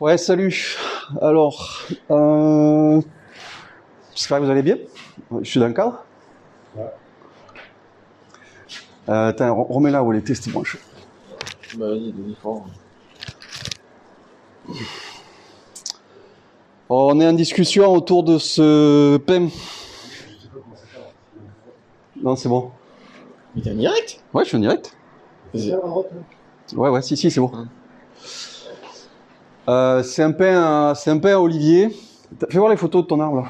Ouais, 0.00 0.16
salut. 0.16 0.76
Alors, 1.20 1.82
euh, 2.10 3.00
j'espère 4.14 4.38
que 4.38 4.44
vous 4.44 4.50
allez 4.50 4.62
bien. 4.62 4.76
Je 5.42 5.48
suis 5.48 5.58
dans 5.58 5.66
le 5.66 5.72
cadre. 5.74 6.04
Ouais. 6.76 6.84
Euh, 9.08 9.28
attends, 9.28 9.56
re- 9.56 9.72
remets-la 9.72 10.02
où 10.04 10.12
elle 10.12 10.20
était, 10.20 10.34
cette 10.34 10.50
branche. 10.52 10.76
Bah 11.76 11.88
vas-y, 11.88 12.12
vas-y, 12.12 12.34
fort. 12.40 12.66
On 16.88 17.20
est 17.20 17.26
en 17.26 17.32
discussion 17.32 17.92
autour 17.92 18.22
de 18.22 18.38
ce 18.38 19.16
PEM. 19.18 19.50
Non, 22.22 22.36
c'est 22.36 22.48
bon. 22.48 22.70
Mais 23.54 23.62
t'es 23.62 23.72
en 23.72 23.74
direct? 23.74 24.22
Ouais, 24.32 24.44
je 24.44 24.48
suis 24.48 24.56
en 24.56 24.60
direct. 24.60 24.96
Vas-y. 25.52 25.74
Ouais, 26.76 26.88
ouais, 26.90 27.02
si, 27.02 27.16
si, 27.16 27.30
c'est 27.30 27.40
bon. 27.40 27.50
Hein. 27.54 27.68
Euh, 29.68 30.02
c'est 30.02 30.22
un 30.22 30.32
pain, 30.32 30.90
à- 30.90 30.94
c'est 30.94 31.10
un 31.10 31.18
pain 31.18 31.34
à 31.34 31.38
olivier. 31.38 31.90
Fais 32.50 32.58
voir 32.58 32.70
les 32.70 32.76
photos 32.76 33.02
de 33.02 33.06
ton 33.08 33.20
arbre 33.20 33.42
là. 33.42 33.48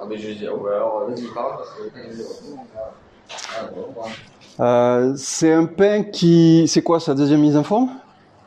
Ah 0.00 0.04
mais 0.08 0.16
je 0.18 0.30
dis, 0.30 0.48
ouais, 0.48 0.74
alors 0.74 1.06
vas-y, 1.08 1.26
parle 1.34 1.56
parce 1.56 1.70
que 1.70 1.82
ouais. 1.82 1.90
Euh, 4.60 5.14
c'est 5.16 5.52
un 5.52 5.66
pain 5.66 6.02
qui, 6.02 6.66
c'est 6.68 6.82
quoi 6.82 7.00
sa 7.00 7.14
deuxième 7.14 7.40
mise 7.40 7.56
en 7.56 7.62
forme? 7.62 7.90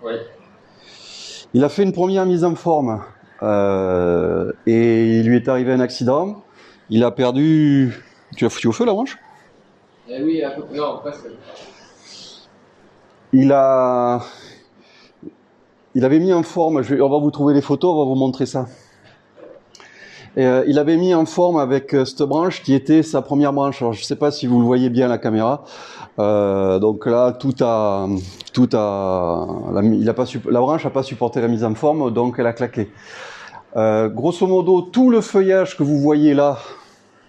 Ouais. 0.03 0.19
Il 1.53 1.63
a 1.63 1.69
fait 1.69 1.83
une 1.83 1.93
première 1.93 2.25
mise 2.25 2.43
en 2.43 2.55
forme 2.55 3.01
euh, 3.41 4.51
et 4.65 5.19
il 5.19 5.27
lui 5.27 5.37
est 5.37 5.47
arrivé 5.47 5.71
un 5.71 5.79
accident. 5.79 6.43
Il 6.89 7.03
a 7.03 7.11
perdu. 7.11 7.93
Tu 8.35 8.43
l'as 8.43 8.49
foutu 8.49 8.67
au 8.67 8.71
feu 8.71 8.85
la 8.85 8.93
branche 8.93 9.17
Eh 10.09 10.21
oui, 10.23 10.41
à 10.43 10.51
peu 10.51 10.63
près, 10.63 10.77
non, 10.77 10.97
presque. 10.99 11.27
Il 13.31 13.51
a. 13.51 14.21
Il 15.95 16.05
avait 16.05 16.19
mis 16.19 16.33
en 16.33 16.43
forme. 16.43 16.81
Je 16.81 16.95
vais- 16.95 17.01
on 17.01 17.09
va 17.09 17.19
vous 17.19 17.31
trouver 17.31 17.53
les 17.53 17.61
photos, 17.61 17.93
on 17.93 17.99
va 17.99 18.05
vous 18.05 18.15
montrer 18.15 18.45
ça. 18.45 18.65
Euh, 20.39 20.63
il 20.67 20.79
avait 20.79 20.97
mis 20.97 21.13
en 21.13 21.27
forme 21.27 21.57
avec 21.57 21.93
euh, 21.93 22.05
cette 22.05 22.23
branche 22.23 22.63
qui 22.63 22.73
était 22.73 23.03
sa 23.03 23.21
première 23.21 23.53
branche. 23.53 23.83
Alors, 23.83 23.93
je 23.93 24.01
ne 24.01 24.05
sais 24.05 24.15
pas 24.15 24.31
si 24.31 24.47
vous 24.47 24.59
le 24.59 24.65
voyez 24.65 24.89
bien 24.89 25.05
à 25.05 25.09
la 25.09 25.19
caméra. 25.19 25.63
Euh, 26.17 26.79
donc 26.79 27.05
là, 27.05 27.31
tout 27.33 27.53
a, 27.61 28.07
tout 28.51 28.69
a, 28.73 29.47
la, 29.71 29.83
il 29.83 30.09
a 30.09 30.13
pas, 30.15 30.25
la 30.49 30.59
branche 30.59 30.85
n'a 30.85 30.89
pas 30.89 31.03
supporté 31.03 31.39
la 31.39 31.47
mise 31.47 31.63
en 31.63 31.75
forme, 31.75 32.11
donc 32.11 32.35
elle 32.39 32.47
a 32.47 32.53
claqué. 32.53 32.91
Euh, 33.75 34.09
grosso 34.09 34.45
modo, 34.47 34.81
tout 34.81 35.11
le 35.11 35.21
feuillage 35.21 35.77
que 35.77 35.83
vous 35.83 35.99
voyez 35.99 36.33
là, 36.33 36.57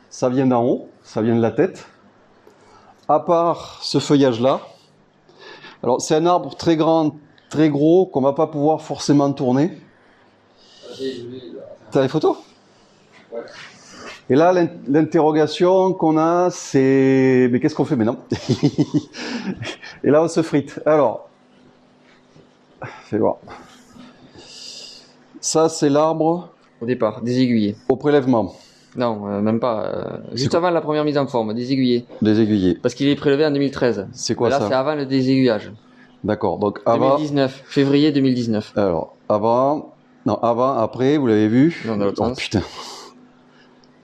ça 0.08 0.30
vient 0.30 0.46
d'en 0.46 0.64
haut, 0.64 0.88
ça 1.02 1.20
vient 1.20 1.36
de 1.36 1.42
la 1.42 1.50
tête. 1.50 1.86
À 3.08 3.20
part 3.20 3.80
ce 3.82 3.98
feuillage-là. 3.98 4.60
Alors 5.82 6.00
c'est 6.00 6.14
un 6.14 6.24
arbre 6.24 6.54
très 6.54 6.76
grand, 6.76 7.16
très 7.54 7.70
gros, 7.70 8.06
qu'on 8.06 8.20
va 8.20 8.32
pas 8.32 8.48
pouvoir 8.48 8.82
forcément 8.82 9.32
tourner. 9.32 9.70
Là. 11.00 11.62
T'as 11.92 12.02
les 12.02 12.08
photos? 12.08 12.36
Ouais. 13.32 13.40
Et 14.30 14.34
là, 14.34 14.52
l'in- 14.52 14.68
l'interrogation 14.88 15.92
qu'on 15.92 16.16
a, 16.18 16.48
c'est 16.50 17.48
mais 17.52 17.60
qu'est-ce 17.60 17.74
qu'on 17.76 17.84
fait 17.84 17.94
maintenant? 17.96 18.16
Et 20.04 20.10
là, 20.10 20.22
on 20.22 20.28
se 20.28 20.42
frite. 20.42 20.80
Alors, 20.86 21.28
fais 23.04 23.18
voir. 23.18 23.36
Ça, 25.40 25.68
c'est 25.68 25.90
l'arbre 25.90 26.48
Au 26.80 26.86
départ, 26.86 27.20
des 27.22 27.40
aiguillés. 27.40 27.76
au 27.88 27.96
prélèvement 27.96 28.54
Non, 28.96 29.28
euh, 29.28 29.40
même 29.40 29.60
pas. 29.60 29.84
euh, 29.84 30.16
juste 30.32 30.50
quoi 30.50 30.58
avant 30.60 30.70
la 30.70 30.80
première 30.80 31.04
mise 31.04 31.18
en 31.18 31.26
forme, 31.26 31.52
des 31.54 31.70
aiguillés. 31.72 32.06
des 32.22 32.40
aiguillés. 32.40 32.74
Parce 32.82 32.94
qu'il 32.94 33.08
est 33.08 33.16
prélevé 33.16 33.44
en 33.46 33.50
2013. 33.52 34.08
C'est 34.12 34.34
quoi 34.34 34.48
là, 34.48 34.58
ça? 34.58 34.68
c'est 34.68 34.74
avant 34.74 34.94
le 34.94 35.04
désaiguillage. 35.06 35.70
D'accord. 36.24 36.58
Donc 36.58 36.80
avant, 36.86 37.16
2019, 37.16 37.62
février 37.66 38.10
2019. 38.10 38.72
alors 38.76 39.14
avant, 39.28 39.94
non 40.26 40.36
avant, 40.42 40.78
après, 40.78 41.18
vous 41.18 41.26
l'avez 41.26 41.48
vu 41.48 41.82
Non, 41.86 41.96
dans 41.98 42.06
l'autre 42.06 42.22
Oh 42.22 42.28
sens. 42.28 42.38
putain, 42.38 42.62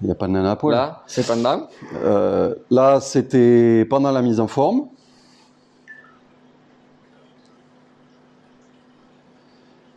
il 0.03 0.07
n'y 0.07 0.13
a 0.13 0.15
pas 0.15 0.27
de 0.27 0.33
nana 0.33 0.53
à 0.53 0.57
poil. 0.57 0.75
Là, 0.75 1.03
c'est 1.07 1.27
pendant. 1.27 1.67
Euh, 2.05 2.55
là, 2.71 3.01
c'était 3.01 3.87
pendant 3.89 4.13
la 4.13 4.21
mise 4.23 4.39
en 4.39 4.47
forme. 4.49 4.87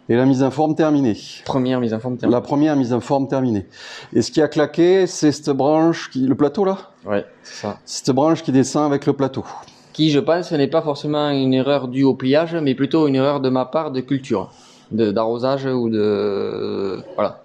Et 0.10 0.16
la 0.18 0.26
mise 0.26 0.44
en 0.44 0.52
forme 0.52 0.76
terminée. 0.76 1.18
Première 1.46 1.80
mise 1.80 1.94
en 1.94 2.00
forme 2.00 2.18
terminée. 2.18 2.36
La 2.36 2.42
première 2.42 2.76
mise 2.76 2.92
en 2.94 3.00
forme 3.00 3.28
terminée. 3.30 3.66
Et 4.12 4.22
ce 4.22 4.32
qui 4.32 4.42
a 4.42 4.50
claqué, 4.50 5.08
c'est 5.08 5.32
cette 5.32 5.50
branche, 5.50 6.10
qui, 6.12 6.28
le 6.28 6.36
plateau 6.36 6.66
là? 6.66 6.78
Ouais, 7.06 7.26
c'est 7.44 7.62
ça. 7.62 7.80
Cette 7.86 8.12
branche 8.12 8.44
qui 8.44 8.52
descend 8.52 8.86
avec 8.86 9.06
le 9.06 9.14
plateau. 9.14 9.46
Qui, 9.94 10.10
je 10.10 10.20
pense, 10.20 10.52
n'est 10.52 10.68
pas 10.68 10.82
forcément 10.82 11.30
une 11.30 11.54
erreur 11.54 11.88
due 11.88 12.04
au 12.04 12.16
pliage, 12.16 12.56
mais 12.56 12.74
plutôt 12.74 13.08
une 13.08 13.16
erreur 13.16 13.40
de 13.42 13.50
ma 13.50 13.66
part 13.66 13.92
de 13.92 14.02
culture, 14.02 14.52
de 14.92 15.12
d'arrosage 15.12 15.66
ou 15.66 15.88
de 15.90 17.00
voilà, 17.16 17.42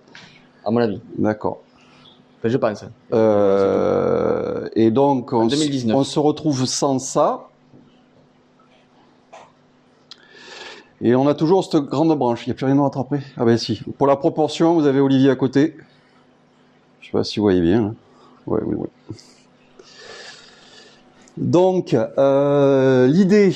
à 0.65 0.71
mon 0.71 0.81
avis. 0.81 1.01
D'accord. 1.19 1.59
Enfin, 2.39 2.49
je 2.49 2.57
pense. 2.57 2.85
Euh, 3.13 4.69
et 4.75 4.91
donc, 4.91 5.33
on, 5.33 5.43
En 5.43 5.47
s- 5.49 5.59
2019. 5.59 5.97
on 5.97 6.05
se 6.05 6.19
retrouve 6.19 6.65
sans 6.67 6.99
ça. 6.99 7.45
Et 11.01 11.15
on 11.15 11.29
a 11.29 11.35
toujours 11.35 11.63
cette 11.65 11.83
grande 11.85 12.17
branche. 12.19 12.47
Il 12.47 12.51
n'y 12.51 12.53
a 12.53 12.57
plus 12.57 12.67
rien 12.67 12.75
d'autre 12.77 12.99
après 12.99 13.21
Ah 13.37 13.45
ben 13.45 13.57
si. 13.57 13.81
Pour 13.99 14.07
la 14.07 14.17
proportion, 14.17 14.75
vous 14.75 14.87
avez 14.87 15.01
Olivier 15.01 15.31
à 15.31 15.37
côté. 15.37 15.77
Je 17.01 17.07
sais 17.07 17.13
pas 17.13 17.25
si 17.25 17.39
vous 17.39 17.45
voyez 17.45 17.61
bien. 17.61 17.85
hein. 17.85 17.95
Ouais, 18.47 18.61
oui, 18.65 18.75
oui. 18.79 19.17
Donc, 21.39 21.95
euh, 21.95 23.07
l'idée... 23.07 23.55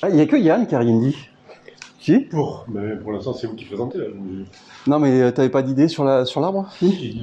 Ah, 0.00 0.08
il 0.08 0.14
n'y 0.14 0.20
a 0.20 0.26
que 0.26 0.36
Yann 0.36 0.66
qui 0.66 0.74
a 0.76 0.78
rien 0.78 0.98
dit. 1.00 1.16
Si 2.00 2.20
Pour, 2.20 2.64
mais 2.68 2.94
pour 2.96 3.10
l'instant, 3.12 3.34
c'est 3.34 3.48
vous 3.48 3.56
qui 3.56 3.64
présentez. 3.64 3.98
Là. 3.98 4.04
Non, 4.86 5.00
mais 5.00 5.20
euh, 5.20 5.32
t'avais 5.32 5.48
pas 5.48 5.62
d'idée 5.62 5.88
sur 5.88 6.04
la 6.04 6.24
sur 6.24 6.40
l'arbre? 6.40 6.70
Si. 6.78 7.20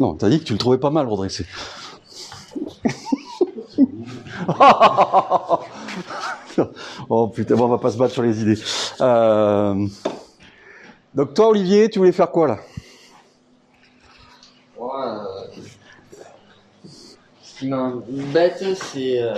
Non, 0.00 0.14
t'as 0.14 0.28
dit 0.28 0.40
que 0.40 0.44
tu 0.44 0.52
le 0.52 0.58
trouvais 0.58 0.78
pas 0.78 0.90
mal 0.90 1.06
redressé. 1.06 1.46
oh 7.08 7.28
putain, 7.28 7.56
bon, 7.56 7.64
on 7.64 7.68
va 7.68 7.78
pas 7.78 7.90
se 7.90 7.96
battre 7.98 8.12
sur 8.12 8.22
les 8.22 8.42
idées. 8.42 8.58
Euh, 9.00 9.86
Donc 11.14 11.34
toi, 11.34 11.48
Olivier, 11.48 11.88
tu 11.88 11.98
voulais 11.98 12.12
faire 12.12 12.30
quoi 12.30 12.48
là? 12.48 12.58
Qui 17.58 17.68
m'embête, 17.68 18.64
c'est 18.74 19.22
euh, 19.22 19.32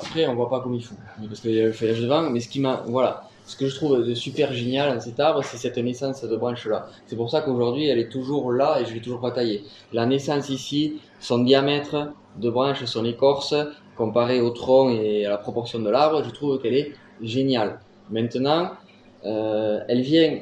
après 0.00 0.26
on 0.26 0.34
voit 0.36 0.48
pas 0.48 0.60
comme 0.60 0.74
il 0.74 0.84
faut, 0.84 0.94
parce 1.26 1.40
qu'il 1.40 1.50
y 1.50 1.60
a 1.60 1.64
le 1.64 1.72
feuillage 1.72 2.00
devant. 2.00 2.22
Mais 2.30 2.38
ce 2.38 2.48
qui 2.48 2.60
m'a, 2.60 2.82
voilà, 2.86 3.24
ce 3.44 3.56
que 3.56 3.66
je 3.68 3.74
trouve 3.74 4.06
de 4.06 4.14
super 4.14 4.52
génial 4.52 4.94
dans 4.94 5.00
cet 5.00 5.18
arbre, 5.18 5.42
c'est 5.42 5.56
cette 5.56 5.78
naissance 5.78 6.22
de 6.22 6.36
branche 6.36 6.66
là. 6.66 6.86
C'est 7.06 7.16
pour 7.16 7.30
ça 7.30 7.40
qu'aujourd'hui 7.40 7.88
elle 7.88 7.98
est 7.98 8.08
toujours 8.08 8.52
là 8.52 8.80
et 8.80 8.86
je 8.86 8.94
l'ai 8.94 9.00
toujours 9.00 9.20
pas 9.20 9.32
taillée. 9.32 9.64
La 9.92 10.06
naissance 10.06 10.48
ici, 10.48 11.00
son 11.18 11.40
diamètre 11.40 12.12
de 12.36 12.50
branche, 12.50 12.84
son 12.84 13.04
écorce, 13.04 13.54
comparé 13.96 14.40
au 14.40 14.50
tronc 14.50 14.90
et 14.90 15.26
à 15.26 15.30
la 15.30 15.38
proportion 15.38 15.80
de 15.80 15.90
l'arbre, 15.90 16.22
je 16.24 16.30
trouve 16.30 16.60
qu'elle 16.60 16.74
est 16.74 16.92
géniale. 17.20 17.80
Maintenant, 18.10 18.70
euh, 19.24 19.80
elle 19.88 20.02
vient 20.02 20.38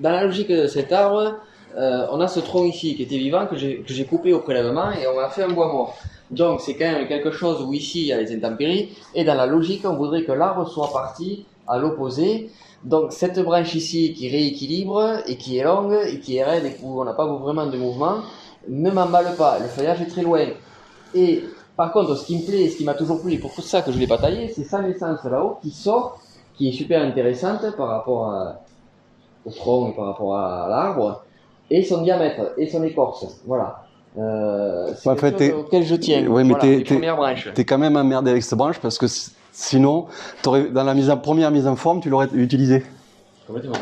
dans 0.00 0.10
la 0.10 0.24
logique 0.24 0.50
de 0.50 0.66
cet 0.66 0.92
arbre. 0.92 1.36
Euh, 1.76 2.06
on 2.10 2.20
a 2.20 2.28
ce 2.28 2.40
tronc 2.40 2.64
ici 2.64 2.96
qui 2.96 3.02
était 3.02 3.18
vivant 3.18 3.46
que 3.46 3.56
j'ai 3.56 4.04
coupé 4.04 4.32
au 4.32 4.40
prélèvement 4.40 4.90
et 4.90 5.06
on 5.06 5.18
a 5.18 5.28
fait 5.28 5.42
un 5.42 5.52
bois 5.52 5.70
mort. 5.70 5.96
Donc 6.30 6.60
c'est 6.60 6.74
quand 6.74 6.90
même 6.90 7.06
quelque 7.08 7.30
chose 7.30 7.62
où 7.62 7.72
ici 7.72 8.02
il 8.02 8.06
y 8.06 8.12
a 8.12 8.20
les 8.20 8.34
intempéries 8.34 8.90
et 9.14 9.24
dans 9.24 9.34
la 9.34 9.46
logique 9.46 9.82
on 9.84 9.94
voudrait 9.94 10.24
que 10.24 10.32
l'arbre 10.32 10.68
soit 10.68 10.92
parti 10.92 11.46
à 11.66 11.78
l'opposé. 11.78 12.50
Donc 12.84 13.12
cette 13.12 13.38
branche 13.40 13.74
ici 13.74 14.14
qui 14.14 14.28
rééquilibre 14.28 15.20
et 15.26 15.36
qui 15.36 15.58
est 15.58 15.64
longue 15.64 15.98
et 16.06 16.20
qui 16.20 16.36
est 16.36 16.44
raide 16.44 16.64
et 16.64 16.76
où 16.82 17.00
on 17.00 17.04
n'a 17.04 17.12
pas 17.12 17.26
vraiment 17.26 17.66
de 17.66 17.76
mouvement 17.76 18.18
ne 18.68 18.90
m'emballe 18.90 19.34
pas. 19.36 19.58
Le 19.58 19.66
feuillage 19.66 20.00
est 20.02 20.06
très 20.06 20.22
loin. 20.22 20.46
Et 21.14 21.44
par 21.76 21.92
contre 21.92 22.14
ce 22.14 22.26
qui 22.26 22.38
me 22.38 22.46
plaît, 22.46 22.68
ce 22.68 22.76
qui 22.76 22.84
m'a 22.84 22.94
toujours 22.94 23.20
plu 23.20 23.34
et 23.34 23.38
pour 23.38 23.52
ça 23.52 23.82
que 23.82 23.92
je 23.92 23.98
l'ai 23.98 24.06
pas 24.06 24.18
taillé, 24.18 24.48
c'est 24.48 24.64
sa 24.64 24.80
naissance 24.80 25.24
là-haut 25.24 25.58
qui 25.62 25.70
sort, 25.70 26.18
qui 26.56 26.68
est 26.68 26.72
super 26.72 27.02
intéressante 27.02 27.76
par 27.76 27.88
rapport 27.88 28.56
au 29.44 29.50
tronc 29.50 29.90
et 29.90 29.92
par 29.94 30.06
rapport 30.06 30.36
à 30.36 30.66
l'arbre 30.68 31.22
et 31.70 31.82
son 31.82 32.02
diamètre 32.02 32.52
et 32.56 32.68
son 32.68 32.82
écorce. 32.82 33.26
Voilà. 33.46 33.84
Euh, 34.18 34.92
c'est 34.96 35.08
En 35.10 35.14
quelque 35.14 35.38
fait, 35.38 35.50
chose 35.50 35.60
auquel 35.66 35.84
je 35.84 35.94
tiens. 35.94 36.26
Ouais, 36.26 36.42
mais 36.44 36.54
voilà, 36.54 36.82
t'es- 37.54 37.64
quand 37.64 37.78
même 37.78 37.96
emmerdé 37.96 38.30
avec 38.30 38.42
cette 38.42 38.58
branche 38.58 38.78
parce 38.80 38.98
que 38.98 39.06
sinon, 39.52 40.06
t'aurais- 40.42 40.70
dans 40.70 40.84
la 40.84 40.94
mise 40.94 41.10
en, 41.10 41.16
première 41.18 41.50
mise 41.50 41.66
en 41.66 41.76
forme, 41.76 42.00
tu 42.00 42.08
l'aurais 42.10 42.28
utilisé. 42.32 42.84
Complètement. 43.46 43.74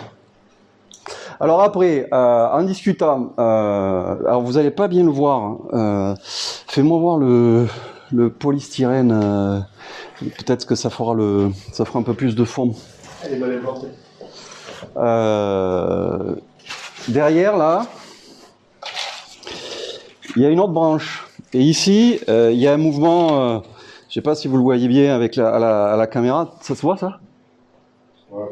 Alors 1.39 1.63
après, 1.63 2.09
euh, 2.13 2.49
en 2.49 2.63
discutant, 2.63 3.33
euh, 3.39 4.17
alors 4.27 4.43
vous 4.43 4.57
allez 4.59 4.71
pas 4.71 4.89
bien 4.89 5.05
le 5.05 5.11
voir. 5.11 5.43
hein, 5.43 5.59
euh, 5.75 6.15
Fais-moi 6.23 6.99
voir 6.99 7.19
le, 7.19 7.67
le 8.13 8.31
polystyrène. 8.31 9.13
euh, 9.13 9.59
Peut-être 10.39 10.67
que 10.67 10.75
ça 10.75 10.89
fera 10.89 11.15
le, 11.15 11.51
ça 11.73 11.85
fera 11.85 11.99
un 11.99 12.03
peu 12.03 12.15
plus 12.15 12.35
de 12.35 12.45
forme. 12.45 12.73
Elle 13.23 13.35
est 13.35 13.39
mal 13.39 13.53
implantée. 13.55 13.89
Euh, 14.97 16.35
derrière 17.09 17.57
là, 17.57 17.87
il 20.37 20.43
y 20.43 20.47
a 20.47 20.51
une 20.51 20.61
autre 20.61 20.73
branche. 20.73 21.27
Et 21.53 21.61
ici, 21.61 22.19
euh, 22.29 22.51
il 22.53 22.59
y 22.59 22.67
a 22.67 22.73
un 22.75 22.77
mouvement. 22.77 23.41
euh, 23.57 23.59
sais 24.17 24.21
pas 24.23 24.35
si 24.35 24.49
vous 24.49 24.57
le 24.57 24.63
voyez 24.63 24.89
bien 24.89 25.15
avec 25.15 25.37
la, 25.37 25.51
à, 25.55 25.59
la, 25.59 25.93
à 25.93 25.97
la 25.97 26.07
caméra. 26.07 26.55
Ça 26.61 26.75
se 26.75 26.83
voit 26.83 26.97
ça? 26.97 27.21
Ouais. 28.31 28.45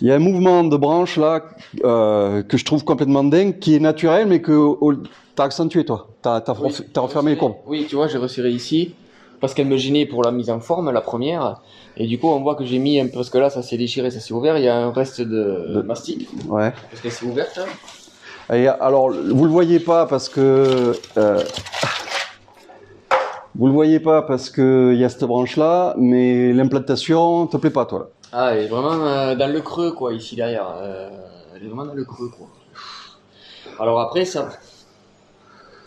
Il 0.00 0.06
y 0.06 0.12
a 0.12 0.14
un 0.14 0.18
mouvement 0.20 0.64
de 0.64 0.76
branche 0.76 1.16
là 1.16 1.42
euh, 1.84 2.42
que 2.42 2.56
je 2.56 2.64
trouve 2.64 2.84
complètement 2.84 3.24
dingue, 3.24 3.58
qui 3.58 3.74
est 3.74 3.80
naturel, 3.80 4.26
mais 4.26 4.40
que 4.40 4.52
au- 4.52 4.94
t'as 5.34 5.44
accentué 5.44 5.84
toi. 5.84 6.08
T'as 6.22 6.42
Oui, 6.60 6.72
t'as 6.92 7.00
refermé 7.00 7.32
les 7.32 7.36
courbes. 7.36 7.56
Oui, 7.66 7.86
tu 7.88 7.96
vois, 7.96 8.08
j'ai 8.08 8.18
resserré 8.18 8.50
ici 8.50 8.94
parce 9.40 9.54
qu'elle 9.54 9.66
me 9.68 9.76
gênait 9.76 10.06
pour 10.06 10.22
la 10.22 10.30
mise 10.30 10.50
en 10.50 10.60
forme, 10.60 10.90
la 10.90 11.00
première. 11.00 11.60
Et 11.96 12.06
du 12.06 12.18
coup, 12.18 12.28
on 12.28 12.40
voit 12.40 12.54
que 12.54 12.64
j'ai 12.64 12.78
mis 12.78 13.00
un 13.00 13.06
peu, 13.06 13.14
parce 13.14 13.30
que 13.30 13.38
là, 13.38 13.50
ça 13.50 13.62
s'est 13.62 13.76
déchiré, 13.76 14.10
ça 14.10 14.20
s'est 14.20 14.32
ouvert. 14.34 14.56
Il 14.58 14.64
y 14.64 14.68
a 14.68 14.76
un 14.76 14.92
reste 14.92 15.20
de, 15.20 15.74
De- 15.74 15.82
mastic 15.82 16.28
Ouais. 16.48 16.72
parce 16.90 17.02
qu'elle 17.02 17.12
s'est 17.12 17.26
ouverte. 17.26 17.60
Et 18.52 18.66
alors, 18.68 19.10
vous 19.10 19.44
le 19.44 19.50
voyez 19.50 19.78
pas 19.80 20.06
parce 20.06 20.28
que 20.28 20.92
euh, 21.18 21.42
vous 23.54 23.66
le 23.66 23.72
voyez 23.72 24.00
pas 24.00 24.22
parce 24.22 24.48
que 24.50 24.92
il 24.94 25.00
y 25.00 25.04
a 25.04 25.08
cette 25.08 25.24
branche 25.24 25.56
là, 25.56 25.94
mais 25.98 26.52
l'implantation 26.52 27.46
te 27.46 27.56
plaît 27.56 27.70
pas 27.70 27.84
toi. 27.84 27.98
Là. 27.98 28.06
Ah, 28.32 28.54
elle 28.54 28.64
est 28.64 28.68
vraiment 28.68 29.04
euh, 29.04 29.34
dans 29.34 29.50
le 29.52 29.60
creux, 29.60 29.92
quoi, 29.92 30.12
ici 30.14 30.36
derrière. 30.36 30.66
Euh, 30.80 31.08
elle 31.56 31.64
est 31.64 31.66
vraiment 31.66 31.86
dans 31.86 31.94
le 31.94 32.04
creux, 32.04 32.30
quoi. 32.36 32.46
Alors 33.80 34.00
après, 34.00 34.24
ça. 34.24 34.48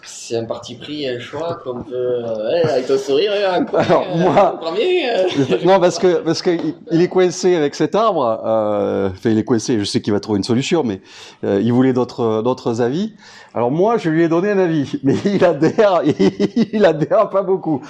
C'est 0.03 0.35
un 0.37 0.45
parti 0.45 0.75
pris, 0.75 1.07
un 1.07 1.19
choix 1.19 1.59
qu'on 1.63 1.83
peut. 1.83 1.93
euh, 1.93 2.49
ouais, 2.63 2.69
avec 2.69 2.87
ton 2.87 2.97
sourire, 2.97 3.31
hein, 3.51 3.65
quoi, 3.65 3.79
Alors, 3.87 4.05
euh, 4.13 4.17
moi- 4.17 4.57
premier, 4.59 5.09
euh, 5.09 5.23
non, 5.65 5.79
parce 5.79 5.99
que 5.99 6.17
parce 6.21 6.41
que 6.41 6.49
il- 6.51 6.75
il 6.91 7.01
est 7.01 7.07
coincé 7.07 7.55
avec 7.55 7.75
cet 7.75 7.93
arbre. 7.95 8.41
Euh, 8.45 9.09
enfin, 9.11 9.29
il 9.29 9.37
est 9.37 9.43
coincé. 9.43 9.77
Je 9.79 9.83
sais 9.83 10.01
qu'il 10.01 10.11
va 10.13 10.19
trouver 10.19 10.37
une 10.37 10.43
solution, 10.43 10.83
mais 10.83 11.01
euh, 11.43 11.59
il 11.61 11.71
voulait 11.71 11.93
d'autres 11.93 12.41
d'autres 12.41 12.81
avis. 12.81 13.13
Alors 13.53 13.69
moi, 13.69 13.97
je 13.97 14.09
lui 14.09 14.23
ai 14.23 14.27
donné 14.29 14.49
un 14.51 14.57
avis, 14.57 14.99
mais 15.03 15.15
il 15.25 15.43
adhère, 15.45 16.01
il 16.73 16.85
adhère 16.85 17.29
pas 17.29 17.43
beaucoup. 17.43 17.81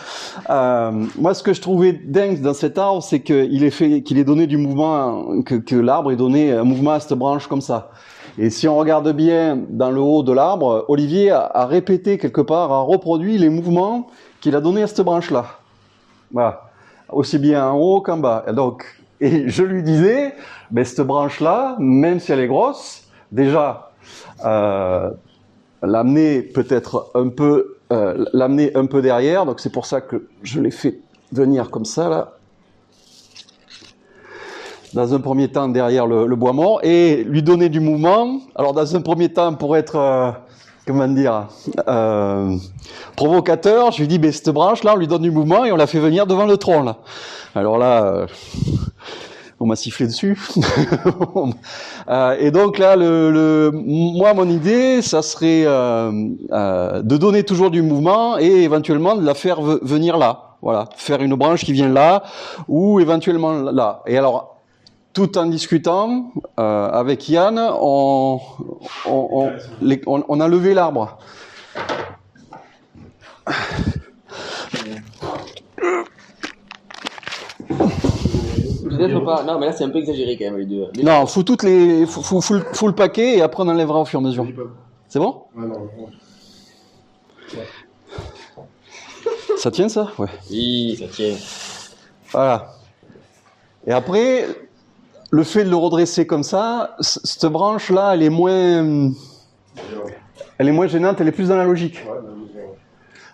Euh, 0.49 0.91
moi, 1.17 1.33
ce 1.33 1.43
que 1.43 1.53
je 1.53 1.61
trouvais 1.61 1.93
dingue 1.93 2.41
dans 2.41 2.53
cet 2.53 2.77
arbre, 2.77 3.01
c'est 3.03 3.21
qu'il 3.21 3.63
est 3.63 3.69
fait, 3.69 4.01
qu'il 4.01 4.17
ait 4.17 4.23
donné 4.25 4.47
du 4.47 4.57
mouvement, 4.57 5.41
que, 5.43 5.55
que 5.55 5.75
l'arbre 5.75 6.11
ait 6.11 6.15
donné 6.17 6.51
un 6.51 6.63
mouvement 6.63 6.91
à 6.91 6.99
cette 6.99 7.13
branche 7.17 7.47
comme 7.47 7.61
ça. 7.61 7.91
Et 8.37 8.49
si 8.49 8.67
on 8.67 8.77
regarde 8.77 9.11
bien 9.11 9.57
dans 9.69 9.91
le 9.91 9.99
haut 9.99 10.23
de 10.23 10.31
l'arbre, 10.31 10.85
Olivier 10.87 11.31
a, 11.31 11.65
répété 11.65 12.17
quelque 12.17 12.41
part, 12.41 12.71
a 12.71 12.81
reproduit 12.81 13.37
les 13.37 13.49
mouvements 13.49 14.07
qu'il 14.39 14.55
a 14.55 14.61
donné 14.61 14.83
à 14.83 14.87
cette 14.87 15.01
branche-là. 15.01 15.45
Voilà 16.31 16.71
aussi 17.11 17.37
bien 17.37 17.67
en 17.67 17.77
haut 17.77 18.01
qu'en 18.01 18.17
bas. 18.17 18.45
Et 19.19 19.47
je 19.49 19.63
lui 19.63 19.83
disais, 19.83 20.33
ben, 20.71 20.83
cette 20.83 21.05
branche-là, 21.05 21.75
même 21.79 22.19
si 22.19 22.31
elle 22.31 22.39
est 22.39 22.47
grosse, 22.47 23.03
déjà, 23.31 23.91
euh, 24.45 25.11
l'amener 25.83 26.41
peut-être 26.41 27.11
un 27.13 27.29
peu, 27.29 27.77
euh, 27.91 28.25
l'amener 28.33 28.75
un 28.75 28.85
peu 28.85 29.01
derrière. 29.01 29.45
Donc 29.45 29.59
c'est 29.59 29.71
pour 29.71 29.85
ça 29.85 30.01
que 30.01 30.27
je 30.43 30.59
l'ai 30.59 30.71
fait 30.71 30.99
venir 31.31 31.69
comme 31.69 31.85
ça 31.85 32.09
là. 32.09 32.33
Dans 34.93 35.13
un 35.13 35.19
premier 35.19 35.47
temps 35.47 35.69
derrière 35.69 36.05
le, 36.05 36.25
le 36.27 36.35
bois 36.35 36.51
mort 36.53 36.79
et 36.83 37.23
lui 37.23 37.41
donner 37.41 37.69
du 37.69 37.79
mouvement. 37.79 38.39
Alors 38.55 38.73
dans 38.73 38.95
un 38.95 39.01
premier 39.01 39.29
temps 39.29 39.53
pour 39.53 39.77
être, 39.77 39.95
euh, 39.95 40.31
comment 40.85 41.07
dire, 41.07 41.47
euh, 41.87 42.55
provocateur, 43.15 43.91
je 43.93 43.99
lui 44.01 44.07
dis, 44.07 44.19
ben, 44.19 44.31
cette 44.33 44.49
branche 44.49 44.83
là, 44.83 44.93
on 44.93 44.97
lui 44.97 45.07
donne 45.07 45.21
du 45.21 45.31
mouvement 45.31 45.63
et 45.63 45.71
on 45.71 45.77
la 45.77 45.87
fait 45.87 45.99
venir 45.99 46.27
devant 46.27 46.45
le 46.45 46.57
tronc 46.57 46.83
là. 46.83 46.97
Alors 47.55 47.77
là, 47.77 48.03
euh, 48.03 48.27
on 49.61 49.65
m'a 49.65 49.75
sifflé 49.75 50.07
dessus. 50.07 50.37
Euh, 52.09 52.35
et 52.39 52.49
donc 52.51 52.77
là, 52.79 52.95
le, 52.95 53.31
le- 53.31 53.71
moi, 53.73 54.33
mon 54.33 54.49
idée, 54.49 55.01
ça 55.03 55.21
serait 55.21 55.63
euh, 55.65 56.11
euh, 56.51 57.01
de 57.03 57.15
donner 57.15 57.43
toujours 57.43 57.69
du 57.69 57.83
mouvement 57.83 58.37
et 58.39 58.63
éventuellement 58.63 59.15
de 59.15 59.23
la 59.23 59.35
faire 59.35 59.61
ve- 59.61 59.79
venir 59.83 60.17
là. 60.17 60.55
Voilà, 60.63 60.85
faire 60.97 61.21
une 61.21 61.35
branche 61.35 61.63
qui 61.63 61.73
vient 61.73 61.87
là 61.89 62.23
ou 62.67 62.99
éventuellement 62.99 63.53
là. 63.53 64.01
Et 64.07 64.17
alors, 64.17 64.57
tout 65.13 65.37
en 65.37 65.45
discutant 65.45 66.31
euh, 66.59 66.89
avec 66.89 67.27
Yann, 67.29 67.57
on, 67.59 68.39
on, 69.05 69.27
on- 69.31 69.51
les- 69.81 70.01
on- 70.07 70.23
on 70.27 70.39
a 70.39 70.47
levé 70.47 70.73
l'arbre. 70.73 71.17
Peut-être 78.83 79.19
pas. 79.23 79.43
Non, 79.43 79.59
mais 79.59 79.67
là, 79.67 79.73
c'est 79.73 79.83
un 79.83 79.89
peu 79.89 79.99
exagéré 79.99 80.37
quand 80.37 80.45
même, 80.45 80.57
les 80.57 80.65
deux. 80.65 80.87
Les- 80.95 81.03
Non, 81.03 81.25
faut 81.25 81.43
toutes 81.43 81.63
les, 81.63 82.05
faut, 82.05 82.21
faut, 82.21 82.41
faut 82.41 82.53
le, 82.55 82.61
faut 82.73 82.87
le 82.87 82.95
paquet 82.95 83.37
et 83.37 83.41
après 83.41 83.63
on 83.63 83.67
enlèvera 83.67 83.99
au 84.01 84.05
fur 84.05 84.19
et 84.19 84.23
à 84.23 84.27
mesure. 84.27 84.45
C'est 85.07 85.19
bon? 85.19 85.43
Ouais, 85.55 85.65
non, 85.67 85.79
non. 85.97 86.09
Ça 89.57 89.71
tient 89.71 89.89
ça? 89.89 90.11
Ouais. 90.17 90.27
Oui, 90.49 90.97
ça 90.99 91.07
tient. 91.07 91.35
Voilà. 92.31 92.73
Et 93.85 93.91
après, 93.91 94.47
le 95.31 95.43
fait 95.43 95.63
de 95.63 95.69
le 95.69 95.75
redresser 95.77 96.27
comme 96.27 96.43
ça, 96.43 96.95
cette 96.99 97.45
branche-là, 97.45 98.11
elle 98.13 98.23
est 98.23 98.29
moins, 98.29 99.11
elle 100.57 100.67
est 100.67 100.71
moins 100.71 100.87
gênante, 100.87 101.19
elle 101.21 101.27
est 101.29 101.31
plus 101.33 101.47
dans 101.47 101.55
la 101.55 101.63
logique. 101.65 101.97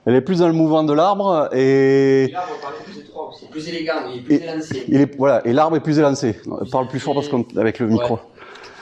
Elle 0.05 0.15
est 0.15 0.21
plus 0.21 0.39
dans 0.39 0.47
le 0.47 0.53
mouvement 0.53 0.83
de 0.83 0.93
l'arbre 0.93 1.49
et 1.53 2.29
L'arbre 2.31 2.53
paraît 2.61 2.75
plus 2.85 2.99
étroit 2.99 3.29
aussi. 3.29 3.45
Plus 3.47 3.67
élégant, 3.67 3.95
il 4.09 4.19
est 4.19 4.21
plus 4.21 4.35
Et- 4.35 4.43
élancé. 4.43 4.83
il 4.87 5.01
est, 5.01 5.17
voilà, 5.17 5.45
et 5.45 5.51
l'arbre 5.51 5.75
est 5.75 5.81
plus 5.81 5.99
élancé. 5.99 6.39
Non, 6.45 6.59
Parle 6.71 6.87
plus 6.87 7.01
fort 7.01 7.13
parce 7.15 7.27
qu'on 7.27 7.45
avec 7.57 7.79
le 7.79 7.87
micro. 7.87 8.13
Ouais. 8.13 8.19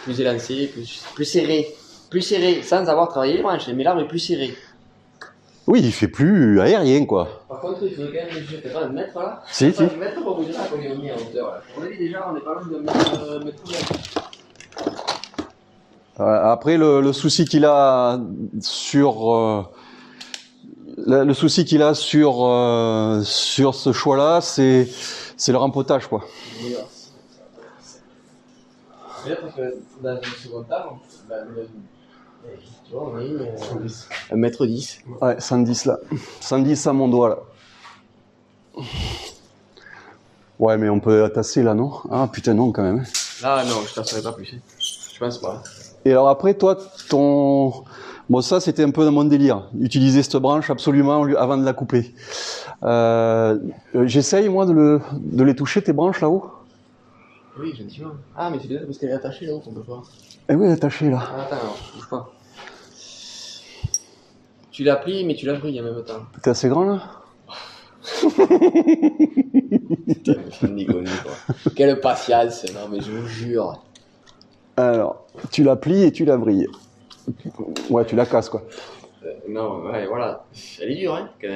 Plus 0.04 0.22
élancé, 0.22 0.68
plus, 0.72 1.04
plus 1.16 1.26
serré. 1.26 1.68
Plus 2.12 2.22
serré, 2.22 2.62
sans 2.62 2.88
avoir 2.88 3.08
travaillé 3.10 3.38
les 3.38 3.42
branches, 3.42 3.68
mais 3.76 3.84
l'arbre 3.84 4.02
est 4.02 4.08
plus 4.08 4.20
serré. 4.20 4.54
Oui, 5.66 5.82
il 5.84 5.92
fait 5.92 6.08
plus 6.08 6.60
aérien 6.62 7.06
quoi. 7.06 7.44
Par 7.66 7.74
contre, 7.74 7.86
il 7.88 7.96
faut 7.96 8.04
quand 8.04 8.12
même, 8.14 8.30
je 8.48 8.56
sais 8.58 8.70
pas, 8.70 8.84
un 8.84 8.90
mètre 8.90 9.18
là. 9.18 9.42
Si, 9.52 9.74
si. 9.74 9.82
Un 9.84 9.88
mètre 9.98 10.22
pour 10.22 10.38
vous 10.38 10.44
dire 10.46 10.60
à 10.62 10.66
combien 10.72 10.92
on 10.92 11.04
est 11.04 11.12
en 11.12 11.16
hauteur. 11.16 11.48
Là. 11.52 11.62
On 11.76 11.82
a 11.82 11.88
dit 11.88 11.98
déjà, 11.98 12.30
on 12.32 12.36
est 12.38 12.42
pas 12.42 12.54
loin 12.54 12.64
de 12.68 12.78
mètre, 12.78 13.44
mètre 13.44 13.64
vingt. 16.20 16.52
Après, 16.52 16.78
le, 16.78 17.02
le 17.02 17.12
souci 17.12 17.46
qu'il 17.46 17.66
a 17.66 18.20
sur 18.62 19.34
euh, 19.36 19.64
le, 21.08 21.24
le 21.24 21.34
souci 21.34 21.66
qu'il 21.66 21.82
a 21.82 21.96
sur 21.96 22.46
euh, 22.46 23.22
sur 23.24 23.74
ce 23.74 23.92
choix-là, 23.92 24.42
c'est 24.42 24.88
c'est 25.36 25.52
le 25.52 25.58
rempotage 25.58 26.06
quoi. 26.08 26.24
Peut-être 29.24 29.56
que 29.56 29.76
dans 30.04 30.16
une 30.18 30.24
seconde 30.44 30.68
table, 30.70 30.90
bah, 31.28 31.36
le- 31.56 31.68
tu 32.88 32.92
vois, 32.94 33.12
on 33.12 33.20
est 33.20 33.24
euh, 33.24 33.88
un 34.32 34.36
mètre 34.36 34.68
dix. 34.68 35.00
Ouais, 35.20 35.40
110 35.40 35.86
là. 35.86 35.98
110 36.42 36.86
à 36.88 36.94
mon 36.94 37.08
doigt 37.08 37.30
là. 37.30 37.40
Ouais, 40.60 40.78
mais 40.78 40.90
on 40.90 41.00
peut 41.00 41.30
tasser 41.34 41.64
là, 41.64 41.74
non? 41.74 41.92
Ah 42.10 42.28
putain, 42.32 42.54
non 42.54 42.72
quand 42.72 42.84
même. 42.84 43.04
Là, 43.42 43.64
non, 43.66 43.76
je 43.88 43.94
t'en 43.94 44.22
pas 44.22 44.32
plus. 44.32 44.54
hein. 44.56 44.60
Je 44.80 45.20
pense 45.20 45.38
pas. 45.40 45.62
Et 46.06 46.12
alors 46.12 46.30
après, 46.30 46.54
toi, 46.54 46.78
ton... 47.10 47.84
Bon, 48.30 48.42
ça, 48.42 48.60
c'était 48.60 48.84
un 48.84 48.90
peu 48.92 49.06
dans 49.06 49.12
mon 49.12 49.24
délire. 49.26 49.68
Utiliser 49.80 50.24
cette 50.24 50.38
branche 50.38 50.70
absolument 50.70 51.24
avant 51.38 51.58
de 51.58 51.66
la 51.66 51.74
couper. 51.74 52.14
Euh, 52.84 53.58
euh, 53.96 54.08
J'essaye, 54.08 54.50
moi, 54.50 54.66
de, 54.66 54.72
le... 54.72 55.02
de 55.14 55.44
les 55.44 55.56
toucher, 55.56 55.82
tes 55.82 55.94
branches 55.94 56.22
là-haut? 56.22 56.50
Oui, 57.60 57.76
gentiment. 57.76 58.12
Ah, 58.36 58.50
mais 58.50 58.58
c'est 58.62 58.68
peut-être 58.68 58.86
parce 58.86 58.98
qu'elle 58.98 59.10
est 59.10 59.14
attachée 59.14 59.46
là-haut 59.46 59.60
qu'on 59.60 59.74
peut 59.74 59.82
pas. 59.82 60.02
Eh 60.50 60.56
oui, 60.56 60.66
elle 60.66 60.72
est 60.72 60.74
attachée 60.74 61.10
là. 61.10 61.22
Ah, 61.22 61.42
attends, 61.44 61.56
alors, 61.62 61.78
bouge 61.96 62.10
pas. 62.10 62.32
Tu 64.72 64.84
la 64.84 64.96
plies, 64.98 65.24
mais 65.26 65.36
tu 65.36 65.46
la 65.46 65.54
brilles 65.54 65.80
en 65.80 65.84
même 65.84 66.04
temps. 66.04 66.26
T'es 66.42 66.50
assez 66.50 66.68
grand 66.68 66.84
là? 66.84 67.02
Quelle 71.76 72.00
patience, 72.00 72.66
non, 72.74 72.88
mais 72.92 73.02
je 73.02 73.12
vous 73.12 73.28
jure. 73.28 73.84
Alors, 74.78 75.26
tu 75.52 75.64
la 75.64 75.76
plies 75.76 76.04
et 76.04 76.12
tu 76.12 76.26
la 76.26 76.38
brilles. 76.38 76.68
Ouais, 77.90 78.06
tu 78.06 78.16
la 78.16 78.26
casses 78.26 78.50
quoi. 78.50 78.64
Euh, 79.24 79.34
non, 79.50 79.86
ouais, 79.86 80.06
voilà. 80.06 80.46
Elle 80.82 80.92
est 80.92 80.96
dure, 80.96 81.16
hein, 81.16 81.30
quand 81.42 81.48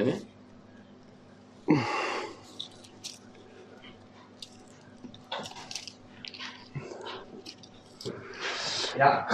Là, 9.00 9.26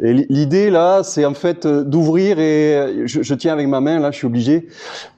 Et 0.00 0.12
li- 0.14 0.26
l'idée 0.30 0.70
là, 0.70 1.02
c'est 1.02 1.24
en 1.24 1.34
fait 1.34 1.66
euh, 1.66 1.82
d'ouvrir 1.82 2.38
et 2.38 3.02
je, 3.06 3.22
je 3.22 3.34
tiens 3.34 3.52
avec 3.52 3.66
ma 3.66 3.80
main 3.80 3.98
là, 3.98 4.12
je 4.12 4.16
suis 4.18 4.26
obligé 4.28 4.68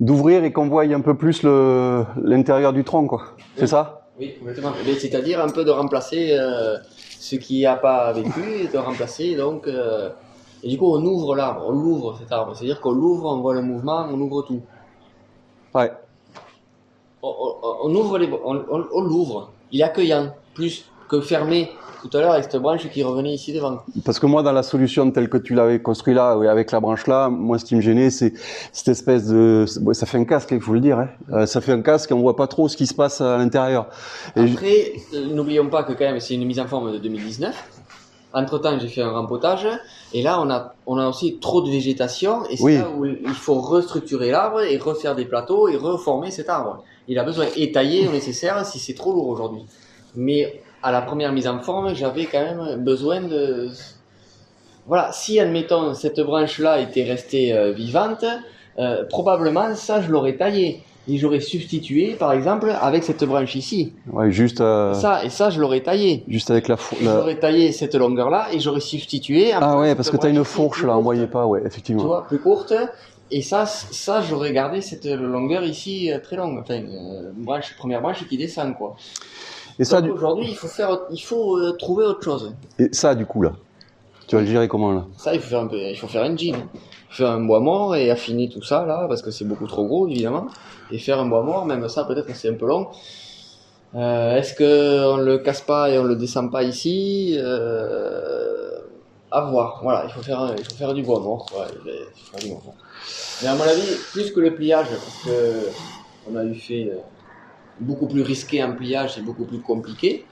d'ouvrir 0.00 0.42
et 0.42 0.52
qu'on 0.52 0.68
voie 0.68 0.84
un 0.84 1.00
peu 1.02 1.14
plus 1.14 1.42
l'intérieur 1.42 2.72
du 2.72 2.82
tronc 2.82 3.06
quoi. 3.06 3.22
C'est 3.56 3.66
ça? 3.66 4.06
Oui, 4.18 4.34
complètement. 4.38 4.72
Mais 4.86 4.94
C'est-à-dire 4.94 5.42
un 5.44 5.50
peu 5.50 5.64
de 5.64 5.70
remplacer 5.70 6.28
euh, 6.32 6.78
ce 7.18 7.36
qui 7.36 7.62
n'a 7.62 7.76
pas 7.76 8.10
vécu, 8.12 8.42
et 8.64 8.68
de 8.68 8.78
remplacer 8.78 9.34
donc. 9.36 9.66
euh, 9.68 10.08
et 10.62 10.68
du 10.68 10.78
coup, 10.78 10.86
on 10.96 11.04
ouvre 11.04 11.36
l'arbre, 11.36 11.64
on 11.68 11.72
l'ouvre 11.72 12.16
cet 12.18 12.32
arbre. 12.32 12.56
C'est-à-dire 12.56 12.80
qu'on 12.80 12.92
l'ouvre, 12.92 13.26
on 13.30 13.40
voit 13.42 13.52
le 13.54 13.60
mouvement, 13.60 14.06
on 14.10 14.18
ouvre 14.18 14.42
tout. 14.42 14.62
Ouais. 15.74 15.92
On, 17.22 17.28
on- 17.28 17.76
on 17.84 17.94
ouvre 17.94 18.16
les, 18.18 18.30
on, 18.44 18.54
on- 18.70 18.86
on 18.94 19.00
l'ouvre. 19.02 19.50
Il 19.72 19.80
est 19.80 19.84
accueillant. 19.84 20.32
Plus, 20.54 20.88
que 21.08 21.20
fermer 21.20 21.70
tout 22.02 22.14
à 22.18 22.20
l'heure 22.20 22.32
avec 22.32 22.44
cette 22.44 22.60
branche 22.60 22.86
qui 22.90 23.02
revenait 23.02 23.32
ici 23.32 23.52
devant. 23.54 23.78
Parce 24.04 24.18
que 24.18 24.26
moi, 24.26 24.42
dans 24.42 24.52
la 24.52 24.62
solution 24.62 25.10
telle 25.10 25.30
que 25.30 25.38
tu 25.38 25.54
l'avais 25.54 25.80
construit 25.80 26.12
là, 26.12 26.32
avec 26.50 26.70
la 26.70 26.80
branche 26.80 27.06
là, 27.06 27.30
moi, 27.30 27.58
ce 27.58 27.64
qui 27.64 27.74
me 27.76 27.80
gênait, 27.80 28.10
c'est 28.10 28.34
cette 28.72 28.88
espèce 28.88 29.26
de, 29.28 29.64
ça 29.92 30.04
fait 30.04 30.18
un 30.18 30.24
casque, 30.24 30.50
il 30.52 30.60
faut 30.60 30.74
le 30.74 30.80
dire. 30.80 30.98
Hein. 30.98 31.08
Euh, 31.32 31.46
ça 31.46 31.62
fait 31.62 31.72
un 31.72 31.80
casque, 31.80 32.10
on 32.12 32.20
voit 32.20 32.36
pas 32.36 32.46
trop 32.46 32.68
ce 32.68 32.76
qui 32.76 32.86
se 32.86 32.92
passe 32.94 33.22
à 33.22 33.38
l'intérieur. 33.38 33.86
Je- 34.36 34.42
Après, 34.52 34.92
euh, 35.14 35.34
n'oublions 35.34 35.68
pas 35.70 35.82
que 35.82 35.92
quand 35.94 36.04
même 36.04 36.20
c'est 36.20 36.34
une 36.34 36.44
mise 36.44 36.60
en 36.60 36.66
forme 36.66 36.92
de 36.92 36.98
2019. 36.98 37.54
Entre 38.34 38.58
temps, 38.58 38.76
j'ai 38.80 38.88
fait 38.88 39.00
un 39.00 39.12
rempotage 39.12 39.66
et 40.12 40.20
là 40.20 40.40
on 40.42 40.50
a 40.50 40.74
on 40.86 40.98
a 40.98 41.08
aussi 41.08 41.38
trop 41.40 41.62
de 41.62 41.70
végétation 41.70 42.44
et 42.50 42.56
c'est 42.56 42.62
Oui. 42.64 42.78
là 42.78 42.88
où 42.90 43.04
il 43.06 43.28
faut 43.28 43.54
restructurer 43.60 44.32
l'arbre 44.32 44.60
et 44.60 44.76
refaire 44.76 45.14
des 45.14 45.24
plateaux 45.24 45.68
et 45.68 45.76
reformer 45.76 46.32
cet 46.32 46.48
arbre. 46.48 46.82
Il 47.06 47.16
a 47.18 47.22
besoin 47.24 47.46
étayer 47.56 48.08
au 48.08 48.10
nécessaire 48.10 48.66
si 48.66 48.80
c'est 48.80 48.94
trop 48.94 49.12
lourd 49.12 49.28
aujourd'hui. 49.28 49.62
Mais 50.16 50.60
à 50.84 50.92
la 50.92 51.02
première 51.02 51.32
mise 51.32 51.48
en 51.48 51.58
forme, 51.60 51.94
j'avais 51.94 52.26
quand 52.26 52.42
même 52.42 52.84
besoin 52.84 53.20
de 53.22 53.70
voilà, 54.86 55.10
si 55.12 55.40
admettons 55.40 55.94
cette 55.94 56.20
branche 56.20 56.58
là 56.58 56.78
était 56.78 57.04
restée 57.04 57.52
euh, 57.54 57.72
vivante, 57.72 58.24
euh, 58.78 59.04
probablement 59.08 59.74
ça 59.74 60.02
je 60.02 60.10
l'aurais 60.10 60.36
taillé 60.36 60.82
et 61.08 61.16
j'aurais 61.16 61.40
substitué 61.40 62.14
par 62.18 62.32
exemple 62.32 62.70
avec 62.80 63.02
cette 63.04 63.24
branche 63.24 63.54
ici. 63.56 63.94
ouais, 64.12 64.30
juste, 64.30 64.60
euh, 64.60 64.92
Ça, 64.94 65.24
et 65.24 65.30
ça, 65.30 65.50
je 65.50 65.60
l'aurais 65.60 65.80
taillé. 65.80 66.24
juste 66.28 66.50
avec 66.50 66.68
la, 66.68 66.76
fou- 66.76 66.96
la- 67.02 67.16
J'aurais 67.18 67.38
taillé 67.38 67.72
cette 67.72 67.94
longueur-là 67.94 68.48
et 68.52 68.60
j'aurais 68.60 68.80
substitué. 68.80 69.52
Ah 69.52 69.78
ouais, 69.78 69.94
parce 69.94 70.10
que 70.10 70.16
t'as 70.18 70.28
une 70.28 70.36
branche 70.36 70.48
ici, 70.48 70.54
fourche 70.56 70.84
là, 70.84 70.96
on 70.98 71.02
voyait 71.02 71.26
pas, 71.26 71.46
ouais, 71.46 71.60
Tu 71.60 71.66
effectivement. 71.66 72.04
vois, 72.04 72.26
plus 72.26 72.38
courte. 72.40 72.72
Et 73.30 73.42
ça, 73.42 73.64
ça, 73.66 74.20
j'aurais 74.22 74.52
gardé 74.52 74.80
cette 74.82 75.06
longueur 75.06 75.64
ici 75.64 76.10
très 76.22 76.36
longue. 76.36 76.58
Enfin, 76.62 76.80
branche, 77.36 77.74
première 77.76 78.00
branche 78.02 78.26
qui 78.28 78.36
descend, 78.38 78.74
quoi. 78.76 78.96
Et 79.78 79.84
ça, 79.84 80.00
du, 80.00 80.10
aujourd'hui, 80.10 80.46
il 80.48 80.56
faut 80.56 80.68
faire, 80.68 81.00
il 81.10 81.20
faut 81.20 81.58
euh, 81.58 81.72
trouver 81.72 82.04
autre 82.04 82.22
chose. 82.22 82.52
et 82.78 82.88
ça, 82.92 83.14
du 83.14 83.26
coup 83.26 83.42
là, 83.42 83.52
tu 84.28 84.36
vas 84.36 84.42
le 84.42 84.46
gérer 84.48 84.68
comment 84.68 84.92
là? 84.92 85.04
Ça, 85.16 85.34
il 85.34 85.40
faut 85.40 85.48
faire 85.48 85.60
un 85.60 85.66
peu, 85.66 85.76
il 85.78 85.96
faut 85.96 86.06
faire 86.08 86.22
un 86.24 86.36
jean. 86.36 86.56
Faire 87.10 87.30
un 87.30 87.40
bois 87.44 87.60
mort 87.60 87.94
et 87.94 88.10
affiner 88.10 88.48
tout 88.48 88.62
ça, 88.62 88.84
là, 88.86 89.06
parce 89.08 89.22
que 89.22 89.30
c'est 89.30 89.44
beaucoup 89.44 89.66
trop 89.68 89.84
gros, 89.86 90.08
évidemment. 90.08 90.46
Et 90.90 90.98
faire 90.98 91.20
un 91.20 91.26
bois 91.26 91.42
mort, 91.42 91.64
même 91.64 91.88
ça, 91.88 92.04
peut-être, 92.04 92.34
c'est 92.34 92.48
un 92.48 92.54
peu 92.54 92.66
long. 92.66 92.88
Euh, 93.94 94.34
Est-ce 94.36 94.54
que 94.54 95.04
on 95.12 95.18
le 95.18 95.38
casse 95.38 95.60
pas 95.60 95.90
et 95.90 95.98
on 95.98 96.04
le 96.04 96.16
descend 96.16 96.50
pas 96.50 96.62
ici? 96.64 97.36
Euh, 97.38 98.70
À 99.30 99.40
voir. 99.42 99.80
Voilà, 99.82 100.04
il 100.06 100.12
faut 100.12 100.22
faire, 100.22 100.40
un- 100.40 100.54
il 100.56 100.64
faut 100.64 100.74
faire 100.74 100.94
du 100.94 101.02
bois 101.02 101.18
mort. 101.20 101.46
quoi. 101.50 101.66
Il 101.86 101.92
faut 102.14 102.30
faire 102.36 102.40
du 102.40 102.48
bois 102.48 102.62
mort. 102.64 102.74
Mais 103.42 103.48
à 103.48 103.54
mon 103.54 103.62
avis, 103.64 103.96
plus 104.12 104.30
que 104.32 104.40
le 104.40 104.54
pliage, 104.54 104.86
parce 104.90 105.24
que 105.24 105.68
on 106.30 106.36
a 106.36 106.44
eu 106.44 106.54
fait 106.54 106.88
euh, 106.90 106.98
beaucoup 107.80 108.06
plus 108.06 108.22
risqué 108.22 108.62
en 108.62 108.72
pliage 108.74 109.18
et 109.18 109.22
beaucoup 109.22 109.44
plus 109.44 109.60
compliqué. 109.60 110.26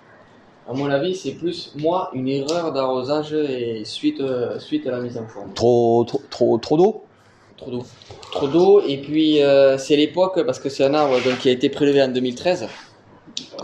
À 0.69 0.73
mon 0.73 0.89
avis, 0.91 1.17
c'est 1.17 1.33
plus 1.33 1.73
moi 1.77 2.11
une 2.15 2.29
erreur 2.29 2.73
d'arrosage 2.73 3.33
et 3.33 3.85
suite 3.85 4.21
euh, 4.21 4.59
suite 4.61 4.87
à 4.87 4.93
la 4.93 5.01
mise 5.01 5.19
en 5.19 5.27
forme. 5.27 5.53
Trop, 5.55 6.05
trop, 6.05 6.23
trop, 6.31 6.59
trop 6.59 6.77
d'eau? 6.77 7.03
Trop 7.57 7.71
d'eau. 7.71 7.83
Trop 8.31 8.49
d'eau 8.49 8.81
et 8.87 8.99
puis 8.99 9.43
euh, 9.43 9.77
c'est 9.77 9.97
l'époque 9.97 10.41
parce 10.47 10.59
que 10.61 10.69
c'est 10.69 10.85
un 10.85 10.95
arbre 10.95 11.21
donc, 11.25 11.39
qui 11.39 11.49
a 11.49 11.53
été 11.53 11.69
prélevé 11.69 12.03
en 12.03 12.09
2013, 12.09 12.69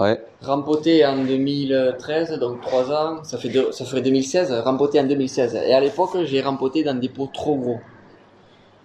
Ouais. 0.00 0.20
rempoté 0.42 1.04
en 1.04 1.25
2013 1.25 2.38
donc 2.38 2.61
3 2.61 2.92
ans, 2.92 3.25
ça 3.25 3.38
fait 3.38 3.49
deux- 3.49 3.73
ça 3.73 3.85
ferait 3.85 4.02
2016, 4.02 4.52
rempoté 4.64 5.00
en 5.00 5.04
2016 5.04 5.54
et 5.54 5.73
à 5.73 5.80
l'époque 5.80 6.16
j'ai 6.25 6.40
rempoté 6.40 6.82
dans 6.85 6.94
des 6.94 7.08
pots 7.08 7.30
trop 7.32 7.56
gros. 7.56 7.78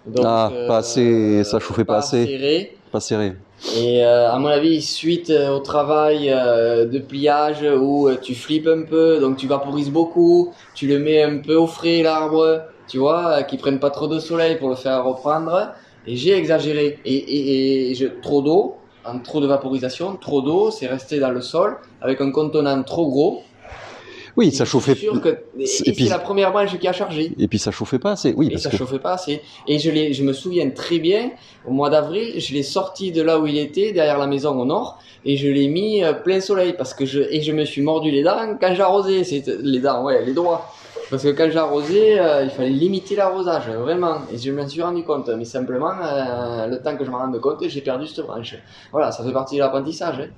Donc, 0.06 0.24
Ah, 0.26 0.52
pas 0.68 0.78
assez- 0.78 1.44
ça 1.44 1.58
chauffait 1.58 1.84
pas 1.84 1.98
assez. 1.98 2.26
serré. 2.26 2.76
Pas 2.92 3.00
serré. 3.00 3.32
Et 3.76 4.04
euh, 4.04 4.30
à 4.30 4.38
mon 4.38 4.48
avis, 4.48 4.82
suite 4.82 5.30
euh, 5.30 5.56
au 5.56 5.60
travail 5.60 6.30
euh, 6.30 6.84
de 6.86 6.98
pliage 6.98 7.62
où 7.62 8.08
euh, 8.08 8.16
tu 8.20 8.34
flippes 8.34 8.66
un 8.66 8.82
peu, 8.82 9.18
donc 9.20 9.38
tu 9.38 9.46
vaporises 9.46 9.90
beaucoup, 9.90 10.52
tu 10.74 10.86
le 10.86 10.98
mets 10.98 11.22
un 11.22 11.38
peu 11.38 11.54
au 11.54 11.66
frais 11.66 12.02
l'arbre, 12.02 12.62
tu 12.88 12.98
vois, 12.98 13.38
euh, 13.38 13.42
qui 13.42 13.56
prenne 13.56 13.78
pas 13.78 13.90
trop 13.90 14.06
de 14.06 14.18
soleil 14.18 14.56
pour 14.58 14.68
le 14.68 14.74
faire 14.74 15.02
reprendre. 15.04 15.72
Et 16.06 16.16
j'ai 16.16 16.36
exagéré. 16.36 16.98
Et, 17.06 17.14
et, 17.14 17.90
et 17.90 17.94
je, 17.94 18.06
trop 18.20 18.42
d'eau, 18.42 18.76
en 19.06 19.18
trop 19.20 19.40
de 19.40 19.46
vaporisation, 19.46 20.16
trop 20.16 20.42
d'eau, 20.42 20.70
c'est 20.70 20.86
resté 20.86 21.18
dans 21.18 21.30
le 21.30 21.40
sol 21.40 21.76
avec 22.02 22.20
un 22.20 22.30
contenant 22.30 22.82
trop 22.82 23.08
gros. 23.08 23.42
Oui, 24.36 24.50
ça 24.52 24.64
chauffait. 24.64 24.94
que 24.96 25.28
et, 25.58 25.64
Et 25.86 25.92
puis- 25.92 26.04
c'est 26.04 26.10
la 26.10 26.18
première 26.18 26.50
branche 26.52 26.76
qui 26.78 26.88
a 26.88 26.92
chargé. 26.92 27.32
Et 27.38 27.46
puis 27.48 27.58
ça 27.58 27.70
chauffait 27.70 27.98
pas 28.00 28.12
assez. 28.12 28.34
Oui, 28.36 28.46
Et 28.48 28.50
parce 28.50 28.62
ça 28.64 28.70
que. 28.70 28.76
chauffait 28.76 28.98
pas 28.98 29.12
assez. 29.12 29.40
Et 29.68 29.78
je, 29.78 29.90
je 30.12 30.22
me 30.24 30.32
souviens 30.32 30.68
très 30.70 30.98
bien, 30.98 31.30
au 31.66 31.70
mois 31.72 31.88
d'avril, 31.90 32.40
je 32.40 32.52
l'ai 32.52 32.62
sorti 32.64 33.12
de 33.12 33.22
là 33.22 33.38
où 33.38 33.46
il 33.46 33.56
était, 33.58 33.92
derrière 33.92 34.18
la 34.18 34.26
maison 34.26 34.60
au 34.60 34.64
nord, 34.64 34.98
et 35.24 35.36
je 35.36 35.48
l'ai 35.48 35.68
mis 35.68 36.02
euh, 36.02 36.12
plein 36.12 36.40
soleil, 36.40 36.74
parce 36.76 36.94
que 36.94 37.06
je, 37.06 37.20
et 37.20 37.42
je 37.42 37.52
me 37.52 37.64
suis 37.64 37.80
mordu 37.82 38.10
les 38.10 38.22
dents 38.22 38.56
quand 38.60 38.74
j'arrosais, 38.74 39.22
c'est 39.24 39.44
les 39.62 39.78
dents, 39.80 40.02
ouais, 40.04 40.24
les 40.24 40.32
doigts. 40.32 40.66
Parce 41.10 41.22
que 41.22 41.28
quand 41.28 41.50
j'arrosais, 41.50 42.18
euh, 42.18 42.44
il 42.44 42.50
fallait 42.50 42.70
limiter 42.70 43.14
l'arrosage, 43.14 43.68
vraiment. 43.68 44.16
Et 44.32 44.38
je 44.38 44.50
m'en 44.50 44.66
suis 44.66 44.80
rendu 44.82 45.04
compte. 45.04 45.28
Mais 45.28 45.44
simplement, 45.44 45.92
euh, 46.02 46.66
le 46.66 46.80
temps 46.82 46.96
que 46.96 47.04
je 47.04 47.10
m'en 47.10 47.18
rende 47.18 47.38
compte, 47.40 47.62
j'ai 47.68 47.82
perdu 47.82 48.06
cette 48.06 48.24
branche. 48.26 48.56
Voilà, 48.90 49.12
ça 49.12 49.22
fait 49.22 49.32
partie 49.32 49.56
de 49.56 49.60
l'apprentissage. 49.60 50.18
hein. 50.18 50.28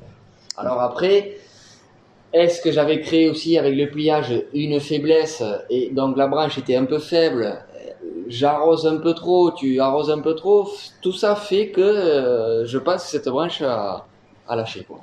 Alors 0.56 0.80
après, 0.80 1.38
est-ce 2.32 2.60
que 2.60 2.72
j'avais 2.72 3.00
créé 3.00 3.30
aussi 3.30 3.58
avec 3.58 3.74
le 3.76 3.88
pliage 3.88 4.32
une 4.52 4.80
faiblesse 4.80 5.42
et 5.70 5.90
donc 5.90 6.16
la 6.16 6.26
branche 6.26 6.58
était 6.58 6.76
un 6.76 6.84
peu 6.84 6.98
faible? 6.98 7.58
J'arrose 8.28 8.86
un 8.86 8.96
peu 8.96 9.14
trop, 9.14 9.52
tu 9.52 9.80
arroses 9.80 10.10
un 10.10 10.20
peu 10.20 10.34
trop, 10.34 10.68
tout 11.00 11.12
ça 11.12 11.36
fait 11.36 11.68
que 11.68 11.80
euh, 11.80 12.66
je 12.66 12.78
que 13.06 13.10
cette 13.10 13.28
branche 13.28 13.62
a, 13.62 14.06
a 14.48 14.56
lâché. 14.56 14.84
Quoi. 14.88 14.98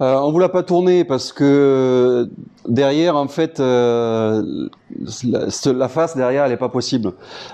Euh, 0.00 0.16
on 0.16 0.32
vous 0.32 0.38
l'a 0.38 0.48
pas 0.48 0.62
tourné 0.62 1.04
parce 1.04 1.32
que 1.32 2.28
derrière, 2.68 3.16
en 3.16 3.28
fait, 3.28 3.60
euh, 3.60 4.68
la, 5.24 5.50
ce- 5.50 5.70
la 5.70 5.88
face 5.88 6.16
derrière, 6.16 6.44
elle 6.44 6.52
est 6.52 6.56
pas 6.56 6.68
possible 6.68 7.12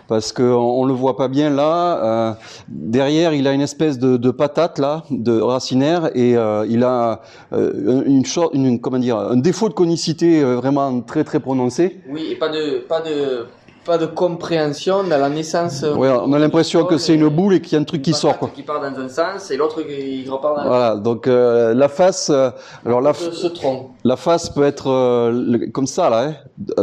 parce 0.08 0.32
que 0.32 0.42
on, 0.42 0.80
on 0.80 0.84
le 0.84 0.92
voit 0.94 1.16
pas 1.16 1.28
bien 1.28 1.50
là. 1.50 1.74
Euh, 2.04 2.32
derrière, 2.68 3.32
il 3.34 3.46
a 3.46 3.52
une 3.52 3.60
espèce 3.60 3.98
de, 3.98 4.16
de 4.16 4.30
patate 4.30 4.78
là, 4.78 5.04
de 5.10 5.38
racinaire, 5.40 6.10
et 6.16 6.30
il 6.68 6.84
a 6.84 7.20
une, 7.52 8.22
une 8.54 8.80
comment 8.80 8.98
dire, 8.98 9.18
un 9.18 9.36
défaut 9.36 9.68
de 9.68 9.74
conicité 9.74 10.42
vraiment 10.42 11.00
très 11.02 11.24
très 11.24 11.40
prononcé. 11.40 12.00
Oui, 12.08 12.28
et 12.32 12.36
pas 12.36 12.48
de, 12.48 12.78
pas 12.88 13.00
de, 13.00 13.46
pas 13.84 13.98
de 13.98 14.06
compréhension 14.06 15.02
dans 15.02 15.18
la 15.18 15.28
naissance. 15.28 15.82
Ouais, 15.82 16.08
on 16.08 16.32
a 16.32 16.38
l'impression 16.38 16.84
que 16.84 16.98
c'est 16.98 17.14
une 17.14 17.28
boule 17.28 17.54
et 17.54 17.60
qu'il 17.60 17.72
y 17.72 17.76
a 17.76 17.80
un 17.80 17.84
truc 17.84 18.02
qui 18.02 18.12
sort 18.14 18.38
quoi. 18.38 18.50
Qui 18.54 18.62
part 18.62 18.80
dans 18.80 18.96
un 19.00 19.08
sens 19.08 19.50
et 19.50 19.56
l'autre 19.56 19.82
qui 19.82 20.24
repart 20.28 20.56
dans 20.56 20.66
Voilà, 20.68 20.96
donc 20.96 21.26
euh, 21.26 21.74
la 21.74 21.88
face, 21.88 22.30
euh, 22.30 22.50
alors 22.86 23.00
la, 23.00 23.12
ce 23.14 23.46
tronc. 23.48 23.90
la 24.04 24.16
face 24.16 24.50
peut 24.50 24.62
être 24.64 24.88
euh, 24.90 25.32
le- 25.32 25.70
comme 25.70 25.86
ça 25.88 26.08
là, 26.10 26.28
hein, 26.28 26.34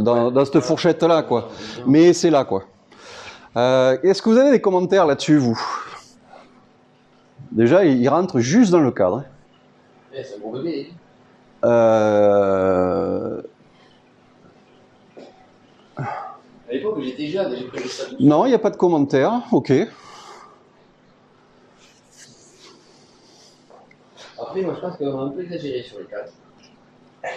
dans, 0.01 0.29
dans 0.31 0.43
cette 0.45 0.59
fourchette 0.59 1.01
là 1.03 1.23
quoi. 1.23 1.47
Mais 1.85 2.11
c'est 2.13 2.29
là 2.29 2.43
quoi. 2.43 2.63
Est-ce 3.55 4.21
que 4.21 4.29
vous 4.29 4.37
avez 4.37 4.51
des 4.51 4.61
commentaires 4.61 5.05
là-dessus 5.05 5.37
vous? 5.37 5.59
Déjà, 7.51 7.83
il, 7.83 7.99
il 7.99 8.07
rentre 8.09 8.39
juste 8.39 8.71
dans 8.71 8.79
le 8.79 8.91
cadre. 8.91 9.17
hein. 9.17 9.23
C'est 10.13 10.35
un 10.35 10.39
gros 10.39 10.51
bébé. 10.51 10.91
Euh, 11.65 13.41
À 16.69 16.73
l'époque, 16.73 17.01
j'étais 17.01 17.25
jeune, 17.27 17.55
j'ai 17.55 17.65
pris 17.65 17.89
ça. 17.89 18.03
Non, 18.19 18.45
il 18.45 18.49
n'y 18.49 18.55
a 18.55 18.59
pas 18.59 18.69
de 18.69 18.77
commentaires. 18.77 19.41
Ok. 19.51 19.71
Après, 24.39 24.61
moi, 24.61 24.75
je 24.75 24.79
pense 24.79 24.97
qu'on 24.97 25.19
a 25.19 25.23
un 25.23 25.29
peu 25.29 25.43
exagéré 25.43 25.81
sur 25.81 25.97
les 25.99 26.05
quatre. 26.05 26.31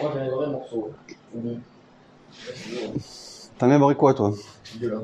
Moi, 0.02 0.12
j'ai 0.14 0.20
un 0.20 0.30
vrai 0.30 0.48
morceau. 0.48 0.90
Hein. 1.34 1.56
T'en 3.58 3.70
aimerais 3.70 3.94
quoi 3.94 4.12
toi? 4.12 4.32
Deux, 4.76 4.90
là. 4.90 4.98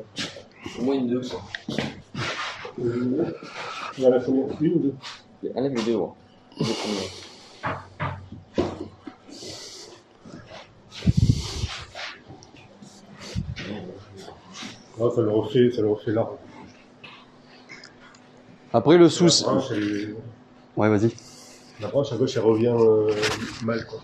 Au 0.77 0.83
moins 0.83 0.95
une 0.95 1.07
deux, 1.07 1.21
quoi. 1.21 1.41
Euh, 2.79 3.33
Il 3.97 4.03
y 4.03 4.07
Une 4.61 4.73
ou 4.73 4.79
deux 4.79 4.93
Enlève 5.55 5.73
les 5.73 5.83
deux, 5.83 5.95
ouais. 5.95 6.09
Ah, 15.01 15.09
ça 15.15 15.21
le 15.21 15.29
refait, 15.31 15.71
ça 15.71 15.81
le 15.81 15.89
refait 15.89 16.11
là. 16.11 16.27
Après 18.73 18.97
le 18.97 19.05
La 19.05 19.09
souci. 19.09 19.43
branche, 19.43 19.63
elle, 19.71 20.15
Ouais, 20.75 20.89
vas-y. 20.89 21.11
la 21.81 21.87
branche 21.87 22.11
à 22.11 22.17
gauche, 22.17 22.35
elle 22.35 22.43
revient 22.43 22.67
euh, 22.77 23.13
mal, 23.63 23.85
quoi. 23.85 24.01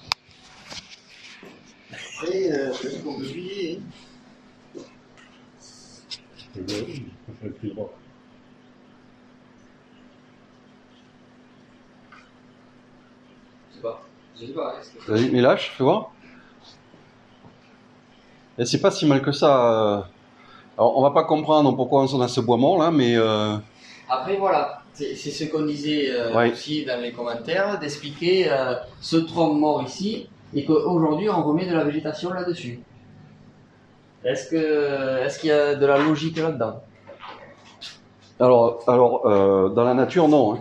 Après, 1.91 2.51
euh, 2.51 2.73
sais 2.73 2.99
qu'on 3.01 3.15
peut 3.19 3.23
plier. 3.25 3.81
Je 6.55 6.61
je 6.61 7.01
préfère 7.27 7.53
plus 7.59 7.69
droit. 7.69 7.93
Je 13.71 13.75
sais 13.75 13.81
pas. 13.81 14.01
Je 14.39 14.45
sais 14.45 14.53
pas. 14.53 14.75
est-ce 14.79 14.91
que- 15.05 15.11
Vas-y, 15.11 15.29
mais 15.31 15.41
lâche, 15.41 15.71
fais 15.77 15.83
voir. 15.83 16.11
Et 18.57 18.65
c'est 18.65 18.79
pas 18.79 18.91
si 18.91 19.05
mal 19.05 19.21
que 19.21 19.31
ça. 19.33 19.97
euh. 19.97 20.01
Alors, 20.77 20.97
on 20.97 21.01
va 21.01 21.11
pas 21.11 21.23
comprendre 21.23 21.75
pourquoi 21.75 22.03
on 22.03 22.21
a 22.21 22.27
ce 22.27 22.41
bois 22.41 22.57
mort 22.57 22.77
là, 22.77 22.91
mais 22.91 23.15
euh, 23.15 23.55
Après, 24.09 24.35
voilà. 24.37 24.79
C'est 24.93 25.15
ce 25.15 25.43
qu'on 25.45 25.65
disait 25.65 26.09
euh, 26.11 26.33
Ouais. 26.33 26.51
aussi 26.51 26.85
dans 26.85 27.01
les 27.01 27.11
commentaires, 27.11 27.77
d'expliquer 27.79 28.49
euh, 28.49 28.75
ce 29.01 29.17
tronc 29.17 29.53
mort 29.53 29.83
ici. 29.83 30.29
et 30.53 30.63
qu'aujourd'hui 30.65 31.29
on 31.29 31.43
remet 31.43 31.65
de 31.65 31.73
la 31.75 31.83
végétation 31.83 32.29
là-dessus. 32.31 32.79
Est-ce 34.23 34.49
que 34.49 35.23
est-ce 35.25 35.37
qu'il 35.39 35.49
y 35.49 35.51
a 35.51 35.75
de 35.75 35.85
la 35.85 35.97
logique 35.97 36.37
là-dedans? 36.37 36.81
Alors, 38.39 38.83
alors 38.87 39.69
dans 39.71 39.83
la 39.83 39.93
nature, 39.93 40.27
non. 40.29 40.55
hein. 40.55 40.59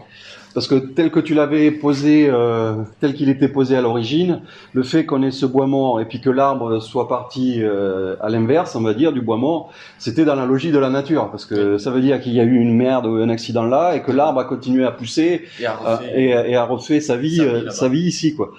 Parce 0.54 0.68
que 0.68 0.76
tel 0.76 1.10
que 1.10 1.18
tu 1.20 1.34
l'avais 1.34 1.70
posé, 1.72 2.28
euh, 2.30 2.74
tel 3.00 3.12
qu'il 3.14 3.28
était 3.28 3.48
posé 3.48 3.76
à 3.76 3.80
l'origine, 3.80 4.40
le 4.72 4.82
fait 4.84 5.04
qu'on 5.04 5.22
ait 5.24 5.32
ce 5.32 5.46
bois 5.46 5.66
mort 5.66 6.00
et 6.00 6.04
puis 6.04 6.20
que 6.20 6.30
l'arbre 6.30 6.80
soit 6.80 7.08
parti 7.08 7.56
euh, 7.60 8.14
à 8.20 8.28
l'inverse, 8.30 8.76
on 8.76 8.80
va 8.82 8.94
dire, 8.94 9.12
du 9.12 9.20
bois 9.20 9.36
mort, 9.36 9.72
c'était 9.98 10.24
dans 10.24 10.36
la 10.36 10.46
logique 10.46 10.70
de 10.72 10.78
la 10.78 10.90
nature. 10.90 11.28
Parce 11.30 11.44
que 11.44 11.76
ça 11.78 11.90
veut 11.90 12.00
dire 12.00 12.20
qu'il 12.20 12.32
y 12.34 12.40
a 12.40 12.44
eu 12.44 12.54
une 12.56 12.74
merde 12.76 13.06
ou 13.06 13.16
un 13.16 13.28
accident 13.30 13.64
là 13.64 13.96
et 13.96 14.02
que 14.02 14.12
l'arbre 14.12 14.38
a 14.40 14.44
continué 14.44 14.84
à 14.84 14.92
pousser 14.92 15.42
Et 15.60 15.66
à 15.66 15.72
euh, 15.72 15.96
refaire- 15.96 16.18
et, 16.46 16.50
et 16.52 16.56
a 16.56 16.64
refait 16.64 17.00
sa 17.00 17.16
vie, 17.16 17.36
Sa 17.38 17.42
vie 17.44 17.48
euh, 17.50 17.58
là-bas. 17.58 17.70
sa 17.72 17.88
vie 17.88 18.02
ici, 18.02 18.34
quoi. 18.36 18.50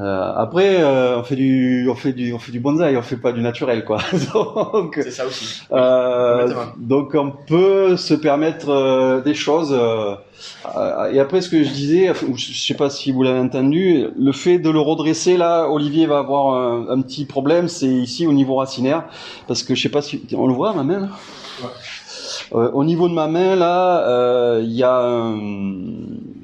Euh, 0.00 0.32
après, 0.36 0.82
euh, 0.82 1.18
on 1.20 1.22
fait 1.22 1.36
du, 1.36 1.88
on 1.88 1.94
fait 1.94 2.12
du, 2.12 2.32
on 2.32 2.38
fait 2.40 2.50
du 2.50 2.58
bonsaï, 2.58 2.96
on 2.96 3.02
fait 3.02 3.16
pas 3.16 3.30
du 3.30 3.40
naturel, 3.40 3.84
quoi. 3.84 3.98
Donc, 4.34 4.98
C'est 5.00 5.10
ça 5.12 5.24
aussi. 5.24 5.62
euh, 5.70 6.52
donc 6.76 7.14
on 7.14 7.30
peut 7.30 7.96
se 7.96 8.14
permettre 8.14 8.70
euh, 8.70 9.20
des 9.20 9.34
choses. 9.34 9.72
euh, 9.72 10.16
euh, 10.76 11.12
et 11.12 11.20
après, 11.20 11.40
ce 11.40 11.48
que 11.48 11.62
je 11.62 11.70
disais, 11.70 12.12
je 12.34 12.52
sais 12.58 12.74
pas 12.74 12.90
si 12.90 13.12
vous 13.12 13.22
l'avez 13.22 13.38
entendu, 13.38 14.06
le 14.18 14.32
fait 14.32 14.58
de 14.58 14.68
le 14.68 14.80
redresser 14.80 15.36
là, 15.36 15.68
Olivier 15.70 16.06
va 16.06 16.18
avoir 16.18 16.54
un, 16.56 16.88
un 16.88 17.00
petit 17.00 17.24
problème, 17.24 17.68
c'est 17.68 17.86
ici 17.86 18.26
au 18.26 18.32
niveau 18.32 18.56
racinaire, 18.56 19.04
parce 19.46 19.62
que 19.62 19.76
je 19.76 19.82
sais 19.82 19.88
pas 19.90 20.02
si 20.02 20.26
on 20.36 20.48
le 20.48 20.54
voit 20.54 20.72
ma 20.74 20.82
main. 20.82 21.00
Là? 21.02 21.08
Euh, 22.52 22.70
au 22.72 22.84
niveau 22.84 23.08
de 23.08 23.14
ma 23.14 23.26
main 23.26 23.56
là, 23.56 24.06
euh, 24.08 24.60
il 24.62 24.72
y 24.72 24.82
a, 24.82 24.96
un- 24.96 25.38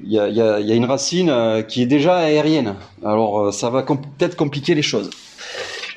il 0.03 0.11
y 0.11 0.19
a, 0.41 0.75
une 0.75 0.85
racine 0.85 1.29
euh, 1.29 1.61
qui 1.61 1.81
est 1.83 1.85
déjà 1.85 2.17
aérienne. 2.17 2.75
Alors 3.05 3.39
euh, 3.39 3.51
ça 3.51 3.69
va 3.69 3.83
peut-être 3.83 4.35
compliquer 4.35 4.75
les 4.75 4.81
choses. 4.81 5.09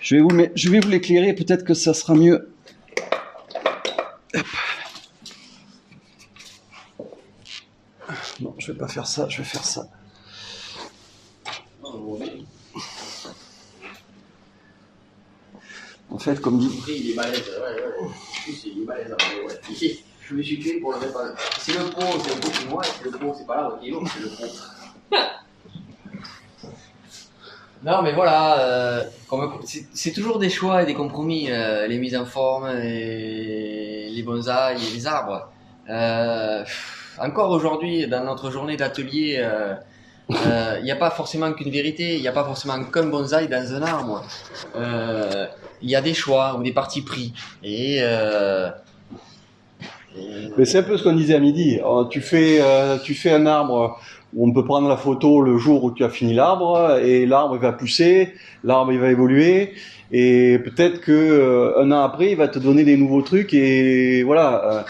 Je 0.02 0.16
vais 0.16 0.20
vous, 0.22 0.28
le 0.28 0.36
mettre- 0.36 0.52
je 0.56 0.68
vais 0.70 0.80
vous 0.80 0.88
l'éclairer, 0.88 1.32
peut-être 1.32 1.64
que 1.64 1.74
ça 1.74 1.94
sera 1.94 2.14
mieux. 2.14 2.48
Non, 8.40 8.54
je 8.58 8.72
vais 8.72 8.78
pas 8.78 8.88
faire 8.88 9.06
ça, 9.06 9.28
je 9.28 9.38
vais 9.38 9.44
faire 9.44 9.64
ça. 9.64 9.86
En 16.14 16.18
fait, 16.18 16.40
comme 16.40 16.58
dit, 16.60 16.70
il 16.86 17.10
est 17.10 17.14
balèze, 17.14 17.42
ouais, 17.48 17.82
ouais. 17.82 18.10
Il 18.64 18.82
est 18.82 18.86
balèze, 18.86 19.10
ouais. 19.10 19.60
Ici, 19.68 20.04
je 20.20 20.34
me 20.36 20.42
suis 20.44 20.60
tué 20.60 20.78
pour 20.78 20.92
le 20.92 20.98
réparer. 20.98 21.30
C'est 21.58 21.72
le 21.72 21.90
pro, 21.90 22.04
c'est 22.22 22.36
le 22.36 22.40
pro 22.40 22.50
pour 22.50 22.70
moi, 22.70 22.82
c'est 22.84 23.04
le 23.04 23.10
pro, 23.10 23.34
c'est 23.36 23.44
pas 23.44 23.56
l'arbre 23.56 23.80
qui 23.80 23.88
est 23.88 23.90
lourd, 23.90 24.06
c'est 24.06 24.22
le 24.22 24.28
pro. 24.28 24.46
non, 27.82 28.02
mais 28.02 28.12
voilà, 28.12 28.60
euh, 28.60 29.02
c'est 29.92 30.12
toujours 30.12 30.38
des 30.38 30.50
choix 30.50 30.84
et 30.84 30.86
des 30.86 30.94
compromis, 30.94 31.50
euh, 31.50 31.88
les 31.88 31.98
mises 31.98 32.14
en 32.16 32.26
forme, 32.26 32.68
et 32.68 34.08
les 34.10 34.22
bonsaïs 34.22 34.88
et 34.88 34.94
les 34.94 35.06
arbres. 35.08 35.48
Euh, 35.90 36.64
encore 37.18 37.50
aujourd'hui, 37.50 38.06
dans 38.06 38.22
notre 38.22 38.52
journée 38.52 38.76
d'atelier, 38.76 39.38
euh, 39.38 39.74
euh, 40.30 40.76
il 40.78 40.84
n'y 40.84 40.92
a 40.92 40.96
pas 40.96 41.10
forcément 41.10 41.52
qu'une 41.54 41.72
vérité, 41.72 42.14
il 42.14 42.20
n'y 42.20 42.28
a 42.28 42.32
pas 42.32 42.44
forcément 42.44 42.84
qu'un 42.84 43.06
bonsaï 43.06 43.48
dans 43.48 43.74
un 43.74 43.82
arbre. 43.82 44.24
Il 45.82 45.90
y 45.90 45.96
a 45.96 46.00
des 46.00 46.14
choix 46.14 46.56
ou 46.58 46.62
des 46.62 46.72
partis 46.72 47.02
pris. 47.02 47.32
Et, 47.62 47.98
euh, 48.00 48.70
Mais 50.56 50.64
c'est 50.64 50.78
un 50.78 50.82
peu 50.82 50.96
ce 50.96 51.04
qu'on 51.04 51.14
disait 51.14 51.34
à 51.34 51.40
midi. 51.40 51.78
Euh, 51.84 52.04
Tu 52.04 52.20
fais, 52.20 52.58
euh, 52.60 52.98
tu 52.98 53.14
fais 53.14 53.30
un 53.32 53.46
arbre 53.46 53.98
où 54.34 54.48
on 54.48 54.52
peut 54.52 54.64
prendre 54.64 54.88
la 54.88 54.96
photo 54.96 55.40
le 55.40 55.58
jour 55.58 55.84
où 55.84 55.92
tu 55.92 56.04
as 56.04 56.08
fini 56.08 56.34
l'arbre 56.34 56.98
et 57.02 57.24
l'arbre 57.26 57.56
va 57.56 57.72
pousser, 57.72 58.34
l'arbre 58.64 58.92
va 58.92 59.10
évoluer 59.10 59.74
et 60.10 60.58
peut-être 60.58 61.00
que 61.00 61.12
euh, 61.12 61.80
un 61.80 61.92
an 61.92 62.02
après 62.02 62.32
il 62.32 62.36
va 62.36 62.48
te 62.48 62.58
donner 62.58 62.84
des 62.84 62.96
nouveaux 62.96 63.22
trucs 63.22 63.54
et 63.54 64.22
voilà. 64.24 64.84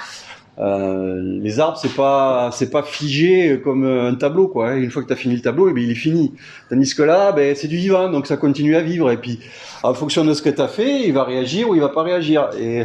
Euh, 0.58 0.62
euh, 0.62 1.38
les 1.42 1.58
arbres 1.60 1.78
c'est 1.78 1.94
pas 1.94 2.50
c'est 2.52 2.70
pas 2.70 2.82
figé 2.82 3.60
comme 3.62 3.84
un 3.84 4.14
tableau 4.14 4.48
quoi. 4.48 4.70
hein. 4.70 4.76
Une 4.76 4.90
fois 4.90 5.02
que 5.02 5.08
tu 5.08 5.12
as 5.12 5.16
fini 5.16 5.34
le 5.34 5.40
tableau, 5.42 5.68
eh 5.68 5.72
bien, 5.72 5.84
il 5.84 5.90
est 5.90 5.94
fini. 5.94 6.34
Tandis 6.70 6.94
que 6.94 7.02
là, 7.02 7.32
ben, 7.32 7.54
c'est 7.56 7.68
du 7.68 7.76
vivant, 7.76 8.08
donc 8.08 8.26
ça 8.26 8.36
continue 8.36 8.76
à 8.76 8.80
vivre 8.80 9.10
et 9.10 9.16
puis 9.16 9.40
en 9.82 9.94
fonction 9.94 10.24
de 10.24 10.32
ce 10.34 10.42
que 10.42 10.50
tu 10.50 10.60
as 10.60 10.68
fait, 10.68 11.02
il 11.06 11.12
va 11.12 11.24
réagir 11.24 11.68
ou 11.68 11.74
il 11.74 11.80
va 11.80 11.88
pas 11.88 12.02
réagir 12.02 12.50
et 12.58 12.84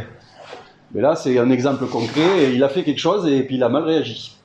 mais 0.92 1.02
là, 1.02 1.14
c'est 1.14 1.38
un 1.38 1.50
exemple 1.50 1.86
concret. 1.86 2.44
Et 2.44 2.54
il 2.54 2.64
a 2.64 2.68
fait 2.68 2.82
quelque 2.82 2.98
chose 2.98 3.26
et 3.28 3.42
puis 3.44 3.56
il 3.56 3.62
a 3.62 3.68
mal 3.68 3.84
réagi. 3.84 4.36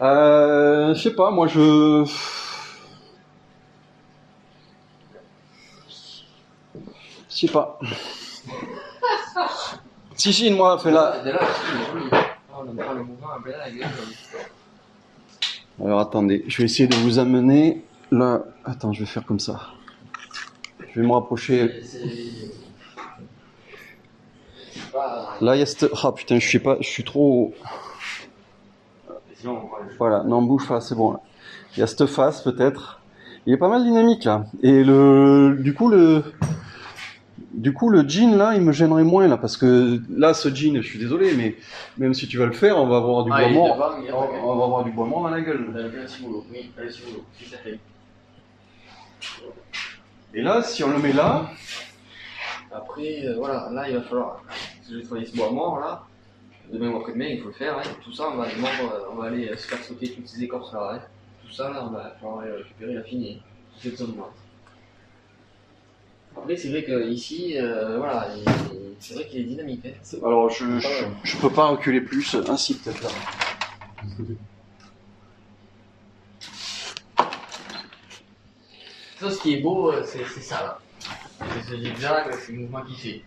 Euh, 0.00 0.94
je 0.94 1.00
sais 1.00 1.14
pas, 1.14 1.30
moi 1.30 1.46
je. 1.46 2.04
Je 7.30 7.46
sais 7.46 7.48
pas. 7.48 7.78
si, 10.14 10.32
si, 10.32 10.50
moi, 10.50 10.78
fais 10.78 10.90
là. 10.90 11.18
De 11.24 11.32
Alors 15.80 16.00
attendez, 16.00 16.44
je 16.48 16.58
vais 16.58 16.64
essayer 16.64 16.88
de 16.88 16.96
vous 16.96 17.18
amener 17.18 17.84
là. 18.10 18.42
Attends, 18.64 18.92
je 18.92 19.00
vais 19.00 19.06
faire 19.06 19.24
comme 19.24 19.38
ça. 19.38 19.60
Je 20.92 21.00
vais 21.00 21.06
me 21.06 21.12
rapprocher. 21.12 21.70
Là, 25.40 25.54
il 25.54 25.58
y 25.60 25.62
a 25.62 25.66
cette. 25.66 25.86
Ah 26.02 26.12
putain, 26.12 26.38
je 26.38 26.58
pas, 26.58 26.76
je 26.80 26.88
suis 26.88 27.04
trop. 27.04 27.54
Voilà, 29.98 30.24
non, 30.24 30.42
bouge 30.42 30.66
pas, 30.66 30.80
c'est 30.80 30.96
bon. 30.96 31.16
Il 31.76 31.80
y 31.80 31.82
a 31.82 31.86
cette 31.86 32.06
face 32.06 32.42
peut-être. 32.42 33.00
Il 33.46 33.52
est 33.52 33.56
pas 33.56 33.68
mal 33.68 33.84
dynamique 33.84 34.24
là. 34.24 34.46
Et 34.62 34.82
le, 34.82 35.56
du 35.60 35.74
coup 35.74 35.88
le, 35.88 36.24
du 37.52 37.72
coup 37.72 37.88
le 37.90 38.06
jean 38.08 38.36
là, 38.36 38.54
il 38.54 38.60
me 38.62 38.72
gênerait 38.72 39.04
moins 39.04 39.26
là 39.26 39.36
parce 39.36 39.56
que 39.56 40.00
là 40.10 40.34
ce 40.34 40.48
jean, 40.54 40.76
je 40.82 40.86
suis 40.88 40.98
désolé, 40.98 41.34
mais 41.34 41.56
même 41.96 42.14
si 42.14 42.28
tu 42.28 42.38
vas 42.38 42.46
le 42.46 42.52
faire, 42.52 42.76
on 42.78 42.86
va 42.86 42.98
avoir 42.98 43.24
du 43.24 43.30
Ah, 43.32 43.40
bois 43.40 43.48
mort. 43.50 43.96
On, 44.44 44.56
va 44.56 44.64
avoir 44.64 44.84
du 44.84 44.90
bois 44.92 45.06
mort 45.06 45.22
dans 45.22 45.30
la 45.30 45.40
gueule. 45.40 45.66
Et 50.34 50.42
là, 50.42 50.62
si 50.62 50.84
on 50.84 50.90
le 50.90 50.98
met 50.98 51.12
là, 51.12 51.50
Après, 52.70 53.24
euh, 53.24 53.34
voilà, 53.36 53.70
là, 53.72 53.88
il 53.88 53.96
va 53.96 54.02
falloir. 54.02 54.42
Je 54.88 54.96
vais 54.96 55.02
travailler 55.02 55.26
ce 55.26 55.34
bois 55.36 55.50
mort, 55.50 55.80
là. 55.80 56.02
Demain 56.70 56.90
ou 56.90 56.96
après-demain, 56.98 57.28
il 57.30 57.40
faut 57.40 57.48
le 57.48 57.54
faire. 57.54 57.78
hein. 57.78 57.82
Tout 58.04 58.12
ça, 58.12 58.24
on 58.30 58.36
va, 58.36 58.46
on 59.10 59.14
va 59.16 59.28
aller 59.28 59.48
se 59.56 59.66
faire 59.66 59.82
sauter 59.82 60.10
toutes 60.12 60.28
ces 60.28 60.42
écorces 60.44 60.72
là. 60.74 60.90
hein. 60.96 61.00
Tout 61.46 61.52
ça, 61.54 61.70
là, 61.70 61.82
on 61.86 61.90
va 61.92 62.14
falloir 62.20 62.40
récupérer 62.40 62.92
la 62.94 63.02
fine 63.02 63.36
toute 63.72 63.82
cette 63.82 63.96
zone-là. 63.98 64.24
Après, 66.36 66.56
c'est 66.56 66.68
vrai 66.70 66.84
qu'ici, 66.84 67.58
euh, 67.58 67.98
voilà, 67.98 68.28
il- 68.36 68.44
c'est 69.00 69.14
vrai 69.14 69.26
qu'il 69.26 69.40
est 69.40 69.44
dynamique. 69.44 69.84
Hein. 69.86 70.16
alors 70.22 70.50
je, 70.50 70.78
je, 70.80 71.04
je 71.22 71.36
peux 71.36 71.50
pas 71.50 71.66
reculer 71.66 72.00
plus. 72.00 72.36
Ah 72.48 72.56
si, 72.56 72.74
peut-être 72.78 73.02
là. 73.02 73.10
Ça, 79.20 79.30
ce 79.30 79.40
qui 79.40 79.54
est 79.54 79.60
beau, 79.60 79.90
euh, 79.92 80.02
c'est 80.06 80.24
c'est 80.32 80.40
ça 80.40 80.62
là. 80.62 80.78
C'est 81.54 81.70
ce 81.70 81.76
zigzag, 81.80 82.32
c'est 82.40 82.52
le 82.52 82.58
mouvement 82.60 82.82
qu'il 82.84 82.96
fait. 82.96 83.22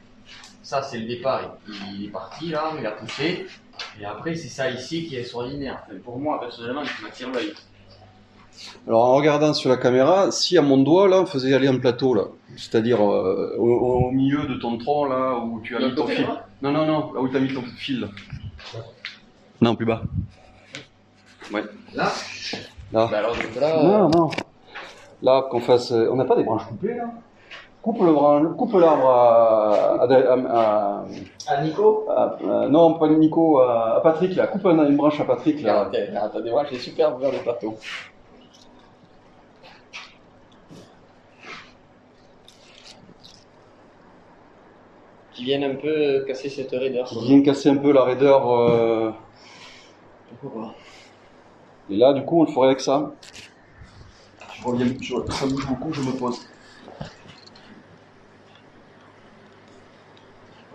Ça, 0.64 0.82
c'est 0.82 1.00
le 1.00 1.06
départ. 1.08 1.58
Il, 1.68 1.76
il 2.00 2.06
est 2.06 2.10
parti 2.10 2.50
là, 2.50 2.72
il 2.80 2.86
a 2.86 2.92
poussé. 2.92 3.46
Et 4.00 4.06
après, 4.06 4.36
c'est 4.36 4.48
ça 4.48 4.70
ici 4.70 5.06
qui 5.08 5.16
est 5.16 5.22
extraordinaire. 5.22 5.84
Enfin, 5.86 5.98
pour 6.04 6.18
moi, 6.20 6.40
personnellement, 6.40 6.84
qui 6.84 7.04
m'attire 7.04 7.30
l'œil. 7.32 7.54
Alors 8.88 9.06
en 9.06 9.16
regardant 9.16 9.54
sur 9.54 9.70
la 9.70 9.78
caméra, 9.78 10.32
si 10.32 10.58
à 10.58 10.62
mon 10.62 10.78
doigt 10.78 11.08
là, 11.08 11.22
on 11.22 11.26
faisait 11.26 11.54
aller 11.54 11.68
un 11.68 11.78
plateau 11.78 12.14
là, 12.14 12.24
c'est-à-dire 12.58 13.02
euh, 13.02 13.56
au, 13.58 13.66
au 14.08 14.12
milieu 14.12 14.46
de 14.48 14.56
ton 14.56 14.78
tronc 14.78 15.06
là 15.06 15.36
où 15.38 15.60
tu 15.62 15.76
as 15.76 15.80
mis 15.80 15.94
ton 15.96 16.08
fil. 16.08 16.28
Non 16.62 16.72
non 16.72 16.86
non, 16.86 17.14
là 17.14 17.22
où 17.22 17.28
tu 17.30 17.38
as 17.38 17.40
mis 17.40 17.54
ton 17.54 17.62
fil. 17.78 18.08
Non, 19.62 19.76
plus 19.76 19.86
bas. 19.86 20.02
Ouais. 21.54 21.64
Là 21.94 22.12
Là. 22.94 23.08
Bah 23.10 23.18
alors, 23.20 23.32
donc 23.36 23.56
là. 23.60 23.84
Non 23.84 24.10
non. 24.10 24.30
Là 25.22 25.46
qu'on 25.50 25.60
fasse, 25.62 25.92
euh, 25.92 26.10
on 26.12 26.16
n'a 26.16 26.26
pas 26.26 26.36
des 26.36 26.44
branches 26.44 26.66
coupées 26.68 26.96
là. 26.96 27.06
Coupe 27.82 28.02
le 28.04 28.12
branche, 28.14 28.44
coupe 28.58 28.74
l'arbre 28.74 29.10
à, 29.10 30.04
à, 30.04 31.04
à- 31.48 31.62
Nico 31.64 32.08
non 32.70 32.94
pas 33.00 33.08
Nico, 33.08 33.58
à, 33.60 34.00
Patrick 34.04 34.36
là. 34.36 34.46
Coupe 34.48 34.66
une 34.66 34.96
branche 34.96 35.20
à 35.20 35.24
Patrick 35.24 35.64
là. 35.64 35.86
Regarde, 35.86 36.32
t'as 36.34 36.42
des 36.42 36.52
branches, 36.52 36.68
c'est 36.72 36.78
super 36.80 37.18
faire 37.20 37.32
le 37.32 37.40
plateau. 37.40 37.76
Qui 45.42 45.46
viennent 45.46 45.64
un 45.64 45.74
peu 45.74 46.24
casser 46.28 46.50
cette 46.50 46.70
raideur. 46.70 47.08
Qui 47.08 47.20
vient 47.26 47.42
casser 47.42 47.70
un 47.70 47.78
peu 47.78 47.92
la 47.92 48.04
raideur. 48.04 48.48
euh, 48.52 49.10
Pourquoi 50.40 50.62
pas 50.62 50.76
Et 51.90 51.96
là, 51.98 52.14
du 52.14 52.24
coup, 52.24 52.42
on 52.42 52.46
le 52.46 52.52
ferait 52.52 52.68
avec 52.68 52.80
ça. 52.80 53.12
Je 54.54 54.64
reviens, 54.64 54.86
je, 55.02 55.16
ça 55.32 55.48
bouge 55.48 55.66
beaucoup, 55.68 55.92
je 55.94 56.02
me 56.02 56.12
pose. 56.12 56.48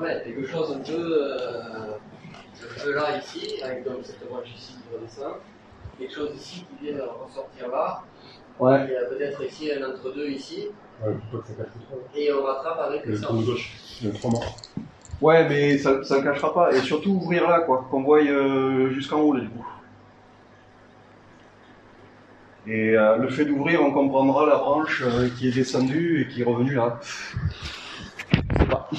Ouais, 0.00 0.20
quelque 0.24 0.46
chose 0.48 0.72
un 0.72 0.81
peu, 0.81 0.98
euh, 0.98 1.92
un 1.94 2.83
peu 2.85 2.92
là, 2.92 3.18
ici, 3.18 3.62
avec 3.62 3.85
donc 3.85 3.98
cette 4.02 4.29
branche 4.29 4.48
ici 4.52 4.72
qui 4.72 4.96
redescend. 4.96 5.35
Quelque 5.96 6.12
chose 6.12 6.31
ici 6.35 6.64
qui 6.81 6.87
vient 6.87 7.05
ressortir 7.24 7.68
là. 7.68 8.02
Ouais. 8.59 8.85
Il 8.88 8.92
y 8.94 8.96
a 8.96 9.05
peut-être 9.05 9.44
ici 9.44 9.70
un 9.70 9.88
entre-deux 9.92 10.29
ici, 10.29 10.70
Ouais, 11.02 11.12
plutôt 11.14 11.38
que 11.42 11.48
ça 11.48 11.54
cache 11.54 11.66
le 11.74 11.82
trou. 11.85 11.98
et 12.14 12.32
on 12.32 12.42
rattrape 12.42 12.78
avec 12.80 13.04
Le 13.04 13.16
ça. 13.16 13.28
gauche, 13.30 13.72
a 14.04 14.11
trois 14.11 14.30
morts. 14.30 14.56
Ouais, 15.20 15.48
mais 15.48 15.78
ça 15.78 15.92
ne 15.94 16.22
cachera 16.22 16.52
pas. 16.54 16.72
Et 16.74 16.80
surtout 16.80 17.11
ouvrir 17.11 17.48
là, 17.48 17.61
quoi, 17.61 17.87
qu'on 17.90 18.02
voie 18.02 18.20
euh, 18.22 18.90
jusqu'en 18.90 19.20
haut, 19.20 19.32
là, 19.35 19.40
du 19.40 19.48
coup. 19.48 19.66
Et 22.66 22.96
euh, 22.96 23.16
le 23.16 23.28
fait 23.28 23.44
d'ouvrir, 23.44 23.80
on 23.82 23.92
comprendra 23.92 24.44
la 24.46 24.56
branche 24.56 25.02
euh, 25.06 25.28
qui 25.38 25.48
est 25.48 25.52
descendue 25.52 26.22
et 26.22 26.28
qui 26.32 26.40
est 26.42 26.44
revenue 26.44 26.74
là. 26.74 26.98
Je 28.32 28.59
sais 28.59 28.66
pas. 28.66 28.90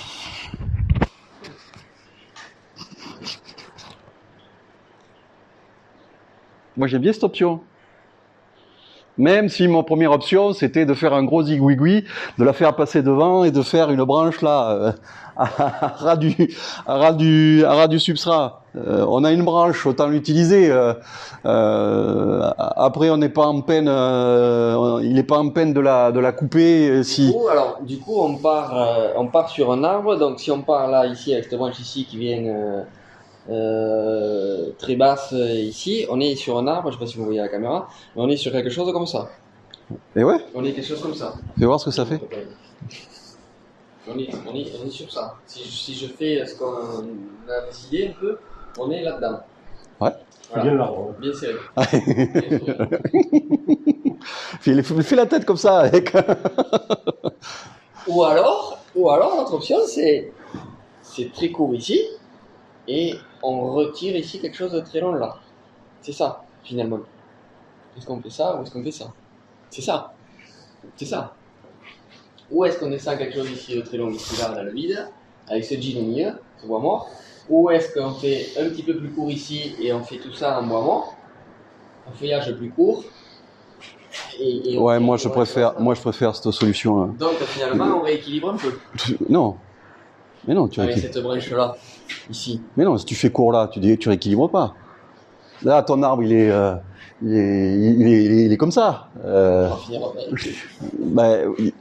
Moi 6.75 6.87
j'aime 6.87 7.01
bien 7.01 7.13
cette 7.13 7.23
option. 7.23 7.61
Même 9.17 9.49
si 9.49 9.67
ma 9.67 9.83
première 9.83 10.11
option 10.11 10.53
c'était 10.53 10.85
de 10.85 10.93
faire 10.93 11.13
un 11.13 11.23
gros 11.23 11.43
zigouigoui, 11.43 12.05
de 12.37 12.43
la 12.43 12.53
faire 12.53 12.75
passer 12.75 13.01
devant 13.01 13.43
et 13.43 13.51
de 13.51 13.61
faire 13.61 13.89
une 13.91 14.03
branche 14.03 14.41
là 14.41 14.69
euh, 14.71 14.91
à 15.39 15.45
ras 15.97 16.15
du, 16.17 16.33
à 16.87 16.97
ras 16.97 17.13
du, 17.13 17.63
à 17.65 17.73
ras 17.73 17.87
du 17.87 17.99
substrat. 17.99 18.61
Euh, 18.75 19.05
on 19.09 19.23
a 19.23 19.31
une 19.31 19.43
branche, 19.43 19.85
autant 19.85 20.07
l'utiliser. 20.07 20.69
euh, 20.71 20.93
euh, 21.45 22.41
après, 22.57 23.09
on 23.09 23.17
n'est 23.17 23.29
pas 23.29 23.45
en 23.47 23.61
peine, 23.61 23.87
il 23.87 25.13
n'est 25.13 25.23
pas 25.23 25.37
en 25.37 25.49
peine 25.49 25.73
de 25.73 25.79
la, 25.79 26.11
de 26.11 26.19
la 26.19 26.31
couper 26.31 26.89
euh, 26.89 27.03
Du 27.03 27.03
si. 27.03 27.31
coup, 27.31 27.47
alors, 27.49 27.79
du 27.81 27.97
coup, 27.99 28.19
on 28.19 28.35
part, 28.37 28.73
on 29.15 29.27
part 29.27 29.49
sur 29.49 29.71
un 29.71 29.83
arbre. 29.83 30.15
Donc, 30.17 30.39
si 30.39 30.51
on 30.51 30.61
part 30.61 30.87
là, 30.89 31.05
ici, 31.07 31.33
avec 31.33 31.45
cette 31.45 31.57
branche 31.57 31.79
ici 31.79 32.05
qui 32.05 32.17
vient 32.17 32.43
euh, 32.45 32.81
euh, 33.49 33.96
très 34.87 34.95
basse 34.95 35.33
euh, 35.33 35.53
ici, 35.53 36.05
on 36.09 36.19
est 36.21 36.35
sur 36.35 36.57
un 36.57 36.67
arbre. 36.67 36.89
Je 36.89 36.95
sais 36.97 36.99
pas 37.03 37.07
si 37.07 37.17
vous 37.17 37.25
voyez 37.25 37.41
la 37.41 37.49
caméra, 37.49 37.89
mais 38.15 38.21
on 38.21 38.29
est 38.29 38.37
sur 38.37 38.51
quelque 38.53 38.69
chose 38.69 38.91
comme 38.93 39.05
ça. 39.05 39.29
Et 40.15 40.23
ouais, 40.23 40.37
On 40.55 40.63
est 40.63 40.71
quelque 40.71 40.87
chose 40.87 41.01
comme 41.01 41.13
ça. 41.13 41.33
fais 41.59 41.65
voir 41.65 41.79
ce 41.79 41.85
que 41.85 41.91
ça 41.91 42.05
fait. 42.05 42.19
On 44.09 44.17
est, 44.17 44.29
on 44.49 44.55
est, 44.55 44.65
on 44.81 44.87
est 44.87 44.89
sur 44.89 45.11
ça. 45.11 45.35
Si 45.45 45.63
je, 45.65 45.69
si 45.69 45.93
je 45.93 46.07
fais 46.07 46.45
ce 46.45 46.55
qu'on 46.55 47.03
a 47.49 47.65
décidé 47.67 48.07
un 48.07 48.13
peu, 48.19 48.37
on 48.79 48.89
est 48.91 49.01
là-dedans. 49.03 49.39
Ouais. 49.99 50.11
Voilà. 50.49 50.63
bien 50.63 50.75
l'arbre. 50.75 51.13
Bien 51.19 51.33
serré. 51.33 51.55
Fais, 54.61 54.81
fais 54.81 55.15
la 55.15 55.25
tête 55.25 55.45
comme 55.45 55.57
ça 55.57 55.79
avec. 55.79 56.13
Ou 58.07 58.23
alors, 58.23 58.79
ou 58.95 59.09
alors 59.09 59.35
l'autre 59.37 59.53
option 59.53 59.77
c'est 59.85 60.31
c'est 61.01 61.31
très 61.31 61.49
court 61.49 61.73
ici 61.75 62.01
et 62.87 63.15
on 63.43 63.71
retire 63.73 64.15
ici 64.15 64.39
quelque 64.39 64.55
chose 64.57 64.71
de 64.71 64.79
très 64.79 64.99
long 64.99 65.13
là. 65.13 65.37
C'est 66.01 66.13
ça 66.13 66.43
finalement. 66.63 66.99
Est-ce 67.97 68.05
qu'on 68.05 68.21
fait 68.21 68.29
ça 68.29 68.55
ou 68.55 68.63
est-ce 68.63 68.71
qu'on 68.71 68.83
fait 68.83 68.91
ça? 68.91 69.11
C'est 69.69 69.81
ça. 69.81 70.13
C'est 70.95 71.05
ça. 71.05 71.33
Ou 72.51 72.63
est-ce 72.65 72.77
qu'on 72.79 72.89
descend 72.89 73.17
quelque 73.17 73.35
chose 73.35 73.51
ici 73.51 73.75
de 73.75 73.81
très 73.81 73.97
long 73.97 74.09
ici 74.09 74.39
là 74.41 74.49
dans 74.49 74.63
le 74.63 74.71
vide 74.71 75.09
avec 75.49 75.65
ce 75.65 75.75
jean 75.75 75.99
au 75.99 76.01
milieu, 76.03 76.31
ce 76.61 76.65
bois 76.67 76.79
mort? 76.79 77.09
Ou 77.49 77.69
est-ce 77.69 77.93
qu'on 77.93 78.11
fait 78.11 78.47
un 78.59 78.69
petit 78.69 78.83
peu 78.83 78.95
plus 78.97 79.09
court 79.09 79.29
ici 79.31 79.75
et 79.81 79.91
on 79.93 80.03
fait 80.03 80.17
tout 80.17 80.33
ça 80.33 80.59
en 80.59 80.63
bois 80.67 80.81
mort, 80.81 81.15
un 82.07 82.11
feuillage 82.11 82.53
plus 82.55 82.69
court 82.71 83.03
et, 84.39 84.73
et 84.73 84.77
on 84.77 84.83
Ouais, 84.83 84.99
moi 84.99 85.17
je 85.17 85.27
préfère, 85.29 85.79
moi 85.79 85.93
je 85.95 86.01
préfère 86.01 86.35
cette 86.35 86.51
solution. 86.51 87.05
là. 87.05 87.13
Donc 87.19 87.37
finalement, 87.39 87.99
on 87.99 88.01
rééquilibre 88.01 88.49
un 88.49 88.57
peu. 88.57 88.73
Non, 89.29 89.55
mais 90.47 90.53
non, 90.53 90.67
tu 90.67 90.79
Avec 90.79 90.95
rééquilibres. 90.95 91.13
cette 91.15 91.23
branche-là, 91.23 91.75
ici. 92.29 92.61
Mais 92.75 92.83
non, 92.85 92.97
si 92.97 93.05
tu 93.05 93.15
fais 93.15 93.29
court 93.29 93.51
là, 93.51 93.69
tu 93.71 93.79
dis, 93.79 93.97
tu 93.97 94.09
rééquilibres 94.09 94.49
pas. 94.49 94.73
Là, 95.63 95.81
ton 95.83 96.01
arbre, 96.03 96.23
il 96.23 96.33
est, 96.33 96.51
euh, 96.51 96.75
il 97.21 97.33
est, 97.33 97.73
il 97.75 98.07
est, 98.07 98.23
il 98.23 98.31
est, 98.31 98.45
il 98.45 98.53
est 98.53 98.57
comme 98.57 98.71
ça. 98.71 99.07
Euh, 99.25 99.69
ben, 100.99 101.53
oui. 101.59 101.73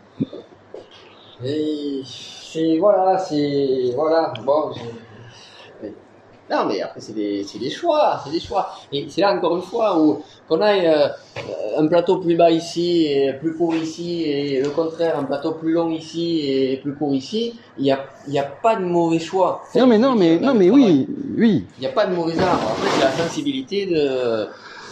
C'est, 2.05 2.79
voilà, 2.79 3.19
c'est, 3.19 3.91
voilà, 3.95 4.33
bon, 4.45 4.73
Non, 6.51 6.65
mais 6.67 6.81
après, 6.81 7.01
c'est 7.01 7.13
des, 7.13 7.45
c'est 7.45 7.59
des 7.59 7.71
choix, 7.71 8.21
c'est 8.25 8.31
des 8.31 8.41
choix. 8.41 8.71
Et 8.93 9.07
c'est 9.09 9.21
là, 9.21 9.35
encore 9.35 9.57
une 9.57 9.63
fois, 9.63 9.99
où, 10.01 10.23
qu'on 10.49 10.61
aille 10.63 10.87
euh, 10.87 11.09
un 11.79 11.87
plateau 11.87 12.17
plus 12.19 12.37
bas 12.37 12.51
ici 12.51 13.07
et 13.07 13.33
plus 13.35 13.55
court 13.55 13.75
ici, 13.75 14.23
et 14.23 14.61
le 14.63 14.71
contraire, 14.71 15.19
un 15.19 15.25
plateau 15.25 15.53
plus 15.53 15.73
long 15.73 15.91
ici 15.91 16.41
et 16.49 16.77
plus 16.83 16.95
court 16.95 17.15
ici, 17.15 17.55
il 17.79 17.85
n'y 17.85 17.93
a, 17.93 18.01
y 18.29 18.39
a 18.39 18.45
pas 18.45 18.77
de 18.77 18.85
mauvais 18.85 19.19
choix. 19.19 19.63
non, 19.75 19.87
mais 19.87 19.99
non, 19.99 20.15
mais 20.15 20.39
non, 20.39 20.55
mais 20.55 20.71
oui, 20.71 21.07
oui. 21.37 21.65
Il 21.79 21.81
n'y 21.81 21.87
a 21.87 21.93
pas 21.93 22.07
de 22.07 22.15
mauvais 22.15 22.39
arbre. 22.39 22.71
Après, 22.73 22.89
c'est 22.95 23.05
la 23.05 23.13
sensibilité 23.13 23.87
de, 23.87 24.47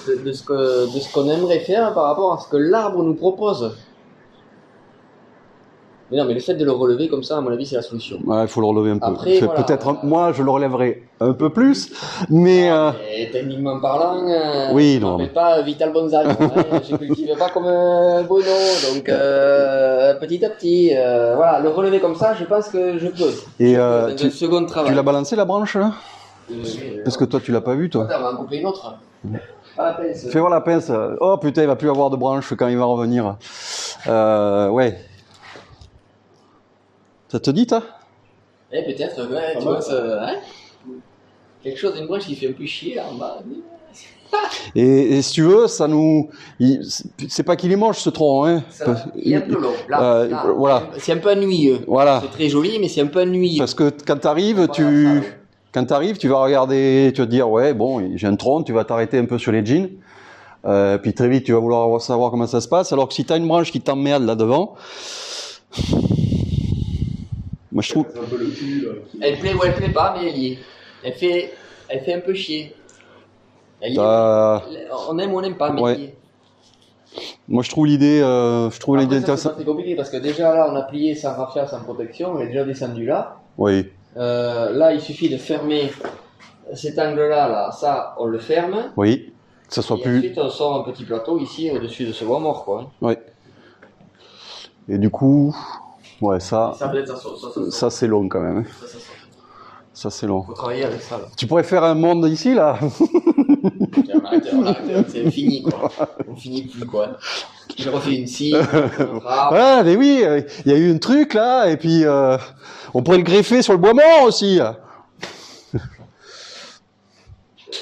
de, 0.08 0.22
de 0.24 0.32
ce 0.32 0.42
que, 0.42 0.94
de 0.94 0.98
ce 1.00 1.12
qu'on 1.12 1.28
aimerait 1.28 1.60
faire 1.60 1.94
par 1.94 2.04
rapport 2.04 2.32
à 2.34 2.38
ce 2.38 2.48
que 2.48 2.56
l'arbre 2.56 3.02
nous 3.02 3.14
propose. 3.14 3.76
Mais 6.10 6.18
non, 6.18 6.26
mais 6.26 6.34
le 6.34 6.40
fait 6.40 6.54
de 6.54 6.64
le 6.64 6.70
relever 6.72 7.08
comme 7.08 7.22
ça, 7.22 7.38
à 7.38 7.40
mon 7.40 7.50
avis, 7.50 7.64
c'est 7.64 7.76
la 7.76 7.82
solution. 7.82 8.18
Ouais, 8.26 8.42
il 8.42 8.48
faut 8.48 8.60
le 8.60 8.66
relever 8.66 8.90
un 8.90 8.98
peu. 8.98 9.06
Après, 9.06 9.40
voilà. 9.40 9.62
Peut-être, 9.62 10.04
moi, 10.04 10.32
je 10.32 10.42
le 10.42 10.50
relèverai 10.50 11.02
un 11.20 11.32
peu 11.32 11.48
plus, 11.50 11.90
mais 12.28 12.70
euh, 12.70 12.90
Et 13.16 13.30
techniquement 13.30 13.80
parlant, 13.80 14.22
euh, 14.28 14.68
Oui, 14.72 14.96
je 15.00 15.06
non, 15.06 15.16
mais- 15.16 15.28
pas 15.28 15.62
Vital 15.62 15.92
Bonzal. 15.92 16.28
hein, 16.28 16.36
je 16.88 16.96
cultive 16.96 17.34
pas 17.38 17.48
comme 17.48 17.64
un 17.66 18.22
bono, 18.24 18.44
donc 18.92 19.08
euh, 19.08 20.14
petit 20.20 20.44
à 20.44 20.50
petit, 20.50 20.90
euh, 20.94 21.34
voilà, 21.36 21.60
le 21.60 21.70
relever 21.70 22.00
comme 22.00 22.16
ça, 22.16 22.34
je 22.34 22.44
pense 22.44 22.68
que 22.68 22.98
je 22.98 23.08
peux. 23.08 23.32
et 23.58 23.76
euh, 23.78 24.08
un 24.08 24.14
tu, 24.14 24.30
second 24.30 24.66
travail. 24.66 24.90
tu 24.90 24.96
l'as 24.96 25.02
balancé 25.02 25.36
la 25.36 25.46
branche 25.46 25.74
là? 25.76 25.92
Euh, 26.50 26.56
Parce 27.02 27.16
que 27.16 27.24
toi, 27.24 27.40
tu 27.42 27.50
l'as 27.50 27.62
pas 27.62 27.74
vu, 27.74 27.88
toi. 27.88 28.04
Attends, 28.04 28.16
on 28.20 28.22
va 28.24 28.32
en 28.32 28.36
couper 28.36 28.58
une 28.58 28.66
autre. 28.66 28.94
La 29.78 29.96
ça. 30.14 30.28
Fais 30.30 30.38
voir 30.38 30.50
la 30.50 30.60
pince. 30.60 30.92
Oh 31.20 31.38
putain, 31.38 31.62
il 31.62 31.66
va 31.66 31.76
plus 31.76 31.88
avoir 31.88 32.10
de 32.10 32.16
branche 32.16 32.52
quand 32.56 32.68
il 32.68 32.76
va 32.76 32.84
revenir. 32.84 33.36
Euh, 34.06 34.68
ouais. 34.68 34.98
Ça 37.34 37.40
te 37.40 37.50
dit, 37.50 37.66
toi 37.66 37.82
Eh, 38.70 38.84
peut-être, 38.84 39.28
ouais, 39.28 39.56
tu 39.58 39.64
vois, 39.64 39.80
ça, 39.80 40.22
hein 40.22 40.36
Quelque 41.64 41.80
chose, 41.80 41.98
une 41.98 42.06
branche 42.06 42.26
qui 42.26 42.36
fait 42.36 42.46
un 42.48 42.52
peu 42.52 42.64
chier, 42.64 42.94
là, 42.94 43.06
en 43.10 43.16
bas. 43.16 43.40
et, 44.76 45.16
et 45.16 45.20
si 45.22 45.32
tu 45.32 45.42
veux, 45.42 45.66
ça 45.66 45.88
nous. 45.88 46.30
C'est 47.28 47.42
pas 47.42 47.56
qu'il 47.56 47.72
est 47.72 47.76
moche 47.76 47.98
ce 47.98 48.10
tronc, 48.10 48.44
hein. 48.44 48.62
Ça, 48.70 49.06
il 49.16 49.32
est 49.32 49.36
un 49.38 49.40
peu 49.40 49.58
long, 49.58 49.72
là. 49.88 50.02
Euh, 50.20 50.28
là. 50.28 50.44
voilà. 50.56 50.90
C'est 50.98 51.10
un 51.10 51.16
peu 51.16 51.32
ennuyeux. 51.32 51.80
Voilà. 51.88 52.20
C'est 52.22 52.30
très 52.30 52.48
joli, 52.48 52.78
mais 52.78 52.86
c'est 52.86 53.00
un 53.00 53.08
peu 53.08 53.22
ennuyeux. 53.22 53.58
Parce 53.58 53.74
que 53.74 53.90
quand 54.06 54.20
t'arrives, 54.20 54.58
Voilà, 54.58 54.72
tu. 54.72 55.04
ça, 55.04 55.14
ouais. 55.14 55.38
Quand 55.72 55.84
t'arrives, 55.86 56.18
tu 56.18 56.28
vas 56.28 56.38
regarder, 56.38 57.10
tu 57.16 57.20
vas 57.20 57.26
te 57.26 57.32
dire, 57.32 57.50
ouais, 57.50 57.74
bon, 57.74 58.12
j'ai 58.14 58.28
un 58.28 58.36
tronc, 58.36 58.62
tu 58.62 58.72
vas 58.72 58.84
t'arrêter 58.84 59.18
un 59.18 59.24
peu 59.24 59.38
sur 59.38 59.50
les 59.50 59.66
jeans. 59.66 59.88
Euh, 60.66 60.98
puis 60.98 61.12
très 61.14 61.28
vite, 61.28 61.42
tu 61.42 61.52
vas 61.52 61.58
vouloir 61.58 62.00
savoir 62.00 62.30
comment 62.30 62.46
ça 62.46 62.60
se 62.60 62.68
passe. 62.68 62.92
Alors 62.92 63.08
que 63.08 63.14
si 63.14 63.24
t'as 63.24 63.38
une 63.38 63.48
branche 63.48 63.72
qui 63.72 63.80
t'emmerde 63.80 64.24
là 64.24 64.36
devant, 64.36 64.76
je 67.84 67.90
trouve. 67.90 68.06
C'est 68.12 69.18
Elle 69.20 69.38
plaît 69.38 69.54
ou 69.54 69.60
elle 69.64 69.74
plaît 69.74 69.88
pas, 69.92 70.16
mais 70.18 70.28
elle 70.30 70.38
y 70.38 70.52
est. 70.52 70.58
Elle 71.04 71.12
fait, 71.14 71.52
elle 71.88 72.00
fait 72.00 72.14
un 72.14 72.20
peu 72.20 72.34
chier. 72.34 72.74
Elle 73.80 73.90
y 73.92 73.94
est. 73.94 73.96
t'as- 73.98 74.62
On 75.08 75.18
aime 75.18 75.32
ou 75.32 75.38
on 75.38 75.42
n'aime 75.42 75.56
pas, 75.56 75.70
mais 75.70 75.80
Ouais. 75.82 75.92
elle 75.94 76.00
y 76.00 76.04
est. 76.04 76.16
Moi 77.46 77.62
je 77.62 77.70
trouve 77.70 77.86
l'idée, 77.86 78.20
euh, 78.20 78.70
je 78.70 78.80
trouve 78.80 78.96
l'idée 78.96 79.18
Après, 79.18 79.20
ça, 79.20 79.36
c'est 79.36 79.48
intéressante. 79.48 79.54
très 79.54 79.64
compliqué 79.64 79.94
parce 79.94 80.10
que 80.10 80.16
déjà 80.16 80.52
là, 80.52 80.68
on 80.68 80.74
a 80.74 80.82
plié 80.82 81.14
sans 81.14 81.34
raffia, 81.34 81.64
sans 81.66 81.80
protection, 81.80 82.32
on 82.32 82.40
est 82.40 82.46
déjà 82.48 82.64
descendu 82.64 83.06
là. 83.06 83.36
Oui. 83.56 83.86
Euh, 84.16 84.70
là, 84.72 84.92
il 84.92 85.00
suffit 85.00 85.28
de 85.28 85.36
fermer 85.36 85.92
cet 86.72 86.98
angle-là, 86.98 87.48
là, 87.48 87.70
ça, 87.72 88.14
on 88.18 88.24
le 88.26 88.38
ferme. 88.38 88.90
Oui. 88.96 89.32
Que 89.68 89.74
ça 89.74 89.82
soit 89.82 89.96
et 89.98 90.02
plus. 90.02 90.18
ensuite, 90.18 90.38
on 90.38 90.48
sort 90.48 90.80
un 90.80 90.90
petit 90.90 91.04
plateau 91.04 91.38
ici 91.38 91.70
au-dessus 91.70 92.04
de 92.06 92.12
ce 92.12 92.24
bois 92.24 92.40
mort, 92.40 92.64
quoi. 92.64 92.90
Oui. 93.00 93.14
Et 94.88 94.98
du 94.98 95.10
coup, 95.10 95.54
ouais, 96.20 96.40
ça, 96.40 96.74
Ça, 97.70 97.90
c'est 97.90 98.06
long 98.06 98.28
quand 98.28 98.40
même. 98.40 98.64
Ça, 99.92 100.10
c'est 100.10 100.26
long. 100.26 100.42
Faut 100.42 100.54
travailler 100.54 100.84
avec 100.84 101.00
ça, 101.00 101.18
là. 101.18 101.24
Tu 101.36 101.46
pourrais 101.46 101.62
faire 101.62 101.84
un 101.84 101.94
monde 101.94 102.26
ici 102.28 102.52
là 102.52 102.78
Tiens, 102.80 104.14
on 104.20 104.26
arrête, 104.26 104.48
on 104.52 104.66
arrête, 104.66 105.08
c'est 105.08 105.30
fini, 105.30 105.62
quoi. 105.62 105.88
On 106.28 106.34
finit 106.34 106.62
plus, 106.62 106.84
quoi. 106.84 107.10
Je 107.78 107.88
refais 107.88 108.14
une 108.16 108.26
scie. 108.26 108.54
Ah, 109.26 109.82
mais 109.84 109.96
oui, 109.96 110.22
euh, 110.24 110.40
il 110.66 110.72
y 110.72 110.74
a 110.74 110.78
eu 110.78 110.92
un 110.92 110.98
truc 110.98 111.34
là, 111.34 111.68
et 111.70 111.76
puis 111.76 112.04
euh, 112.04 112.36
on 112.92 113.02
pourrait 113.02 113.18
le 113.18 113.22
greffer 113.24 113.62
sur 113.62 113.72
le 113.72 113.78
bois 113.78 113.94
mort 113.94 114.24
aussi. 114.24 114.60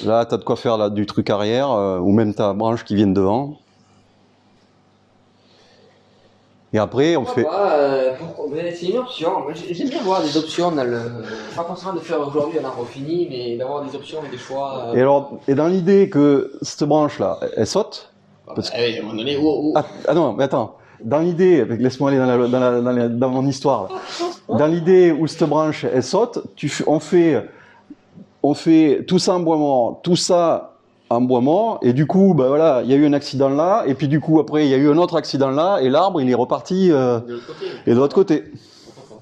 Là, 0.05 0.25
t'as 0.25 0.37
de 0.37 0.43
quoi 0.43 0.55
faire 0.55 0.77
là, 0.77 0.89
du 0.89 1.05
truc 1.05 1.29
arrière, 1.29 1.71
euh, 1.71 1.99
ou 1.99 2.11
même 2.11 2.33
ta 2.33 2.53
branche 2.53 2.83
qui 2.83 2.95
vient 2.95 3.07
devant. 3.07 3.57
Et 6.75 6.79
après, 6.79 7.15
on 7.15 7.25
fait. 7.25 7.43
Pourquoi 7.43 7.59
pas, 7.59 7.73
euh, 7.77 8.11
c'est 8.75 8.87
une 8.87 8.97
option. 8.97 9.29
J'aime 9.71 9.89
bien 9.89 9.99
avoir 9.99 10.23
des 10.23 10.35
options 10.35 10.71
dans 10.71 10.83
le. 10.83 10.99
Pas 11.55 11.63
forcément 11.63 11.93
de 11.93 11.99
faire 11.99 12.19
aujourd'hui 12.27 12.57
un 12.59 12.65
arbre 12.65 12.85
fini, 12.85 13.27
mais 13.29 13.55
d'avoir 13.57 13.83
des 13.83 13.95
options 13.95 14.17
et 14.25 14.29
des 14.31 14.37
choix. 14.39 14.87
euh, 14.87 14.95
Et 14.95 15.01
alors, 15.01 15.33
et 15.47 15.53
dans 15.53 15.67
l'idée 15.67 16.09
que 16.09 16.51
cette 16.63 16.83
branche 16.85 17.19
là, 17.19 17.39
elle 17.55 17.67
saute. 17.67 18.11
parce 18.55 18.71
bah, 18.71 18.77
à 18.79 18.99
un 18.99 19.01
moment 19.03 19.13
donné, 19.15 19.37
oh, 19.39 19.59
oh. 19.65 19.73
Ah, 19.75 19.85
ah 20.07 20.13
non, 20.15 20.33
mais 20.33 20.45
attends. 20.45 20.77
Dans 21.03 21.19
l'idée, 21.19 21.63
laisse-moi 21.65 22.09
aller 22.09 22.17
dans, 22.17 22.25
la- 22.25 22.47
dans, 22.47 22.59
la- 22.59 22.81
dans, 22.81 22.91
la- 22.91 23.09
dans 23.09 23.29
mon 23.29 23.45
histoire. 23.45 23.89
là. 24.49 24.57
Dans 24.57 24.67
l'idée 24.67 25.11
où 25.11 25.27
cette 25.27 25.47
branche 25.47 25.85
elle 25.85 26.01
saute, 26.03 26.39
tu, 26.55 26.71
on 26.87 26.99
fait, 26.99 27.45
on 28.41 28.53
fait 28.53 29.03
tout 29.07 29.19
ça 29.19 29.33
en 29.35 29.41
bois 29.41 29.57
mort, 29.57 29.99
tout 30.01 30.15
ça 30.15 30.72
en 31.17 31.21
bois 31.21 31.41
mort, 31.41 31.79
et 31.81 31.93
du 31.93 32.05
coup, 32.05 32.33
bah 32.33 32.47
voilà, 32.47 32.81
il 32.83 32.89
y 32.89 32.93
a 32.93 32.97
eu 32.97 33.05
un 33.05 33.13
accident 33.13 33.49
là, 33.49 33.83
et 33.87 33.93
puis 33.95 34.07
du 34.07 34.19
coup 34.19 34.39
après 34.39 34.65
il 34.65 34.69
y 34.69 34.73
a 34.73 34.77
eu 34.77 34.89
un 34.89 34.97
autre 34.97 35.15
accident 35.15 35.49
là, 35.49 35.79
et 35.81 35.89
l'arbre 35.89 36.21
il 36.21 36.29
est 36.29 36.33
reparti 36.35 36.91
euh, 36.91 37.19
De 37.19 37.33
l'autre 37.33 37.45
côté. 37.47 37.65
et 37.85 37.91
de 37.91 37.95
l'autre 37.95 38.15
côté. 38.15 38.43
Pourquoi 38.85 39.15
pas? 39.15 39.21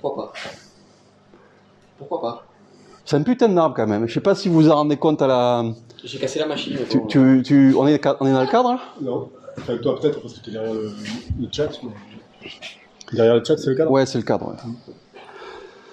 Pourquoi 0.00 0.16
pas? 0.16 0.32
Pourquoi 1.98 2.20
pas? 2.20 2.44
C'est 3.06 3.16
un 3.16 3.22
putain 3.22 3.48
d'arbre 3.48 3.74
quand 3.76 3.86
même. 3.86 4.06
Je 4.08 4.14
sais 4.14 4.20
pas 4.20 4.34
si 4.34 4.48
vous 4.48 4.54
vous 4.54 4.70
en 4.70 4.76
rendez 4.76 4.96
compte 4.96 5.20
à 5.22 5.26
la. 5.26 5.64
J'ai 6.02 6.18
cassé 6.18 6.38
la 6.38 6.46
machine. 6.46 6.76
Tu, 6.88 7.00
tu, 7.08 7.42
tu- 7.44 7.74
on 7.76 7.86
est 7.86 8.00
on 8.20 8.26
est 8.26 8.32
dans 8.32 8.40
le 8.40 8.46
cadre 8.46 8.72
là 8.72 8.78
Non. 9.00 9.28
Enfin, 9.58 9.76
toi, 9.78 9.98
peut-être, 10.00 10.20
parce 10.20 10.34
que 10.34 10.40
tu 10.40 10.50
es 10.50 10.52
derrière 10.54 10.72
le, 10.74 10.92
le 11.40 11.48
chat. 11.52 11.68
mais- 11.82 11.90
Derrière 13.12 13.34
le 13.36 13.44
chat, 13.44 13.56
c'est 13.56 13.70
le 13.70 13.76
cadre? 13.76 13.90
Ouais, 13.90 14.04
c'est 14.06 14.18
le 14.18 14.24
cadre. 14.24 14.48
ouais. 14.48 14.54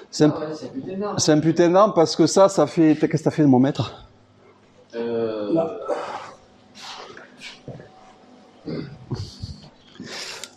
C'est 0.10 0.26
un, 0.26 0.34
Ah 0.36 0.40
ouais, 0.40 0.46
c'est 0.54 0.66
un 0.66 0.70
putain 0.70 0.98
d'arbre. 0.98 1.20
c'est 1.20 1.32
un 1.32 1.40
putain 1.40 1.70
d'arbre 1.70 1.94
parce 1.94 2.16
que 2.16 2.28
ça, 2.28 2.50
ça 2.50 2.66
fait. 2.68 2.96
Qu'est-ce 2.96 3.06
que 3.12 3.18
ça 3.18 3.32
fait 3.32 3.44
de 3.44 3.48
mon 3.48 3.60
mètre 3.60 4.06
Euh, 4.96 5.54
Là. 5.54 5.78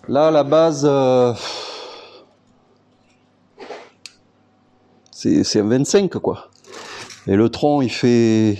Là, 0.08 0.30
la 0.30 0.44
base. 0.44 0.84
euh, 0.84 1.32
C'est 5.10 5.58
un 5.60 5.68
25 5.68 6.10
quoi. 6.18 6.50
Et 7.26 7.34
le 7.36 7.48
tronc, 7.48 7.80
il 7.80 7.90
fait. 7.90 8.50
Il 8.52 8.58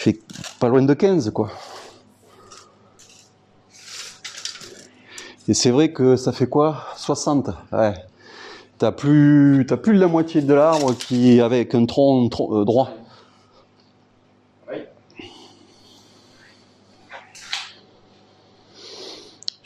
fait 0.00 0.18
pas 0.60 0.68
loin 0.68 0.82
de 0.82 0.94
15 0.94 1.30
quoi. 1.32 1.50
Et 5.48 5.54
c'est 5.54 5.70
vrai 5.70 5.92
que 5.92 6.14
ça 6.16 6.30
fait 6.32 6.46
quoi? 6.46 6.84
60 6.96 7.48
Ouais. 7.72 7.94
T'as 8.76 8.92
plus, 8.92 9.64
t'as 9.66 9.76
plus 9.78 9.94
de 9.94 10.00
la 10.00 10.06
moitié 10.06 10.40
de 10.42 10.54
l'arbre 10.54 10.94
qui 10.94 11.40
avec 11.40 11.74
un 11.74 11.84
tronc, 11.86 12.28
tronc- 12.28 12.54
euh, 12.60 12.64
droit. 12.64 12.90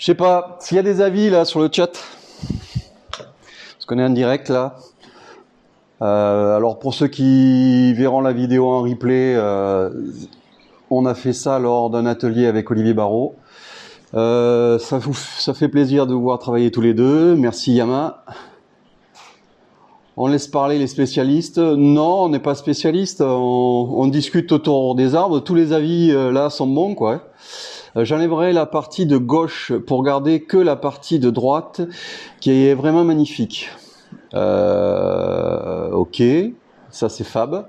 Je 0.02 0.06
sais 0.06 0.16
pas, 0.16 0.56
s'il 0.58 0.74
y 0.74 0.80
a 0.80 0.82
des 0.82 1.00
avis 1.00 1.30
là 1.30 1.44
sur 1.44 1.60
le 1.60 1.68
chat, 1.70 1.92
parce 3.16 3.86
qu'on 3.86 4.00
est 4.00 4.04
en 4.04 4.10
direct 4.10 4.48
là. 4.48 4.74
Euh, 6.02 6.56
alors 6.56 6.80
pour 6.80 6.92
ceux 6.92 7.06
qui 7.06 7.94
verront 7.94 8.20
la 8.20 8.32
vidéo 8.32 8.68
en 8.68 8.82
replay, 8.82 9.36
euh, 9.36 9.90
on 10.90 11.06
a 11.06 11.14
fait 11.14 11.32
ça 11.32 11.60
lors 11.60 11.88
d'un 11.88 12.04
atelier 12.04 12.46
avec 12.46 12.68
Olivier 12.72 12.94
Barrault. 12.94 13.36
Euh, 14.14 14.80
ça, 14.80 15.54
fait 15.54 15.68
plaisir 15.68 16.08
de 16.08 16.14
vous 16.14 16.22
voir 16.22 16.40
travailler 16.40 16.72
tous 16.72 16.80
les 16.80 16.94
deux. 16.94 17.36
Merci 17.36 17.74
Yama. 17.74 18.24
On 20.16 20.26
laisse 20.26 20.48
parler 20.48 20.80
les 20.80 20.88
spécialistes. 20.88 21.58
Non, 21.58 22.24
on 22.24 22.28
n'est 22.28 22.40
pas 22.40 22.56
spécialiste. 22.56 23.20
On, 23.20 23.88
on 23.96 24.08
discute 24.08 24.50
autour 24.50 24.96
des 24.96 25.14
arbres. 25.14 25.38
Tous 25.38 25.54
les 25.54 25.72
avis 25.72 26.10
là 26.10 26.50
sont 26.50 26.66
bons, 26.66 26.96
quoi. 26.96 27.22
Euh, 27.96 28.04
J'enlèverai 28.04 28.52
la 28.52 28.66
partie 28.66 29.06
de 29.06 29.16
gauche 29.16 29.72
pour 29.86 30.02
garder 30.02 30.42
que 30.42 30.56
la 30.56 30.76
partie 30.76 31.18
de 31.18 31.30
droite 31.30 31.82
qui 32.40 32.66
est 32.66 32.74
vraiment 32.74 33.04
magnifique. 33.04 33.68
Euh, 34.34 35.90
ok, 35.90 36.22
ça 36.90 37.08
c'est 37.08 37.24
fab. 37.24 37.68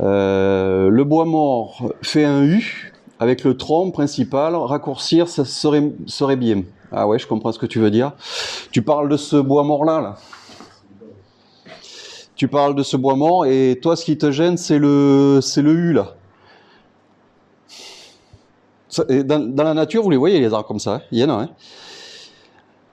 Euh, 0.00 0.90
le 0.90 1.04
bois 1.04 1.24
mort 1.24 1.90
fait 2.02 2.24
un 2.24 2.42
U 2.44 2.92
avec 3.18 3.44
le 3.44 3.56
tronc 3.56 3.90
principal. 3.90 4.54
Raccourcir, 4.54 5.28
ça 5.28 5.44
serait, 5.44 5.92
serait 6.06 6.36
bien. 6.36 6.64
Ah 6.92 7.08
ouais, 7.08 7.18
je 7.18 7.26
comprends 7.26 7.52
ce 7.52 7.58
que 7.58 7.66
tu 7.66 7.78
veux 7.78 7.90
dire. 7.90 8.12
Tu 8.70 8.82
parles 8.82 9.08
de 9.08 9.16
ce 9.16 9.36
bois 9.36 9.64
mort 9.64 9.84
là, 9.84 10.00
là. 10.00 10.16
Tu 12.34 12.48
parles 12.48 12.74
de 12.74 12.82
ce 12.82 12.98
bois 12.98 13.16
mort 13.16 13.46
et 13.46 13.78
toi, 13.80 13.96
ce 13.96 14.04
qui 14.04 14.18
te 14.18 14.30
gêne, 14.30 14.58
c'est 14.58 14.78
le, 14.78 15.40
c'est 15.40 15.62
le 15.62 15.72
U 15.72 15.92
là. 15.94 16.15
Dans, 19.24 19.38
dans 19.38 19.64
la 19.64 19.74
nature, 19.74 20.02
vous 20.02 20.10
les 20.10 20.16
voyez, 20.16 20.40
les 20.40 20.52
arbres 20.52 20.66
comme 20.66 20.78
ça, 20.78 20.94
hein 20.94 21.00
il 21.12 21.18
y 21.18 21.24
en 21.24 21.30
a. 21.30 21.42
Hein 21.42 21.48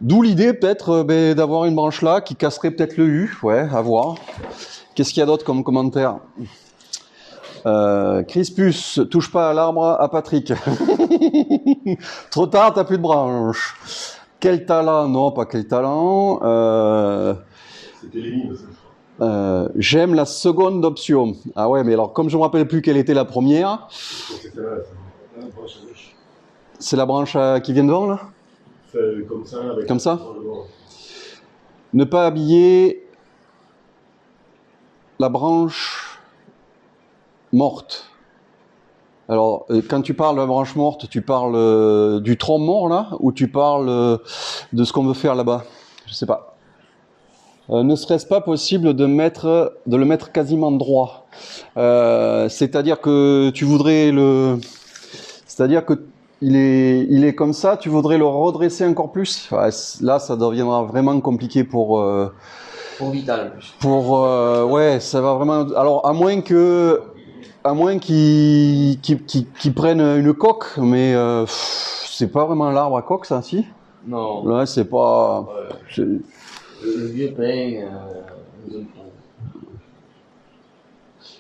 D'où 0.02 0.22
l'idée 0.22 0.54
peut-être 0.54 0.90
euh, 0.90 1.04
ben, 1.04 1.34
d'avoir 1.34 1.66
une 1.66 1.76
branche 1.76 2.02
là 2.02 2.20
qui 2.20 2.36
casserait 2.36 2.72
peut-être 2.72 2.98
le 2.98 3.08
U, 3.08 3.38
ouais, 3.44 3.68
à 3.72 3.82
voir. 3.82 4.16
Qu'est-ce 4.96 5.10
qu'il 5.14 5.22
y 5.22 5.24
a 5.24 5.26
d'autre 5.26 5.46
comme 5.46 5.64
commentaire? 5.64 6.18
Euh, 7.66 8.24
Crispus, 8.24 9.00
touche 9.10 9.32
pas 9.32 9.52
à 9.52 9.54
l'arbre 9.54 9.86
à 9.86 10.10
Patrick. 10.10 10.52
Trop 12.32 12.48
tard, 12.48 12.74
t'as 12.74 12.84
plus 12.84 12.98
de 12.98 13.02
branche. 13.02 13.76
Quel 14.40 14.66
talent? 14.66 15.08
Non, 15.08 15.32
pas 15.32 15.46
quel 15.46 15.68
talent. 15.68 16.42
Euh, 16.44 17.34
euh, 19.22 19.70
J'aime 19.76 20.14
la 20.14 20.26
seconde 20.26 20.84
option. 20.84 21.34
Ah 21.56 21.70
ouais, 21.70 21.84
mais 21.86 21.94
alors 21.94 22.12
comme 22.12 22.30
je 22.30 22.36
me 22.36 22.42
rappelle 22.42 22.68
plus 22.68 22.82
quelle 22.82 22.98
était 22.98 23.14
la 23.14 23.24
première, 23.24 23.88
C'est 23.90 24.54
celle-là, 24.54 24.80
ça. 24.84 24.92
Ah, 25.40 25.46
branche 25.56 25.72
à 25.82 25.88
gauche. 25.88 26.16
C'est 26.84 26.98
la 26.98 27.06
branche 27.06 27.36
euh, 27.38 27.60
qui 27.60 27.72
vient 27.72 27.86
devant 27.86 28.06
là 28.08 28.20
Comme 29.28 29.46
ça, 29.46 29.58
avec 29.72 29.88
Comme 29.88 30.00
ça. 30.00 30.20
Ne 31.94 32.04
pas 32.04 32.26
habiller 32.26 33.08
la 35.20 35.30
branche 35.30 36.20
morte. 37.54 38.10
Alors, 39.30 39.66
euh, 39.70 39.82
quand 39.88 40.02
tu 40.02 40.14
parles 40.14 40.36
de 40.36 40.42
la 40.42 40.46
branche 40.46 40.76
morte, 40.76 41.08
tu 41.10 41.22
parles 41.22 41.56
euh, 41.56 42.20
du 42.20 42.38
tronc 42.38 42.60
mort 42.60 42.90
là, 42.90 43.12
ou 43.20 43.32
tu 43.32 43.48
parles 43.48 43.88
euh, 43.88 44.18
de 44.74 44.84
ce 44.84 44.92
qu'on 44.92 45.06
veut 45.06 45.14
faire 45.14 45.36
là-bas? 45.36 45.64
Je 46.06 46.14
sais 46.14 46.26
pas. 46.26 46.58
Euh, 47.70 47.84
ne 47.84 47.96
serait-ce 47.96 48.26
pas 48.26 48.42
possible 48.42 48.94
de 48.94 49.06
mettre, 49.06 49.78
de 49.88 49.96
le 49.96 50.04
mettre 50.04 50.34
quasiment 50.34 50.72
droit? 50.72 51.28
C'est-à-dire 51.78 53.00
que 53.00 53.52
tu 53.52 53.64
voudrais 53.64 54.12
le, 54.12 54.58
c'est-à-dire 55.46 55.86
que 55.86 55.94
il 56.44 56.58
est, 56.58 57.08
il 57.10 57.24
est 57.24 57.34
comme 57.34 57.54
ça, 57.54 57.78
tu 57.78 57.88
voudrais 57.88 58.18
le 58.18 58.26
redresser 58.26 58.86
encore 58.86 59.12
plus? 59.12 59.50
Ouais, 59.52 59.70
Là, 60.02 60.20
ça 60.20 60.36
deviendra 60.36 60.84
vraiment 60.84 61.20
compliqué 61.22 61.64
pour, 61.64 62.02
euh, 62.02 62.34
Pour 62.98 63.12
Vital. 63.12 63.54
pour, 63.80 64.26
euh, 64.26 64.66
ouais, 64.66 65.00
ça 65.00 65.22
va 65.22 65.36
vraiment. 65.36 65.62
Alors, 65.76 66.06
à 66.06 66.12
moins 66.12 66.42
que, 66.42 67.02
à 67.64 67.74
moins 67.74 67.98
qu'ils, 67.98 69.00
prennent 69.74 70.02
une 70.02 70.34
coque, 70.34 70.78
mais 70.78 71.16
euh, 71.16 71.46
c'est 71.48 72.32
pas 72.32 72.46
vraiment 72.46 72.72
l'arbre 72.72 72.98
à 72.98 73.02
coque, 73.02 73.26
ça, 73.26 73.42
si? 73.42 73.66
Non. 74.06 74.46
Là, 74.46 74.66
c'est 74.66 74.86
pas. 74.86 75.48
Le, 75.98 76.22
vieux 77.08 77.32
pain. 77.32 77.88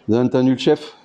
Vous 0.08 0.16
avez 0.16 0.26
entendu 0.26 0.52
le 0.52 0.58
chef? 0.58 0.96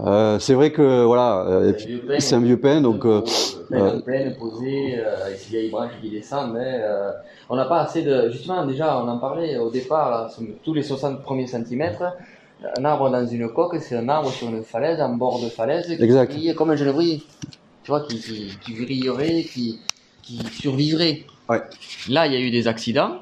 Euh, 0.00 0.38
C'est 0.38 0.54
vrai 0.54 0.72
que 0.72 1.04
voilà, 1.04 1.44
euh, 1.46 1.72
C'est 1.78 1.84
un 1.84 1.90
vieux 1.90 2.00
pain. 2.06 2.20
c'est 2.20 2.34
un 2.34 2.40
vieux 2.40 2.60
pain, 2.60 2.80
donc. 2.80 3.04
euh, 3.04 3.22
Plein 3.68 3.80
euh, 3.80 3.96
en 3.96 4.00
pleine, 4.00 4.36
posé, 4.36 4.98
euh, 4.98 5.24
avec 5.26 5.38
ces 5.38 5.50
vieilles 5.50 5.70
branches 5.70 5.92
qui 6.02 6.10
descendent. 6.10 6.52
Mais, 6.54 6.80
euh, 6.82 7.10
on 7.48 7.56
n'a 7.56 7.64
pas 7.66 7.80
assez 7.80 8.02
de. 8.02 8.30
Justement, 8.30 8.66
déjà, 8.66 8.98
on 8.98 9.08
en 9.08 9.18
parlait 9.18 9.56
au 9.58 9.70
départ, 9.70 10.10
là, 10.10 10.30
tous 10.64 10.74
les 10.74 10.82
60 10.82 11.22
premiers 11.22 11.46
centimètres. 11.46 12.02
Un 12.78 12.84
arbre 12.84 13.10
dans 13.10 13.26
une 13.26 13.48
coque, 13.50 13.76
c'est 13.80 13.96
un 13.96 14.08
arbre 14.08 14.30
sur 14.30 14.48
une 14.48 14.62
falaise, 14.62 15.00
en 15.00 15.10
bord 15.10 15.40
de 15.42 15.48
falaise, 15.48 15.86
qui 15.86 16.02
Exact. 16.02 16.54
comme 16.54 16.70
un 16.70 16.76
genévrier. 16.76 17.22
Tu 17.82 17.90
vois, 17.90 18.00
qui, 18.00 18.18
qui, 18.18 18.56
qui 18.64 18.72
vrillerait, 18.74 19.42
qui, 19.44 19.80
qui 20.22 20.38
survivrait. 20.60 21.24
Ouais. 21.50 21.60
Là, 22.08 22.26
il 22.26 22.32
y 22.32 22.36
a 22.36 22.40
eu 22.40 22.50
des 22.50 22.66
accidents, 22.66 23.16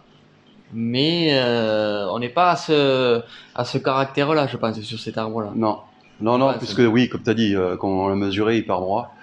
mais 0.73 1.31
euh, 1.33 2.07
on 2.12 2.21
n'est 2.21 2.29
pas 2.29 2.53
à 2.53 2.57
ce, 2.57 3.21
à 3.57 3.64
ce 3.64 3.79
caractère-là, 3.79 4.47
je 4.47 4.57
pense, 4.57 4.81
sur 4.83 5.01
cet 5.01 5.18
arbre-là. 5.18 5.51
Non, 5.57 5.79
non, 6.23 6.39
non, 6.39 6.49
Ouais, 6.49 6.59
puisque 6.59 6.79
oui, 6.79 7.09
comme 7.09 7.23
tu 7.23 7.31
as 7.31 7.35
dit, 7.35 7.57
euh, 7.57 7.77
quand 7.77 7.89
on 7.89 8.09
l'a 8.09 8.15
mesuré, 8.15 8.57
il 8.57 8.65
part 8.65 8.81
droit. 8.81 9.15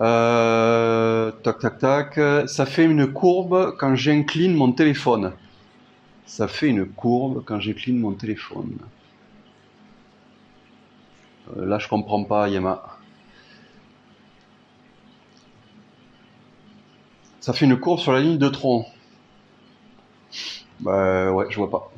Euh, 0.00 1.30
tac, 1.42 1.58
tac, 1.58 1.78
tac. 1.78 2.20
Ça 2.48 2.66
fait 2.66 2.84
une 2.84 3.12
courbe 3.12 3.74
quand 3.78 3.94
j'incline 3.94 4.54
mon 4.54 4.72
téléphone. 4.72 5.32
Ça 6.26 6.46
fait 6.46 6.68
une 6.68 6.86
courbe 6.86 7.42
quand 7.44 7.58
j'incline 7.58 7.98
mon 7.98 8.12
téléphone. 8.12 8.76
Euh, 11.56 11.64
là, 11.66 11.78
je 11.78 11.88
comprends 11.88 12.24
pas, 12.24 12.48
Yama. 12.48 12.82
Ça 17.40 17.52
fait 17.54 17.64
une 17.64 17.78
courbe 17.80 17.98
sur 17.98 18.12
la 18.12 18.20
ligne 18.20 18.38
de 18.38 18.48
tronc. 18.48 18.86
Bah 20.80 21.32
ouais, 21.32 21.46
je 21.50 21.56
vois 21.56 21.70
pas. 21.70 21.90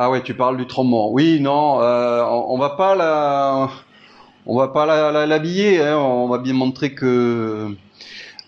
Ah 0.00 0.10
ouais, 0.10 0.22
tu 0.22 0.32
parles 0.34 0.56
du 0.56 0.66
tronc 0.68 0.84
mort. 0.84 1.10
Oui, 1.10 1.40
non, 1.40 1.80
euh, 1.82 2.22
on, 2.24 2.54
on 2.54 2.58
va 2.58 2.70
pas 2.70 2.94
la, 2.94 3.68
on 4.46 4.56
va 4.56 4.68
pas 4.68 4.86
la- 4.86 5.10
la- 5.10 5.26
l'habiller. 5.26 5.80
hein, 5.82 5.96
on 5.98 6.28
va 6.28 6.38
bien 6.38 6.52
montrer 6.52 6.94
que 6.94 7.66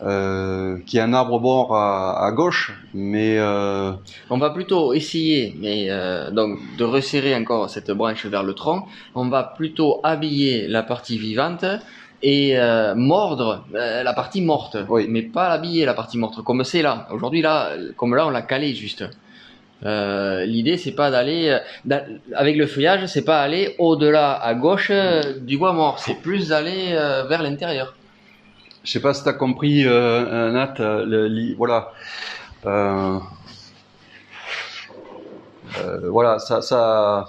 euh, 0.03 0.79
qu'il 0.87 0.99
y 0.99 1.01
a 1.01 1.05
un 1.05 1.13
arbre 1.13 1.41
mort 1.41 1.75
à, 1.77 2.25
à 2.25 2.31
gauche, 2.31 2.73
mais 2.95 3.37
euh, 3.39 3.91
On 4.31 4.39
va 4.39 4.51
plutôt 4.51 4.93
essayer, 4.95 5.57
mais 5.61 5.89
donc 6.31 6.59
de 6.79 6.85
resserrer 6.85 7.35
encore 7.35 7.69
cette 7.69 7.91
branche 7.91 8.25
vers 8.27 8.45
le 8.45 8.55
tronc. 8.55 8.85
On 9.17 9.29
va 9.29 9.43
plutôt 9.43 10.01
habiller 10.05 10.69
la 10.69 10.85
partie 10.85 11.19
vivante 11.19 11.65
et 12.23 12.57
euh, 12.59 12.95
mordre 12.95 13.65
euh, 13.75 14.03
la 14.05 14.13
partie 14.13 14.41
morte, 14.43 14.77
Oui. 14.89 15.07
mais 15.09 15.23
pas 15.23 15.49
l'habiller 15.49 15.85
la 15.85 15.95
partie 15.95 16.17
morte 16.17 16.43
comme 16.45 16.63
c'est 16.63 16.83
là. 16.83 17.09
Aujourd'hui 17.11 17.43
là, 17.43 17.71
comme 17.97 18.15
là 18.15 18.27
on 18.29 18.31
l'a 18.31 18.43
calé 18.43 18.73
juste. 18.75 19.05
Euh, 19.87 20.45
L'idée, 20.45 20.77
c'est 20.77 20.93
pas 20.93 21.11
d'aller 21.11 21.59
euh, 21.91 21.99
avec 22.35 22.57
le 22.57 22.67
feuillage, 22.67 23.07
c'est 23.07 23.25
pas 23.25 23.41
aller 23.41 23.75
au-delà 23.79 24.33
à 24.33 24.53
gauche 24.55 24.89
euh, 24.91 25.39
du 25.41 25.57
bois 25.57 25.73
mort, 25.73 25.99
c'est 25.99 26.21
plus 26.21 26.49
d'aller 26.49 26.89
euh, 26.93 27.25
vers 27.25 27.43
l'intérieur. 27.43 27.95
Je 28.85 28.91
sais 28.91 29.01
pas 29.01 29.15
si 29.15 29.23
tu 29.23 29.29
as 29.29 29.33
compris, 29.35 29.85
euh, 29.87 30.51
Nat. 30.53 30.75
voilà. 31.57 31.93
Voilà, 36.09 36.39
ça. 36.39 36.61
ça 36.63 37.27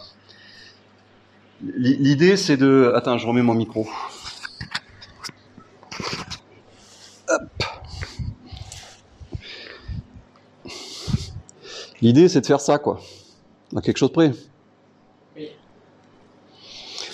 l'i- 1.63 1.97
L'idée, 1.99 2.35
c'est 2.37 2.57
de. 2.57 2.91
Attends, 2.95 3.17
je 3.17 3.27
remets 3.27 3.41
mon 3.43 3.53
micro. 3.53 3.87
L'idée, 12.01 12.29
c'est 12.29 12.41
de 12.41 12.45
faire 12.45 12.61
ça, 12.61 12.77
quoi. 12.77 12.99
À 13.75 13.81
quelque 13.81 13.97
chose 13.97 14.11
près. 14.11 14.31
Oui. 15.37 15.49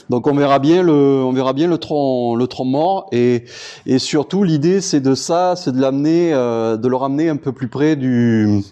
Donc 0.10 0.26
on 0.28 0.34
verra 0.34 0.60
bien 0.60 0.82
le, 0.82 0.94
on 0.94 1.34
verra 1.34 1.54
bien 1.54 1.68
le 1.68 1.78
tronc, 1.78 2.36
le 2.36 2.48
tronc 2.48 2.66
mort 2.66 3.08
et, 3.12 3.44
et 3.86 4.00
surtout 4.00 4.44
l'idée 4.44 4.80
c'est 4.80 5.02
de 5.02 5.16
ça, 5.16 5.56
c'est 5.58 5.74
de 5.74 5.82
l'amener, 5.82 6.34
euh, 6.34 6.78
de 6.78 6.88
le 6.88 6.96
ramener 6.96 7.28
un 7.28 7.36
peu 7.36 7.52
plus 7.52 7.68
près 7.68 7.98
du, 7.98 8.64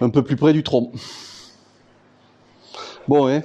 un 0.00 0.10
peu 0.10 0.22
plus 0.22 0.36
près 0.36 0.52
du 0.52 0.64
tronc. 0.64 0.90
Bon, 3.06 3.28
hein. 3.28 3.42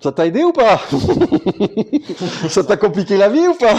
Ça 0.00 0.10
t'a 0.10 0.26
aidé 0.26 0.42
ou 0.42 0.52
pas? 0.52 0.80
Ça 2.48 2.64
t'a 2.64 2.76
compliqué 2.76 3.16
la 3.16 3.28
vie 3.28 3.46
ou 3.46 3.54
pas? 3.54 3.76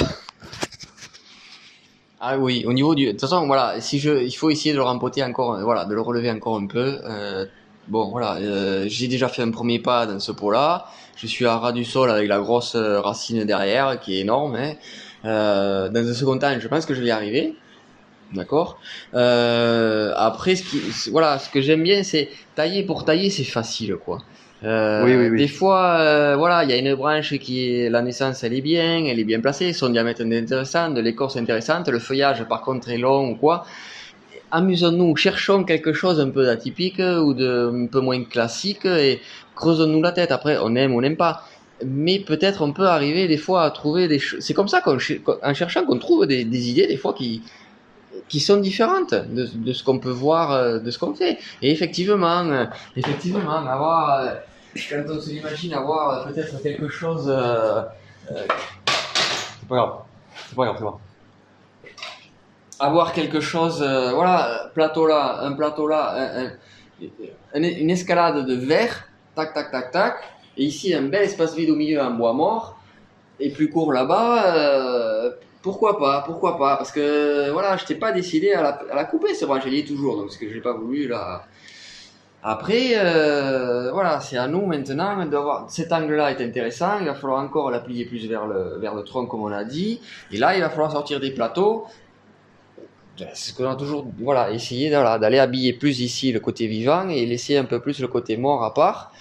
Ah 2.26 2.38
oui, 2.38 2.64
au 2.66 2.72
niveau 2.72 2.96
du. 2.96 3.08
De 3.08 3.12
toute 3.12 3.20
façon, 3.20 3.48
voilà, 3.48 3.82
si 3.82 4.00
je, 4.00 4.24
il 4.24 4.32
faut 4.32 4.50
essayer 4.50 4.72
de 4.72 4.78
le 4.78 4.84
rempoter 4.84 5.22
encore, 5.26 5.56
euh, 5.56 5.64
voilà, 5.66 5.84
de 5.84 5.94
le 5.94 6.00
relever 6.00 6.32
encore 6.32 6.56
un 6.56 6.68
peu. 6.68 7.00
Euh, 7.04 7.46
bon, 7.90 8.12
voilà, 8.12 8.36
euh, 8.38 8.86
j'ai 8.88 9.10
déjà 9.10 9.28
fait 9.28 9.42
un 9.42 9.52
premier 9.52 9.80
pas 9.80 10.06
dans 10.06 10.22
ce 10.22 10.32
pot-là. 10.32 10.86
Je 11.18 11.28
suis 11.28 11.46
à 11.46 11.58
ras 11.58 11.74
du 11.74 11.84
sol 11.84 12.10
avec 12.10 12.30
la 12.30 12.40
grosse 12.40 12.76
euh, 12.76 13.02
racine 13.02 13.44
derrière 13.44 14.00
qui 14.00 14.16
est 14.16 14.22
énorme. 14.22 14.56
Hein. 14.56 14.76
Euh, 15.26 15.90
dans 15.90 16.08
un 16.08 16.14
second 16.14 16.38
temps, 16.40 16.58
je 16.58 16.68
pense 16.70 16.86
que 16.86 16.94
je 16.94 17.02
vais 17.02 17.08
y 17.08 17.12
arriver. 17.12 17.56
D'accord. 18.34 18.80
Euh, 19.14 20.14
après, 20.16 20.56
ce 20.56 20.64
qui, 20.64 21.10
voilà, 21.12 21.40
ce 21.40 21.50
que 21.50 21.60
j'aime 21.60 21.84
bien, 21.84 22.04
c'est 22.04 22.30
tailler 22.56 22.84
pour 22.84 23.04
tailler, 23.04 23.32
c'est 23.32 23.44
facile, 23.44 23.98
quoi. 23.98 24.20
Euh, 24.64 25.04
Oui, 25.04 25.16
oui, 25.16 25.30
oui. 25.30 25.38
Des 25.38 25.48
fois, 25.48 25.98
euh, 26.00 26.36
voilà, 26.38 26.64
il 26.64 26.70
y 26.70 26.74
a 26.74 26.78
une 26.78 26.96
branche 26.96 27.38
qui 27.40 27.70
est 27.70 27.90
la 27.90 28.02
naissance, 28.02 28.44
elle 28.44 28.54
est 28.54 28.62
bien, 28.62 29.04
elle 29.06 29.20
est 29.20 29.24
bien 29.26 29.42
placée, 29.42 29.74
son 29.74 29.90
diamètre 29.90 30.22
est 30.22 30.38
intéressant, 30.40 30.90
de 30.92 31.02
l'écorce 31.02 31.36
est 31.36 31.40
intéressante, 31.40 31.88
le 31.90 32.00
feuillage 32.00 32.44
par 32.46 32.62
contre 32.62 32.90
est 32.90 32.98
long 32.98 33.30
ou 33.32 33.36
quoi. 33.36 33.66
Amusons-nous, 34.52 35.16
cherchons 35.16 35.64
quelque 35.64 35.94
chose 35.94 36.20
un 36.20 36.30
peu 36.30 36.46
d'atypique 36.46 37.00
ou 37.00 37.34
de 37.34 37.72
un 37.86 37.88
peu 37.88 38.00
moins 38.02 38.24
classique 38.24 38.86
et 38.86 39.22
creusons-nous 39.56 40.02
la 40.02 40.12
tête. 40.12 40.32
Après, 40.32 40.58
on 40.62 40.76
aime 40.76 40.94
ou 40.94 41.00
on 41.00 41.02
n'aime 41.02 41.18
pas. 41.18 41.42
Mais 41.86 42.20
peut-être 42.20 42.62
on 42.62 42.72
peut 42.72 42.86
arriver 42.88 43.28
des 43.28 43.38
fois 43.38 43.64
à 43.64 43.72
trouver 43.72 44.08
des 44.08 44.20
choses. 44.20 44.42
C'est 44.42 44.54
comme 44.54 44.68
ça 44.68 44.80
qu'en 44.82 45.00
ch- 45.00 45.22
cherchant 45.56 45.86
qu'on 45.86 45.98
trouve 45.98 46.28
des, 46.28 46.46
des 46.46 46.70
idées 46.70 46.88
des 46.88 46.98
fois 46.98 47.14
qui 47.14 47.44
qui 48.30 48.40
sont 48.40 48.58
différentes 48.58 49.14
de, 49.14 49.48
de 49.54 49.74
ce 49.74 49.84
qu'on 49.84 50.00
peut 50.00 50.10
voir, 50.12 50.52
euh, 50.52 50.80
de 50.80 50.92
ce 50.92 51.00
qu'on 51.00 51.16
fait. 51.16 51.38
Et 51.62 51.72
effectivement, 51.72 52.68
effectivement, 52.96 53.66
avoir, 53.66 54.36
quand 54.90 55.04
on 55.10 55.20
se 55.20 55.30
l'imagine, 55.30 55.74
avoir 55.74 56.10
euh, 56.28 56.32
peut-être 56.32 56.62
quelque 56.62 56.88
chose. 56.88 57.26
euh, 57.28 57.84
C'est 58.30 59.68
pas 59.68 59.76
grave. 59.76 59.94
C'est 60.50 60.56
pas 60.56 60.66
grave, 60.66 60.76
c'est 60.78 60.84
grave. 60.84 61.00
avoir 62.80 63.14
quelque 63.14 63.40
chose, 63.40 63.82
euh, 63.82 64.12
voilà, 64.14 64.72
plateau 64.74 65.06
là, 65.08 65.40
un 65.42 65.54
plateau 65.54 65.88
là, 65.88 66.14
un- 66.16 66.46
un- 66.46 66.52
un- 67.56 67.64
une 67.64 67.90
escalade 67.90 68.46
de 68.46 68.56
verre, 68.56 69.08
tac, 69.36 69.54
tac, 69.54 69.72
tac, 69.72 69.92
tac, 69.92 70.16
et 70.58 70.66
ici 70.66 70.94
un 70.94 71.04
bel 71.04 71.24
espace 71.24 71.56
vide 71.56 71.70
au 71.70 71.76
milieu 71.76 72.02
en 72.02 72.12
bois 72.12 72.34
mort, 72.34 72.78
et 73.40 73.52
plus 73.52 73.70
court 73.70 73.94
là-bas, 73.94 74.56
euh, 74.58 75.32
pourquoi 75.62 75.98
pas, 75.98 76.24
pourquoi 76.26 76.58
pas, 76.58 76.76
parce 76.76 76.92
que 76.92 77.50
voilà, 77.52 77.78
je 77.78 77.86
t'ai 77.86 77.96
pas 77.96 78.12
décidé 78.12 78.52
à 78.52 78.62
la, 78.62 78.82
la 78.94 79.06
couper, 79.06 79.34
c'est 79.34 79.46
vrai, 79.46 79.62
je 79.64 79.70
l'ai 79.70 79.86
toujours, 79.86 80.18
donc 80.18 80.32
ce 80.32 80.38
que 80.38 80.52
j'ai 80.52 80.60
pas 80.62 80.74
voulu 80.74 81.08
là. 81.08 81.46
Après, 82.44 82.94
euh, 82.96 83.92
voilà, 83.94 84.20
c'est 84.20 84.38
à 84.38 84.48
nous 84.48 84.66
maintenant 84.66 85.26
d'avoir. 85.26 85.70
Cet 85.70 85.94
angle-là 85.94 86.32
est 86.32 86.44
intéressant. 86.44 87.00
Il 87.00 87.06
va 87.06 87.16
falloir 87.16 87.42
encore 87.42 87.72
la 87.72 87.80
plier 87.80 88.06
plus 88.06 88.28
vers 88.28 88.46
le 88.48 88.78
vers 88.80 88.96
le 88.96 89.04
tronc, 89.04 89.28
comme 89.28 89.44
on 89.44 89.52
a 89.52 89.64
dit. 89.64 90.02
Et 90.32 90.38
là, 90.38 90.56
il 90.56 90.62
va 90.62 90.70
falloir 90.70 90.92
sortir 90.92 91.20
des 91.22 91.32
plateaux. 91.32 91.86
C'est 93.18 93.52
ce 93.52 93.54
qu'on 93.54 93.70
a 93.70 93.76
toujours, 93.76 94.08
voilà, 94.20 94.50
voilà, 94.90 95.20
d'aller 95.20 95.38
habiller 95.38 95.74
plus 95.74 96.00
ici 96.00 96.32
le 96.32 96.40
côté 96.40 96.66
vivant 96.66 97.08
et 97.10 97.26
laisser 97.28 97.58
un 97.58 97.66
peu 97.66 97.80
plus 97.80 98.00
le 98.00 98.08
côté 98.08 98.38
mort 98.38 98.64
à 98.64 98.74
part. 98.74 99.12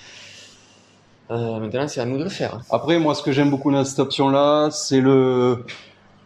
Euh, 1.30 1.60
maintenant, 1.60 1.86
c'est 1.88 2.00
à 2.00 2.06
nous 2.06 2.18
de 2.18 2.24
le 2.24 2.30
faire. 2.30 2.60
Après, 2.70 2.98
moi, 2.98 3.14
ce 3.14 3.22
que 3.22 3.32
j'aime 3.32 3.50
beaucoup 3.50 3.70
dans 3.70 3.84
cette 3.84 3.98
option-là, 3.98 4.70
c'est 4.70 5.00
le, 5.00 5.64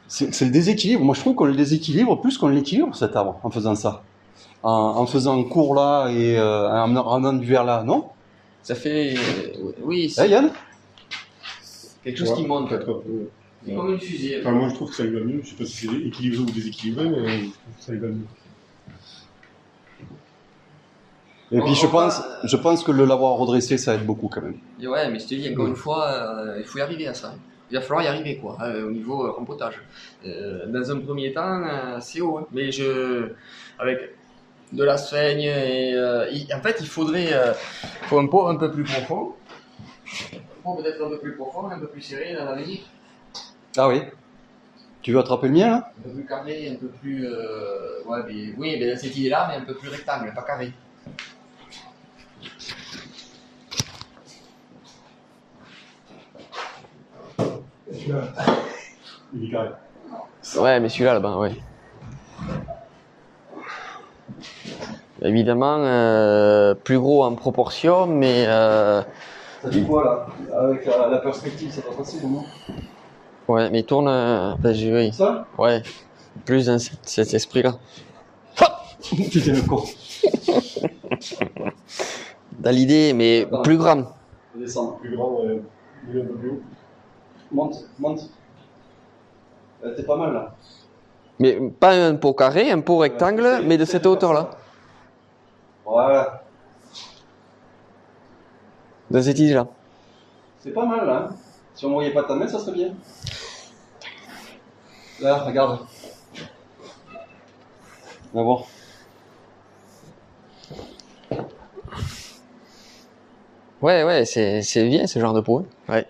c'est 0.08 0.42
le 0.42 0.50
déséquilibre. 0.50 1.04
Moi, 1.04 1.14
je 1.14 1.20
trouve 1.20 1.34
qu'on 1.34 1.44
le 1.44 1.56
déséquilibre 1.56 2.20
plus 2.20 2.38
qu'on 2.38 2.48
l'équilibre 2.48 2.94
cet 2.94 3.16
arbre 3.16 3.40
en 3.42 3.50
faisant 3.50 3.74
ça, 3.74 4.02
en, 4.66 4.98
en 5.02 5.06
faisant 5.06 5.38
un 5.40 5.44
cours 5.44 5.74
là 5.74 6.08
et 6.10 6.38
euh, 6.38 6.68
en 6.68 7.02
ramenant 7.02 7.32
du 7.34 7.46
verre 7.46 7.64
là, 7.64 7.82
non? 7.84 8.10
Ça 8.62 8.74
fait, 8.74 9.14
euh, 9.16 9.72
oui, 9.82 10.04
Eh, 10.06 10.10
c'est 10.10 10.28
Yann? 10.28 10.50
quelque 12.02 12.18
chose 12.18 12.30
Ouais, 12.30 12.36
qui 12.36 12.46
monte. 12.46 12.70
C'est 13.64 13.74
comme 13.74 13.92
une 13.92 14.00
fusée. 14.00 14.40
Enfin, 14.40 14.52
moi, 14.52 14.68
je 14.68 14.74
trouve 14.74 14.90
que 14.90 14.96
ça 14.96 15.04
lui 15.04 15.14
va 15.18 15.24
mieux. 15.24 15.40
Je 15.42 15.50
sais 15.50 15.56
pas 15.56 15.64
si 15.64 15.86
c'est 15.86 15.94
équilibré 15.94 16.38
ou 16.38 16.46
déséquilibré, 16.46 17.08
mais 17.08 17.38
je 17.44 17.50
trouve 17.52 17.74
que 17.76 17.82
ça 17.82 17.92
lui 17.92 18.00
va 18.00 18.08
mieux. 18.08 18.26
Et 21.52 21.60
On- 21.60 21.64
puis, 21.64 21.74
je 21.74 21.86
pense, 21.86 22.18
va- 22.18 22.40
je 22.44 22.56
pense 22.56 22.82
que 22.82 22.92
le 22.92 23.04
l'avoir 23.04 23.34
redressé, 23.36 23.78
ça 23.78 23.94
aide 23.94 24.04
beaucoup 24.04 24.28
quand 24.28 24.42
même. 24.42 24.58
Et 24.80 24.86
ouais, 24.86 25.10
mais 25.10 25.18
je 25.18 25.26
te 25.26 25.34
dis 25.34 25.48
encore 25.52 25.66
une 25.66 25.76
fois, 25.76 26.06
euh, 26.10 26.58
il 26.60 26.66
faut 26.66 26.78
y 26.78 26.82
arriver 26.82 27.06
à 27.06 27.14
ça. 27.14 27.34
Il 27.70 27.74
va 27.76 27.80
falloir 27.82 28.04
y 28.04 28.08
arriver, 28.08 28.38
quoi, 28.38 28.56
euh, 28.62 28.86
au 28.86 28.90
niveau 28.90 29.26
euh, 29.26 29.30
rempotage. 29.32 29.74
Euh, 30.24 30.66
dans 30.68 30.90
un 30.90 31.00
premier 31.00 31.32
temps, 31.32 31.62
euh, 31.64 31.98
c'est 32.00 32.20
haut, 32.20 32.38
hein. 32.38 32.46
mais 32.52 32.70
je, 32.70 33.32
avec 33.78 33.98
de 34.72 34.84
la 34.84 34.96
sphaigne 34.96 35.40
et, 35.42 35.94
euh, 35.94 36.28
il- 36.30 36.52
en 36.54 36.60
fait, 36.60 36.76
il 36.80 36.86
faudrait, 36.86 37.32
euh, 37.32 37.52
faut 38.02 38.18
un 38.18 38.26
pot 38.26 38.48
un 38.48 38.56
peu 38.56 38.70
plus 38.70 38.84
profond, 38.84 39.34
un 40.32 40.62
pot 40.62 40.76
peut-être 40.82 41.04
un 41.04 41.08
peu 41.10 41.18
plus 41.20 41.36
profond, 41.36 41.68
un 41.70 41.78
peu 41.78 41.88
plus 41.88 42.00
serré 42.02 42.34
dans 42.34 42.44
la 42.44 42.56
musique, 42.56 42.86
Ah 43.76 43.88
oui. 43.88 44.02
Tu 45.02 45.12
veux 45.12 45.20
attraper 45.20 45.46
le 45.48 45.52
mien 45.52 45.68
là 45.70 45.92
un 45.98 46.02
peu 46.02 46.10
plus 46.14 46.26
carré, 46.26 46.68
un 46.70 46.76
peu 46.76 46.88
plus, 46.88 47.26
euh, 47.26 48.02
ouais, 48.06 48.18
mais 48.26 48.54
oui, 48.58 48.76
mais 48.80 48.96
cette 48.96 49.16
idée-là, 49.16 49.46
mais 49.48 49.56
un 49.56 49.64
peu 49.64 49.74
plus 49.74 49.88
rectangle, 49.88 50.32
pas 50.34 50.42
carré. 50.42 50.72
Il 59.32 59.44
est 59.44 59.50
carré. 59.50 59.70
Ouais, 60.58 60.80
mais 60.80 60.88
celui-là, 60.88 61.14
là-bas, 61.14 61.36
ouais. 61.38 61.52
Évidemment, 65.26 65.76
euh, 65.78 66.74
plus 66.74 66.98
gros 66.98 67.24
en 67.24 67.34
proportion, 67.34 68.06
mais 68.06 68.44
euh, 68.46 69.02
Ça 69.62 69.68
dit 69.70 69.84
quoi 69.84 70.04
là 70.04 70.26
Avec 70.58 70.86
la, 70.86 71.08
la 71.08 71.18
perspective, 71.18 71.70
ça 71.72 71.82
va 71.88 71.96
passer 71.96 72.18
non? 72.26 72.44
Ouais, 73.48 73.70
mais 73.70 73.82
tourne. 73.82 74.08
euh, 74.08 74.52
enfin, 74.52 74.72
je- 74.72 74.88
oui, 74.94 75.12
Ça? 75.12 75.46
Ouais, 75.58 75.82
plus 76.44 76.66
dans 76.66 76.78
cet, 76.78 77.08
cet 77.08 77.34
esprit-là. 77.34 77.74
Putain 79.30 79.52
le 79.52 79.62
con. 79.68 79.82
Dans 82.58 82.70
l'idée, 82.70 83.12
mais 83.12 83.46
plus 83.62 83.76
grand. 83.76 84.02
Vais 84.54 84.60
descendre. 84.60 84.98
Plus 84.98 85.14
grand, 85.16 85.40
un 85.44 85.58
peu 86.04 86.34
plus 86.38 86.48
haut. 86.50 86.60
Monte, 87.52 87.76
monte. 87.98 88.20
Euh, 89.84 89.94
T'es 89.94 90.02
pas 90.02 90.16
mal 90.16 90.32
là. 90.32 90.54
Mais 91.38 91.58
pas 91.78 91.92
un 91.92 92.14
pot 92.16 92.32
carré, 92.32 92.70
un 92.70 92.80
pot 92.80 92.96
rectangle, 92.96 93.60
mais 93.64 93.76
de 93.76 93.84
cette 93.84 94.06
hauteur-là. 94.06 94.50
Voilà. 95.86 96.42
Dans 99.10 99.22
cette 99.22 99.38
idée-là. 99.38 99.66
C'est 100.58 100.72
pas 100.72 100.84
mal 100.84 101.06
là. 101.06 101.28
hein. 101.30 101.36
Si 101.74 101.84
on 101.86 101.92
voyait 101.92 102.10
pas 102.12 102.24
ta 102.24 102.34
main, 102.34 102.48
ça 102.48 102.58
serait 102.58 102.72
bien. 102.72 102.92
Là, 105.20 105.38
regarde. 105.44 105.80
On 108.34 108.38
va 108.38 108.42
voir. 108.42 108.62
Ouais, 113.82 114.04
ouais, 114.04 114.24
c'est 114.24 114.62
c'est 114.62 114.84
bien 114.88 115.06
ce 115.06 115.18
genre 115.18 115.34
de 115.34 115.40
pot. 115.40 115.58
hein. 115.88 115.92
Ouais. 115.92 116.06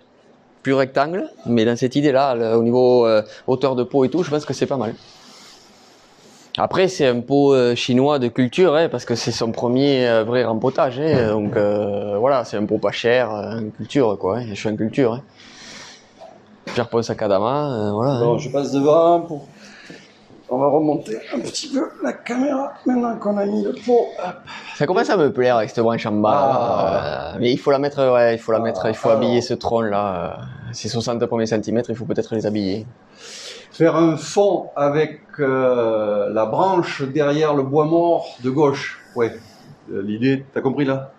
Plus 0.62 0.72
rectangle, 0.74 1.28
mais 1.46 1.64
dans 1.64 1.76
cette 1.76 1.94
idée-là, 1.96 2.34
le- 2.34 2.54
au 2.56 2.62
niveau 2.62 3.06
euh, 3.06 3.22
hauteur 3.46 3.76
de 3.76 3.82
pot 3.84 4.04
et 4.04 4.08
tout, 4.08 4.22
je 4.22 4.30
pense 4.30 4.44
que 4.44 4.54
c'est 4.54 4.66
pas 4.66 4.76
mal. 4.76 4.94
Après, 6.58 6.88
c'est 6.88 7.06
un 7.06 7.20
pot 7.20 7.52
euh, 7.54 7.74
chinois 7.74 8.18
de 8.18 8.28
culture, 8.28 8.74
hein, 8.74 8.88
parce 8.88 9.04
que 9.04 9.14
c'est 9.14 9.30
son 9.32 9.52
premier 9.52 10.08
euh, 10.08 10.24
vrai 10.24 10.44
rempotage. 10.44 10.98
hein, 11.00 11.32
donc 11.32 11.54
euh, 11.56 12.16
voilà, 12.18 12.44
c'est 12.44 12.56
un 12.56 12.64
pot 12.64 12.78
pas 12.78 12.92
cher, 12.92 13.30
euh, 13.34 13.58
en 13.58 13.70
culture, 13.70 14.16
quoi. 14.18 14.38
hein, 14.38 14.46
je 14.48 14.54
suis 14.54 14.68
en 14.68 14.76
culture. 14.76 15.12
Hein. 15.14 15.22
Pierre 16.72 16.88
Paul 16.88 17.04
Sakadama, 17.04 17.72
euh, 17.88 17.92
voilà. 17.92 18.12
hein. 18.12 18.20
Bon, 18.20 18.38
je 18.38 18.48
passe 18.50 18.72
devant 18.72 19.20
pour. 19.20 19.46
on 20.48 20.58
va 20.58 20.68
remonter 20.68 21.16
un 21.34 21.40
petit 21.40 21.68
peu 21.68 21.90
la 22.02 22.12
caméra 22.14 22.72
maintenant 22.86 23.16
qu'on 23.16 23.36
a 23.36 23.44
mis 23.44 23.62
le 23.62 23.72
pot. 23.84 24.06
Ça 24.76 24.86
commence 24.86 25.10
à 25.10 25.16
me 25.18 25.30
plaire 25.32 25.56
avec 25.58 25.68
cette 25.70 25.84
branche 25.84 26.06
en 26.06 26.12
bas. 26.12 26.32
Ah. 26.32 27.32
mais 27.38 27.52
il 27.52 27.58
faut 27.58 27.70
la 27.70 27.78
mettre, 27.78 28.02
ouais, 28.14 28.34
il 28.34 28.38
faut 28.38 28.52
la 28.52 28.60
mettre, 28.60 28.86
il 28.88 28.94
faut 28.94 29.10
alors. 29.10 29.20
habiller 29.22 29.42
ce 29.42 29.52
tronc 29.54 29.82
là. 29.82 30.38
Ces 30.72 30.88
60 30.88 31.24
premiers 31.26 31.46
centimètres, 31.46 31.90
il 31.90 31.96
faut 31.96 32.04
peut-être 32.06 32.34
les 32.34 32.46
habiller. 32.46 32.86
Faire 33.72 33.96
un 33.96 34.16
fond 34.16 34.70
avec 34.74 35.20
euh, 35.38 36.30
la 36.32 36.46
branche 36.46 37.02
derrière 37.02 37.54
le 37.54 37.62
bois 37.62 37.84
mort 37.84 38.36
de 38.42 38.50
gauche. 38.50 39.00
Ouais, 39.14 39.32
Euh, 39.92 40.02
l'idée, 40.02 40.44
t'as 40.52 40.60
compris 40.60 40.84
là? 40.84 41.12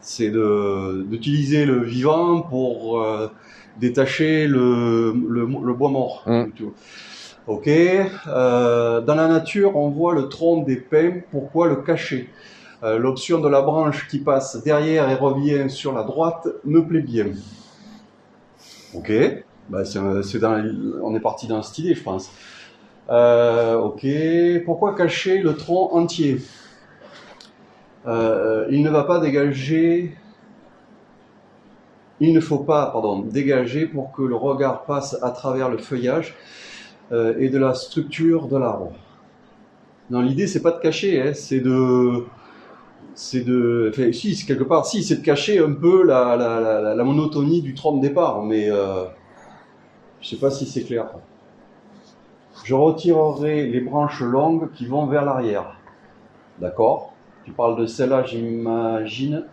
C'est 0.00 0.30
d'utiliser 0.30 1.64
le 1.64 1.82
vivant 1.82 2.42
pour 2.42 3.00
euh, 3.00 3.30
détacher 3.80 4.46
le, 4.46 5.12
le, 5.12 5.46
le 5.46 5.72
bois 5.74 5.90
mort. 5.90 6.22
Mm. 6.26 6.44
plutôt. 6.44 6.74
Ok. 7.46 7.68
Euh, 7.68 9.00
dans 9.00 9.14
la 9.14 9.28
nature, 9.28 9.76
on 9.76 9.88
voit 9.88 10.14
le 10.14 10.28
tronc 10.28 10.62
des 10.62 10.76
pins. 10.76 11.20
Pourquoi 11.30 11.68
le 11.68 11.76
cacher? 11.76 12.28
L'option 12.82 13.40
de 13.40 13.48
la 13.48 13.62
branche 13.62 14.06
qui 14.08 14.18
passe 14.18 14.62
derrière 14.62 15.08
et 15.08 15.14
revient 15.14 15.70
sur 15.70 15.94
la 15.94 16.02
droite 16.02 16.46
me 16.64 16.84
plaît 16.86 17.00
bien. 17.00 17.28
Ok. 18.92 19.10
Bah, 19.68 19.82
on 21.02 21.14
est 21.14 21.20
parti 21.20 21.48
cette 21.62 21.78
idée, 21.78 21.94
je 21.94 22.02
pense. 22.02 22.30
Euh, 23.10 23.76
ok. 23.76 24.06
Pourquoi 24.64 24.94
cacher 24.94 25.38
le 25.38 25.56
tronc 25.56 25.90
entier? 25.92 26.40
Euh, 28.06 28.66
Il 28.70 28.82
ne 28.82 28.90
va 28.90 29.04
pas 29.04 29.20
dégager. 29.20 30.16
Il 32.20 32.32
ne 32.32 32.40
faut 32.40 32.58
pas, 32.58 32.86
pardon, 32.86 33.20
dégager 33.20 33.86
pour 33.86 34.12
que 34.12 34.22
le 34.22 34.36
regard 34.36 34.84
passe 34.84 35.18
à 35.22 35.30
travers 35.30 35.68
le 35.68 35.78
feuillage 35.78 36.36
euh, 37.12 37.34
et 37.38 37.48
de 37.48 37.58
la 37.58 37.74
structure 37.74 38.46
de 38.46 38.56
l'arbre. 38.56 38.92
Non, 40.10 40.20
l'idée 40.20 40.46
c'est 40.46 40.62
pas 40.62 40.70
de 40.70 40.80
cacher, 40.80 41.20
hein, 41.20 41.32
c'est 41.34 41.60
de, 41.60 42.24
c'est 43.14 43.40
de, 43.40 43.90
enfin, 43.92 44.12
si, 44.12 44.36
quelque 44.46 44.62
part, 44.62 44.86
si, 44.86 45.02
c'est 45.02 45.16
de 45.16 45.24
cacher 45.24 45.58
un 45.58 45.72
peu 45.72 46.04
la, 46.04 46.36
la, 46.94 47.04
monotonie 47.04 47.62
du 47.62 47.74
tronc 47.74 47.96
de 47.96 48.02
départ, 48.02 48.42
mais 48.42 48.70
je 50.24 50.30
sais 50.30 50.36
pas 50.36 50.50
si 50.50 50.64
c'est 50.64 50.84
clair. 50.84 51.10
Je 52.64 52.74
retirerai 52.74 53.66
les 53.66 53.82
branches 53.82 54.22
longues 54.22 54.72
qui 54.72 54.86
vont 54.86 55.06
vers 55.06 55.22
l'arrière. 55.22 55.76
D'accord? 56.58 57.12
Tu 57.44 57.52
parles 57.52 57.76
de 57.78 57.84
celle-là, 57.84 58.24
j'imagine. 58.24 59.44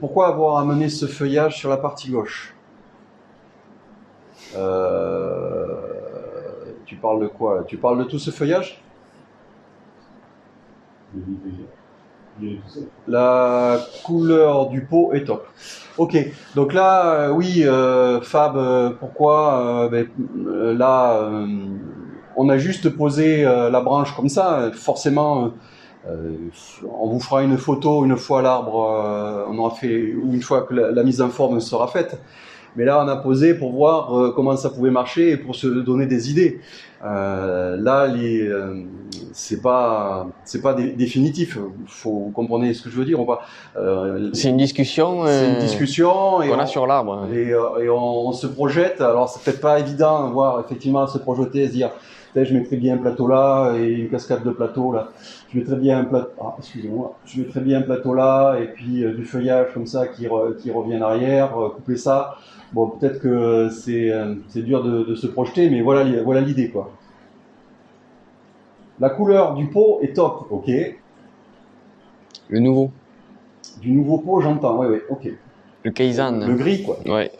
Pourquoi 0.00 0.26
avoir 0.26 0.58
amené 0.58 0.88
ce 0.88 1.06
feuillage 1.06 1.56
sur 1.56 1.70
la 1.70 1.76
partie 1.76 2.10
gauche? 2.10 2.56
Euh, 4.56 5.76
Tu 6.84 6.96
parles 6.96 7.20
de 7.20 7.28
quoi 7.28 7.62
Tu 7.64 7.76
parles 7.76 7.98
de 7.98 8.04
tout 8.04 8.18
ce 8.18 8.32
feuillage? 8.32 8.82
La 13.08 13.80
couleur 14.04 14.68
du 14.68 14.84
pot 14.84 15.12
est 15.12 15.24
top. 15.24 15.46
Ok, 15.98 16.16
donc 16.54 16.72
là, 16.72 17.14
euh, 17.14 17.30
oui, 17.30 17.64
euh, 17.64 18.20
Fab, 18.22 18.56
euh, 18.56 18.90
pourquoi 18.98 19.88
ben, 19.90 20.08
Là, 20.34 21.30
on 22.36 22.48
a 22.48 22.58
juste 22.58 22.88
posé 22.90 23.42
la 23.42 23.80
branche 23.80 24.14
comme 24.14 24.28
ça. 24.28 24.70
Forcément, 24.72 25.52
on 26.06 27.08
vous 27.08 27.20
fera 27.20 27.42
une 27.42 27.58
photo 27.58 28.04
une 28.04 28.16
fois 28.16 28.42
l'arbre, 28.42 29.46
on 29.48 29.58
aura 29.58 29.74
fait, 29.74 30.14
ou 30.14 30.32
une 30.32 30.42
fois 30.42 30.62
que 30.62 30.74
la 30.74 31.02
mise 31.02 31.20
en 31.20 31.28
forme 31.28 31.60
sera 31.60 31.88
faite. 31.88 32.18
Mais 32.76 32.84
là, 32.84 33.02
on 33.04 33.08
a 33.08 33.16
posé 33.16 33.54
pour 33.54 33.72
voir 33.72 34.16
euh, 34.18 34.32
comment 34.34 34.56
ça 34.56 34.70
pouvait 34.70 34.90
marcher 34.90 35.30
et 35.32 35.36
pour 35.36 35.54
se 35.54 35.66
donner 35.66 36.06
des 36.06 36.30
idées. 36.30 36.60
Euh, 37.04 37.76
là, 37.80 38.06
les, 38.06 38.46
euh, 38.48 38.84
c'est 39.32 39.60
pas, 39.60 40.26
c'est 40.44 40.62
pas 40.62 40.72
dé- 40.72 40.92
définitif. 40.92 41.58
Faut 41.86 42.10
vous 42.10 42.30
comprenez 42.32 42.72
ce 42.74 42.82
que 42.82 42.90
je 42.90 42.96
veux 42.96 43.04
dire. 43.04 43.18
On 43.20 43.24
va, 43.24 43.40
euh, 43.76 44.30
C'est 44.32 44.48
une 44.50 44.56
discussion. 44.56 45.24
c'est 45.26 45.30
euh, 45.46 45.52
une 45.54 45.58
discussion 45.58 46.42
et 46.42 46.48
qu'on 46.48 46.58
a 46.58 46.62
on, 46.62 46.66
sur 46.66 46.86
l'arbre. 46.86 47.26
et, 47.32 47.52
euh, 47.52 47.82
et 47.82 47.88
on, 47.90 48.28
on 48.28 48.32
se 48.32 48.46
projette. 48.46 49.00
Alors, 49.00 49.28
c'est 49.28 49.42
peut-être 49.42 49.60
pas 49.60 49.78
évident, 49.80 50.28
de 50.28 50.32
voir 50.32 50.60
effectivement 50.60 51.06
se 51.06 51.18
projeter, 51.18 51.66
se 51.66 51.72
dire, 51.72 51.90
je 52.36 52.54
mettrais 52.54 52.76
bien 52.76 52.94
un 52.94 52.98
plateau 52.98 53.26
là 53.26 53.72
et 53.76 53.88
une 53.88 54.08
cascade 54.08 54.42
de 54.44 54.50
plateau 54.50 54.92
là. 54.92 55.08
Je 55.52 55.58
mettrais 55.58 55.76
bien 55.76 55.98
un 55.98 56.04
plateau. 56.04 56.30
Ah, 56.40 56.54
excusez-moi. 56.58 57.14
Je 57.26 57.40
mettrais 57.40 57.60
bien 57.60 57.78
un 57.80 57.82
plateau 57.82 58.14
là 58.14 58.56
et 58.62 58.68
puis 58.68 59.04
euh, 59.04 59.12
du 59.12 59.24
feuillage 59.24 59.66
comme 59.74 59.86
ça 59.86 60.06
qui, 60.06 60.26
re- 60.26 60.56
qui 60.56 60.70
revient 60.70 60.96
en 60.98 61.02
arrière. 61.02 61.58
euh, 61.60 61.68
couper 61.70 61.96
ça. 61.96 62.36
Bon, 62.72 62.86
peut-être 62.88 63.20
que 63.20 63.68
c'est 63.68 64.10
euh, 64.10 64.34
c'est 64.48 64.62
dur 64.62 64.82
de, 64.82 65.02
de 65.04 65.14
se 65.14 65.26
projeter, 65.26 65.68
mais 65.68 65.82
voilà 65.82 66.04
li- 66.04 66.22
voilà 66.24 66.40
l'idée 66.40 66.70
quoi. 66.70 66.90
La 68.98 69.10
couleur 69.10 69.54
du 69.54 69.66
pot 69.66 69.98
est 70.02 70.14
top, 70.14 70.46
ok. 70.50 70.70
Le 72.48 72.58
nouveau. 72.60 72.90
Du 73.80 73.90
nouveau 73.90 74.18
pot, 74.18 74.40
j'entends. 74.40 74.78
Oui, 74.78 74.86
oui, 74.90 74.98
ok. 75.10 75.32
Le 75.84 75.90
Kaizen. 75.90 76.46
Le 76.46 76.54
gris 76.54 76.82
quoi. 76.82 76.98
Ouais. 77.06 77.30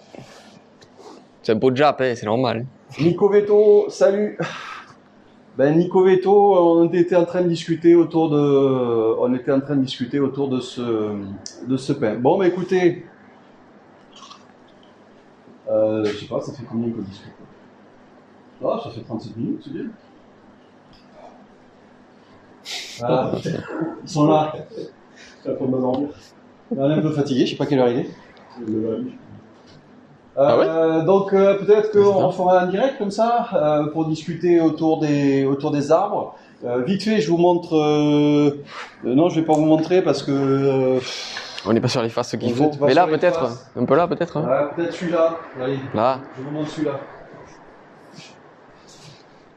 C'est 1.43 1.53
un 1.53 1.59
pot 1.59 1.70
de 1.70 1.76
Jap, 1.76 2.01
hein, 2.01 2.12
c'est 2.14 2.26
normal. 2.26 2.66
Nico 3.01 3.28
Veto, 3.28 3.87
salut. 3.89 4.39
Ben 5.57 5.76
Nico 5.76 6.03
Veto, 6.05 6.33
on 6.33 6.91
était 6.93 7.16
en 7.16 7.24
train 7.24 7.43
de 7.43 7.49
discuter 7.49 7.95
autour 7.95 8.30
de, 8.30 9.16
on 9.18 9.35
était 9.35 9.53
en 9.53 9.61
train 9.61 9.76
de 9.76 9.83
discuter 9.83 10.18
autour 10.18 10.49
de 10.49 10.61
ce, 10.61 11.14
de 11.66 11.76
ce 11.76 11.93
pain. 11.93 12.14
Bon, 12.16 12.39
bah 12.39 12.47
écoutez, 12.49 13.05
euh, 15.72 16.04
je 16.04 16.16
sais 16.18 16.26
pas, 16.26 16.40
ça 16.40 16.52
fait 16.52 16.64
combien 16.68 16.90
qu'on 16.92 17.02
discute? 17.02 17.32
Ah, 18.64 18.80
ça 18.82 18.90
fait 18.90 19.00
37 19.00 19.36
minutes, 19.36 19.62
c'est 19.64 19.72
bien. 19.72 19.86
Ah, 23.02 23.32
ils 24.04 24.08
sont 24.08 24.28
là. 24.28 24.52
Ça 25.44 25.50
m'endormir. 25.60 26.08
On 26.70 26.90
est 26.90 26.94
un 26.94 27.00
peu 27.00 27.10
fatigué, 27.10 27.46
je 27.46 27.50
sais 27.52 27.56
pas 27.56 27.66
quelle 27.66 27.80
heure 27.80 27.88
il 27.88 27.98
est. 27.98 28.10
Valise. 28.60 29.12
Ah 30.36 30.58
ouais? 30.58 30.64
Euh, 30.66 31.02
donc 31.02 31.32
euh, 31.34 31.58
peut-être 31.58 31.92
qu'on 31.92 32.30
fera 32.30 32.62
un 32.62 32.66
direct 32.66 32.96
comme 32.98 33.10
ça 33.10 33.48
euh, 33.54 33.86
pour 33.88 34.06
discuter 34.06 34.60
autour 34.60 34.98
des 35.00 35.44
autour 35.44 35.70
des 35.70 35.92
arbres. 35.92 36.36
Euh, 36.64 36.82
vite 36.84 37.02
fait, 37.02 37.20
je 37.20 37.30
vous 37.30 37.36
montre. 37.38 37.76
euh, 37.76 38.62
euh, 39.04 39.14
non, 39.14 39.28
je 39.28 39.40
vais 39.40 39.46
pas 39.46 39.52
vous 39.54 39.64
montrer 39.64 40.00
parce 40.00 40.22
que 40.22 40.30
euh, 40.32 41.00
On 41.64 41.72
n'est 41.72 41.80
pas 41.80 41.88
sur 41.88 42.02
les 42.02 42.08
faces 42.08 42.36
qu'il 42.36 42.54
faut. 42.54 42.70
Mais 42.80 42.94
là, 42.94 43.06
peut-être. 43.06 43.50
Un 43.76 43.84
peu 43.84 43.94
là, 43.94 44.08
peut-être. 44.08 44.36
hein. 44.38 44.48
ouais, 44.48 44.74
peut-être 44.74 44.92
celui-là. 44.94 45.36
Allez, 45.60 45.78
Là, 45.94 46.18
je 46.36 46.42
vous 46.42 46.50
montre 46.50 46.70
celui-là. 46.70 46.98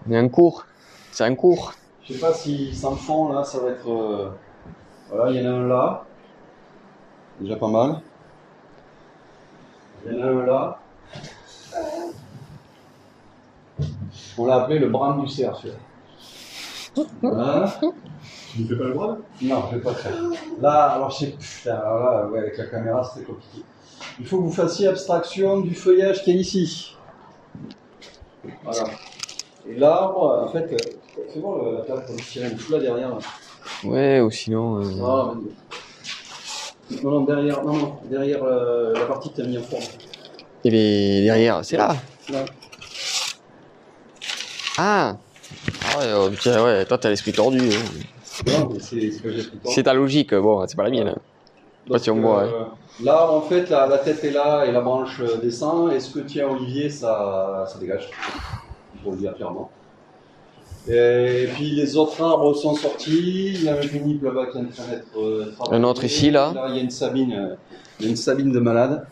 il 0.08 0.14
y 0.14 0.16
a 0.16 0.20
un 0.20 0.28
cours. 0.30 0.66
C'est 1.12 1.24
un 1.24 1.34
cours. 1.36 1.74
Je 2.04 2.14
sais 2.14 2.20
pas 2.20 2.34
si 2.34 2.74
sans 2.76 2.96
fond 2.96 3.34
là, 3.34 3.44
ça 3.44 3.60
va 3.60 3.70
être. 3.70 3.90
euh, 3.90 4.30
Voilà, 5.10 5.32
il 5.32 5.42
y 5.44 5.48
en 5.48 5.52
a 5.52 5.56
un 5.56 5.68
là. 5.68 6.06
Déjà 7.40 7.56
pas 7.56 7.68
mal. 7.68 7.96
Il 10.06 10.14
y 10.14 10.22
en 10.22 10.24
a 10.24 10.30
un 10.30 10.46
là. 10.46 10.80
On 14.38 14.46
l'a 14.46 14.56
appelé 14.64 14.80
le 14.80 14.90
brame 14.90 15.22
du 15.24 15.28
cerf. 15.28 15.58
celui-là. 15.58 17.06
Voilà. 17.22 17.66
Tu 18.56 18.62
ne 18.62 18.68
fais 18.68 18.76
pas 18.76 18.84
le 18.86 18.94
bras 18.94 19.08
là 19.08 19.18
Non, 19.42 19.64
je 19.72 19.76
vais 19.76 19.82
pas 19.82 19.90
le 19.90 19.96
faire. 19.96 20.14
Là, 20.62 20.84
alors 20.92 21.12
je 21.12 21.18
sais, 21.18 21.36
putain, 21.38 21.76
alors 21.76 22.00
là, 22.00 22.28
ouais, 22.28 22.40
avec 22.40 22.58
la 22.58 22.66
caméra, 22.68 23.04
c'était 23.14 23.26
compliqué. 23.26 23.64
Il 24.20 24.26
faut 24.26 24.38
que 24.38 24.44
vous 24.44 24.52
fassiez 24.52 24.88
abstraction 24.88 25.60
du 25.60 25.76
feuillage 25.76 26.24
qui 26.24 26.32
est 26.32 26.36
ici. 26.36 26.96
Voilà. 28.64 28.86
Et 29.68 29.76
l'arbre, 29.76 30.46
en 30.48 30.52
fait, 30.52 30.72
euh, 30.72 30.78
c'est 31.34 31.40
bon 31.42 31.74
la 31.74 31.82
plaque 31.82 32.06
pour 32.06 32.16
tirer 32.18 32.50
le 32.50 32.72
là 32.72 32.80
derrière. 32.80 33.10
Là. 33.10 33.18
Ouais, 33.84 34.22
ou 34.22 34.32
sinon. 34.32 34.82
euh, 34.82 35.04
Ah, 35.04 35.34
mais- 36.90 37.02
non, 37.04 37.12
non, 37.12 37.22
derrière, 37.22 37.64
non, 37.64 37.74
non, 37.74 37.98
derrière 38.10 38.44
euh, 38.44 38.94
la 38.94 39.06
partie 39.06 39.32
que 39.32 39.36
tu 39.36 39.42
as 39.42 39.46
mis 39.46 39.58
en 39.58 39.64
forme. 39.64 39.84
Et 40.64 40.70
les 40.70 41.24
derrière, 41.24 41.66
c'est 41.66 41.78
là. 41.78 41.96
Là. 42.30 42.46
Ah 44.78 45.18
Ah 45.94 46.00
ouais, 46.00 46.14
oh, 46.16 46.30
tiens, 46.40 46.64
ouais, 46.64 46.86
toi 46.86 46.98
t'as 46.98 47.10
l'esprit 47.10 47.34
tordu. 47.34 47.60
hein. 47.60 48.02
C'est 49.66 49.84
ta 49.84 49.94
logique, 49.94 50.34
bon, 50.34 50.66
c'est 50.68 50.76
pas 50.76 50.84
la 50.84 50.90
mienne. 50.90 51.08
hein. 51.10 51.16
Donc, 51.88 52.00
si 52.00 52.10
on 52.10 52.20
voit, 52.20 52.44
euh, 52.44 52.64
Là, 53.04 53.30
en 53.32 53.42
fait, 53.42 53.70
la, 53.70 53.88
la 53.88 53.98
tête 53.98 54.24
est 54.24 54.32
là 54.32 54.66
et 54.66 54.72
la 54.72 54.82
branche 54.82 55.20
euh, 55.20 55.38
descend. 55.38 55.92
Et 55.92 56.00
ce 56.00 56.12
que 56.14 56.20
tient 56.20 56.48
Olivier, 56.48 56.90
ça, 56.90 57.66
ça 57.68 57.78
dégage? 57.78 58.10
Il 58.96 59.02
faut 59.04 59.12
le 59.12 59.18
dire 59.18 59.36
clairement. 59.36 59.70
Et 60.88 61.48
puis 61.54 61.72
les 61.72 61.98
autres 61.98 62.22
arbres 62.24 62.54
sont 62.56 62.76
sortis. 62.76 63.54
Il 63.56 63.64
y 63.64 63.70
a 63.70 63.76
un 63.76 63.82
juniper 63.82 64.26
là-bas 64.28 64.46
qui 64.48 64.58
est 64.58 64.62
en 64.62 64.66
train 64.66 64.84
d'être 64.90 65.08
euh. 65.20 65.52
Un 65.72 65.84
autre 65.84 66.04
ici, 66.04 66.32
là. 66.32 66.52
Là, 66.56 66.68
il 66.70 66.76
y 66.76 66.80
a 66.80 66.84
une 66.84 66.90
sabine. 66.92 67.34
euh, 67.34 67.56
il 68.00 68.06
y 68.06 68.08
a 68.08 68.12
une 68.12 68.16
sabine 68.18 68.52
de 68.52 68.60
malade. 68.60 69.06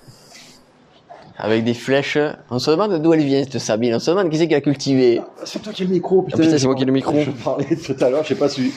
Avec 1.37 1.63
des 1.63 1.73
flèches. 1.73 2.17
On 2.51 2.59
se 2.59 2.69
demande 2.71 3.01
d'où 3.01 3.13
elle 3.13 3.23
vient 3.23 3.43
cette 3.43 3.57
Sabine. 3.59 3.95
On 3.95 3.99
se 3.99 4.11
demande 4.11 4.29
qui 4.29 4.37
c'est 4.37 4.47
qui 4.47 4.53
a 4.55 4.61
cultivé. 4.61 5.19
C'est 5.45 5.61
toi 5.61 5.73
qui 5.73 5.81
as 5.81 5.85
le 5.87 5.91
micro, 5.91 6.21
putain. 6.21 6.37
Ah, 6.39 6.43
putain, 6.45 6.57
c'est 6.57 6.65
moi 6.67 6.75
qui 6.75 6.83
ai 6.83 6.85
le 6.85 6.91
micro. 6.91 7.13
Je 7.19 7.31
parlais 7.31 7.75
tout 7.75 7.95
à 7.99 8.09
l'heure, 8.09 8.23
je 8.23 8.29
sais 8.29 8.35
pas 8.35 8.49
su. 8.49 8.71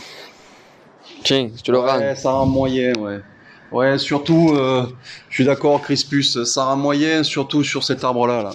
Tiens, 1.26 1.50
tu 1.60 1.72
le 1.72 2.14
ça 2.14 2.30
rend 2.30 2.46
moyen, 2.46 2.92
ouais. 3.00 3.18
Ouais, 3.72 3.98
surtout, 3.98 4.52
euh, 4.54 4.86
je 5.28 5.34
suis 5.34 5.44
d'accord, 5.44 5.82
Crispus, 5.82 6.44
ça 6.44 6.66
rend 6.66 6.76
moyen, 6.76 7.24
surtout 7.24 7.64
sur 7.64 7.82
cet 7.82 8.04
arbre-là, 8.04 8.44
là. 8.44 8.52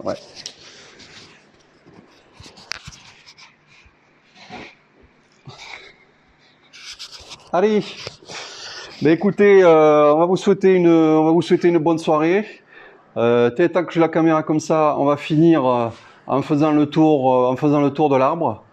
Allez, 7.52 7.84
écoutez, 9.04 9.62
euh, 9.62 10.14
on 10.14 10.20
va 10.20 10.26
vous 10.26 10.38
souhaiter 10.38 10.76
une, 10.76 11.78
bonne 11.78 12.00
soirée. 12.00 12.48
Euh, 13.18 13.50
Tant 13.50 13.84
que 13.84 13.92
j'ai 13.92 14.00
la 14.00 14.08
caméra 14.08 14.44
comme 14.44 14.62
ça, 14.62 14.96
on 14.98 15.04
va 15.04 15.18
finir 15.18 15.66
en 16.26 16.42
faisant 16.42 16.72
le 16.72 16.86
tour, 16.86 17.50
en 17.50 17.58
faisant 17.58 17.82
le 17.82 17.90
tour 17.92 18.08
de 18.08 18.16
l'arbre. 18.16 18.64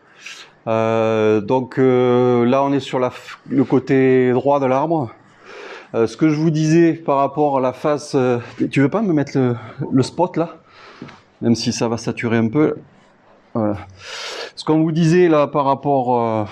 Euh, 0.69 1.41
donc 1.41 1.79
euh, 1.79 2.45
là, 2.45 2.63
on 2.63 2.73
est 2.73 2.81
sur 2.81 3.01
le 3.49 3.65
côté 3.65 4.31
droit 4.33 4.61
de 4.61 4.67
l'arbre. 4.67 5.11
Euh, 5.95 6.07
ce 6.07 6.17
que 6.19 6.29
je 6.29 6.35
vous 6.35 6.51
disais 6.51 6.93
par 6.93 7.17
rapport 7.17 7.57
à 7.57 7.61
la 7.61 7.73
face, 7.73 8.15
tu 8.71 8.81
veux 8.81 8.91
pas 8.91 9.01
me 9.01 9.15
mettre 9.15 9.39
le, 9.39 9.57
le 9.91 10.03
spot 10.03 10.37
là, 10.37 10.57
même 11.41 11.55
si 11.55 11.73
ça 11.73 11.89
va 11.89 11.97
saturer 11.97 12.37
un 12.37 12.49
peu. 12.49 12.77
Voilà. 13.55 13.77
Ce 14.55 14.65
qu'on 14.65 14.83
vous 14.83 14.93
disait 14.93 15.29
là 15.29 15.47
par 15.47 15.65
rapport 15.65 16.47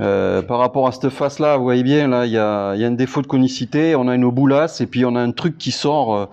euh, 0.00 0.42
par 0.42 0.58
rapport 0.58 0.86
à 0.88 0.92
cette 0.92 1.08
face-là, 1.10 1.56
vous 1.56 1.62
voyez 1.64 1.82
bien, 1.82 2.08
là, 2.08 2.26
il 2.26 2.32
y 2.32 2.38
a, 2.38 2.74
y 2.74 2.84
a 2.84 2.86
un 2.86 2.90
défaut 2.92 3.22
de 3.22 3.26
conicité. 3.26 3.94
On 3.94 4.08
a 4.08 4.14
une 4.14 4.28
boulasse 4.30 4.80
et 4.80 4.86
puis 4.86 5.04
on 5.04 5.14
a 5.14 5.20
un 5.20 5.30
truc 5.32 5.56
qui 5.58 5.70
sort. 5.70 6.16
euh, 6.16 6.26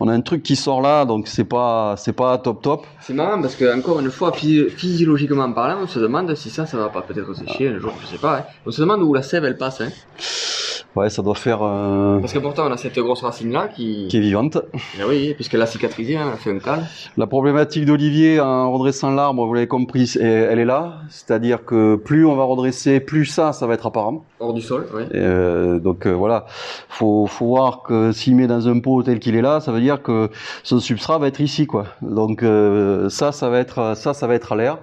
on 0.00 0.08
a 0.08 0.12
un 0.12 0.20
truc 0.20 0.42
qui 0.42 0.54
sort 0.56 0.80
là, 0.80 1.04
donc 1.04 1.26
c'est 1.28 1.44
pas, 1.44 1.94
c'est 1.96 2.12
pas 2.12 2.38
top 2.38 2.62
top. 2.62 2.86
C'est 3.00 3.14
marrant 3.14 3.40
parce 3.40 3.56
que, 3.56 3.76
encore 3.76 4.00
une 4.00 4.10
fois, 4.10 4.30
physi- 4.30 4.68
physiologiquement 4.70 5.52
parlant, 5.52 5.78
on 5.82 5.86
se 5.86 5.98
demande 5.98 6.34
si 6.34 6.50
ça, 6.50 6.66
ça 6.66 6.76
va 6.76 6.88
pas 6.90 7.02
peut-être 7.02 7.34
sécher 7.34 7.68
un 7.68 7.78
jour, 7.78 7.92
je 8.02 8.06
sais 8.06 8.18
pas. 8.18 8.38
hein. 8.38 8.44
On 8.66 8.70
se 8.70 8.80
demande 8.80 9.02
où 9.02 9.12
la 9.14 9.22
sève 9.22 9.44
elle 9.44 9.56
passe. 9.56 9.80
Hein. 9.80 9.88
Ouais, 10.98 11.10
ça 11.10 11.22
doit 11.22 11.36
faire 11.36 11.60
euh, 11.62 12.18
Parce 12.18 12.32
que 12.32 12.40
pourtant, 12.40 12.66
on 12.66 12.72
a 12.72 12.76
cette 12.76 12.98
grosse 12.98 13.22
racine 13.22 13.52
là 13.52 13.68
qui. 13.68 14.08
qui 14.08 14.16
est 14.16 14.20
vivante. 14.20 14.58
Ah 14.98 15.04
oui, 15.08 15.32
puisqu'elle 15.34 15.62
a 15.62 15.66
cicatrisé, 15.66 16.16
hein, 16.16 16.24
elle 16.26 16.32
a 16.32 16.36
fait 16.36 16.50
un 16.50 16.58
cal. 16.58 16.84
La 17.16 17.28
problématique 17.28 17.84
d'Olivier 17.84 18.40
en 18.40 18.72
redressant 18.72 19.12
l'arbre, 19.12 19.46
vous 19.46 19.54
l'avez 19.54 19.68
compris, 19.68 20.12
elle 20.20 20.58
est 20.58 20.64
là. 20.64 21.02
C'est-à-dire 21.08 21.64
que 21.64 21.94
plus 21.94 22.26
on 22.26 22.34
va 22.34 22.42
redresser, 22.42 22.98
plus 22.98 23.26
ça, 23.26 23.52
ça 23.52 23.68
va 23.68 23.74
être 23.74 23.86
apparent. 23.86 24.24
Hors 24.40 24.52
du 24.52 24.60
sol, 24.60 24.88
oui. 24.92 25.04
Et, 25.12 25.18
euh, 25.18 25.78
donc 25.78 26.04
euh, 26.04 26.10
voilà, 26.10 26.46
faut, 26.88 27.26
faut 27.26 27.46
voir 27.46 27.82
que 27.82 28.10
s'il 28.10 28.34
met 28.34 28.48
dans 28.48 28.66
un 28.66 28.80
pot 28.80 29.04
tel 29.04 29.20
qu'il 29.20 29.36
est 29.36 29.42
là, 29.42 29.60
ça 29.60 29.70
veut 29.70 29.80
dire 29.80 30.02
que 30.02 30.30
son 30.64 30.80
substrat 30.80 31.18
va 31.18 31.28
être 31.28 31.40
ici, 31.40 31.68
quoi. 31.68 31.86
Donc 32.02 32.42
euh, 32.42 33.08
ça, 33.08 33.30
ça 33.30 33.48
va 33.50 33.60
être, 33.60 33.96
ça, 33.96 34.14
ça 34.14 34.26
va 34.26 34.34
être 34.34 34.50
à 34.50 34.56
l'air. 34.56 34.78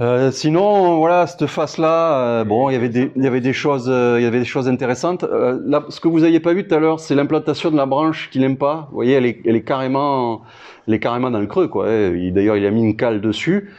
Euh, 0.00 0.30
sinon, 0.30 0.96
voilà, 0.96 1.26
cette 1.26 1.46
face-là, 1.46 2.40
euh, 2.40 2.44
bon, 2.44 2.70
il 2.70 2.72
y 2.72 2.76
avait 2.76 2.88
des, 2.88 3.10
il 3.16 3.22
y 3.22 3.26
avait 3.26 3.42
des 3.42 3.52
choses, 3.52 3.86
euh, 3.90 4.16
il 4.18 4.22
y 4.22 4.26
avait 4.26 4.38
des 4.38 4.46
choses 4.46 4.66
intéressantes. 4.66 5.24
Là, 5.24 5.84
ce 5.90 6.00
que 6.00 6.08
vous 6.08 6.20
n'aviez 6.20 6.40
pas 6.40 6.54
vu 6.54 6.66
tout 6.66 6.74
à 6.74 6.78
l'heure, 6.78 7.00
c'est 7.00 7.14
l'implantation 7.14 7.70
de 7.70 7.76
la 7.76 7.84
branche 7.84 8.30
qu'il 8.30 8.40
n'aime 8.40 8.56
pas. 8.56 8.86
Vous 8.90 8.94
voyez, 8.94 9.12
elle 9.12 9.26
est, 9.26 9.40
elle 9.44 9.56
est 9.56 9.62
carrément, 9.62 10.40
elle 10.88 10.94
est 10.94 11.00
carrément 11.00 11.30
dans 11.30 11.40
le 11.40 11.46
creux, 11.46 11.68
quoi. 11.68 11.90
Il- 11.90 12.32
D'ailleurs, 12.32 12.56
il 12.56 12.64
a 12.64 12.70
mis 12.70 12.82
une 12.82 12.96
cale 12.96 13.20
dessus. 13.20 13.70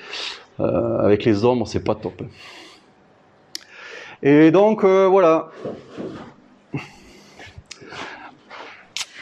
Avec 0.60 1.26
les 1.26 1.44
ombres, 1.44 1.66
c'est 1.66 1.84
pas 1.84 1.96
top. 1.96 2.22
Et 4.22 4.52
donc, 4.52 4.86
voilà. 4.86 5.50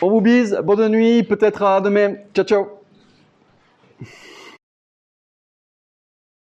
On 0.02 0.10
vous 0.10 0.20
bise, 0.22 0.60
bonne 0.64 0.90
nuit, 0.90 1.24
peut-être 1.24 1.64
à 1.64 1.80
demain. 1.80 2.16
Ciao, 2.34 2.44
ciao. 2.46 2.79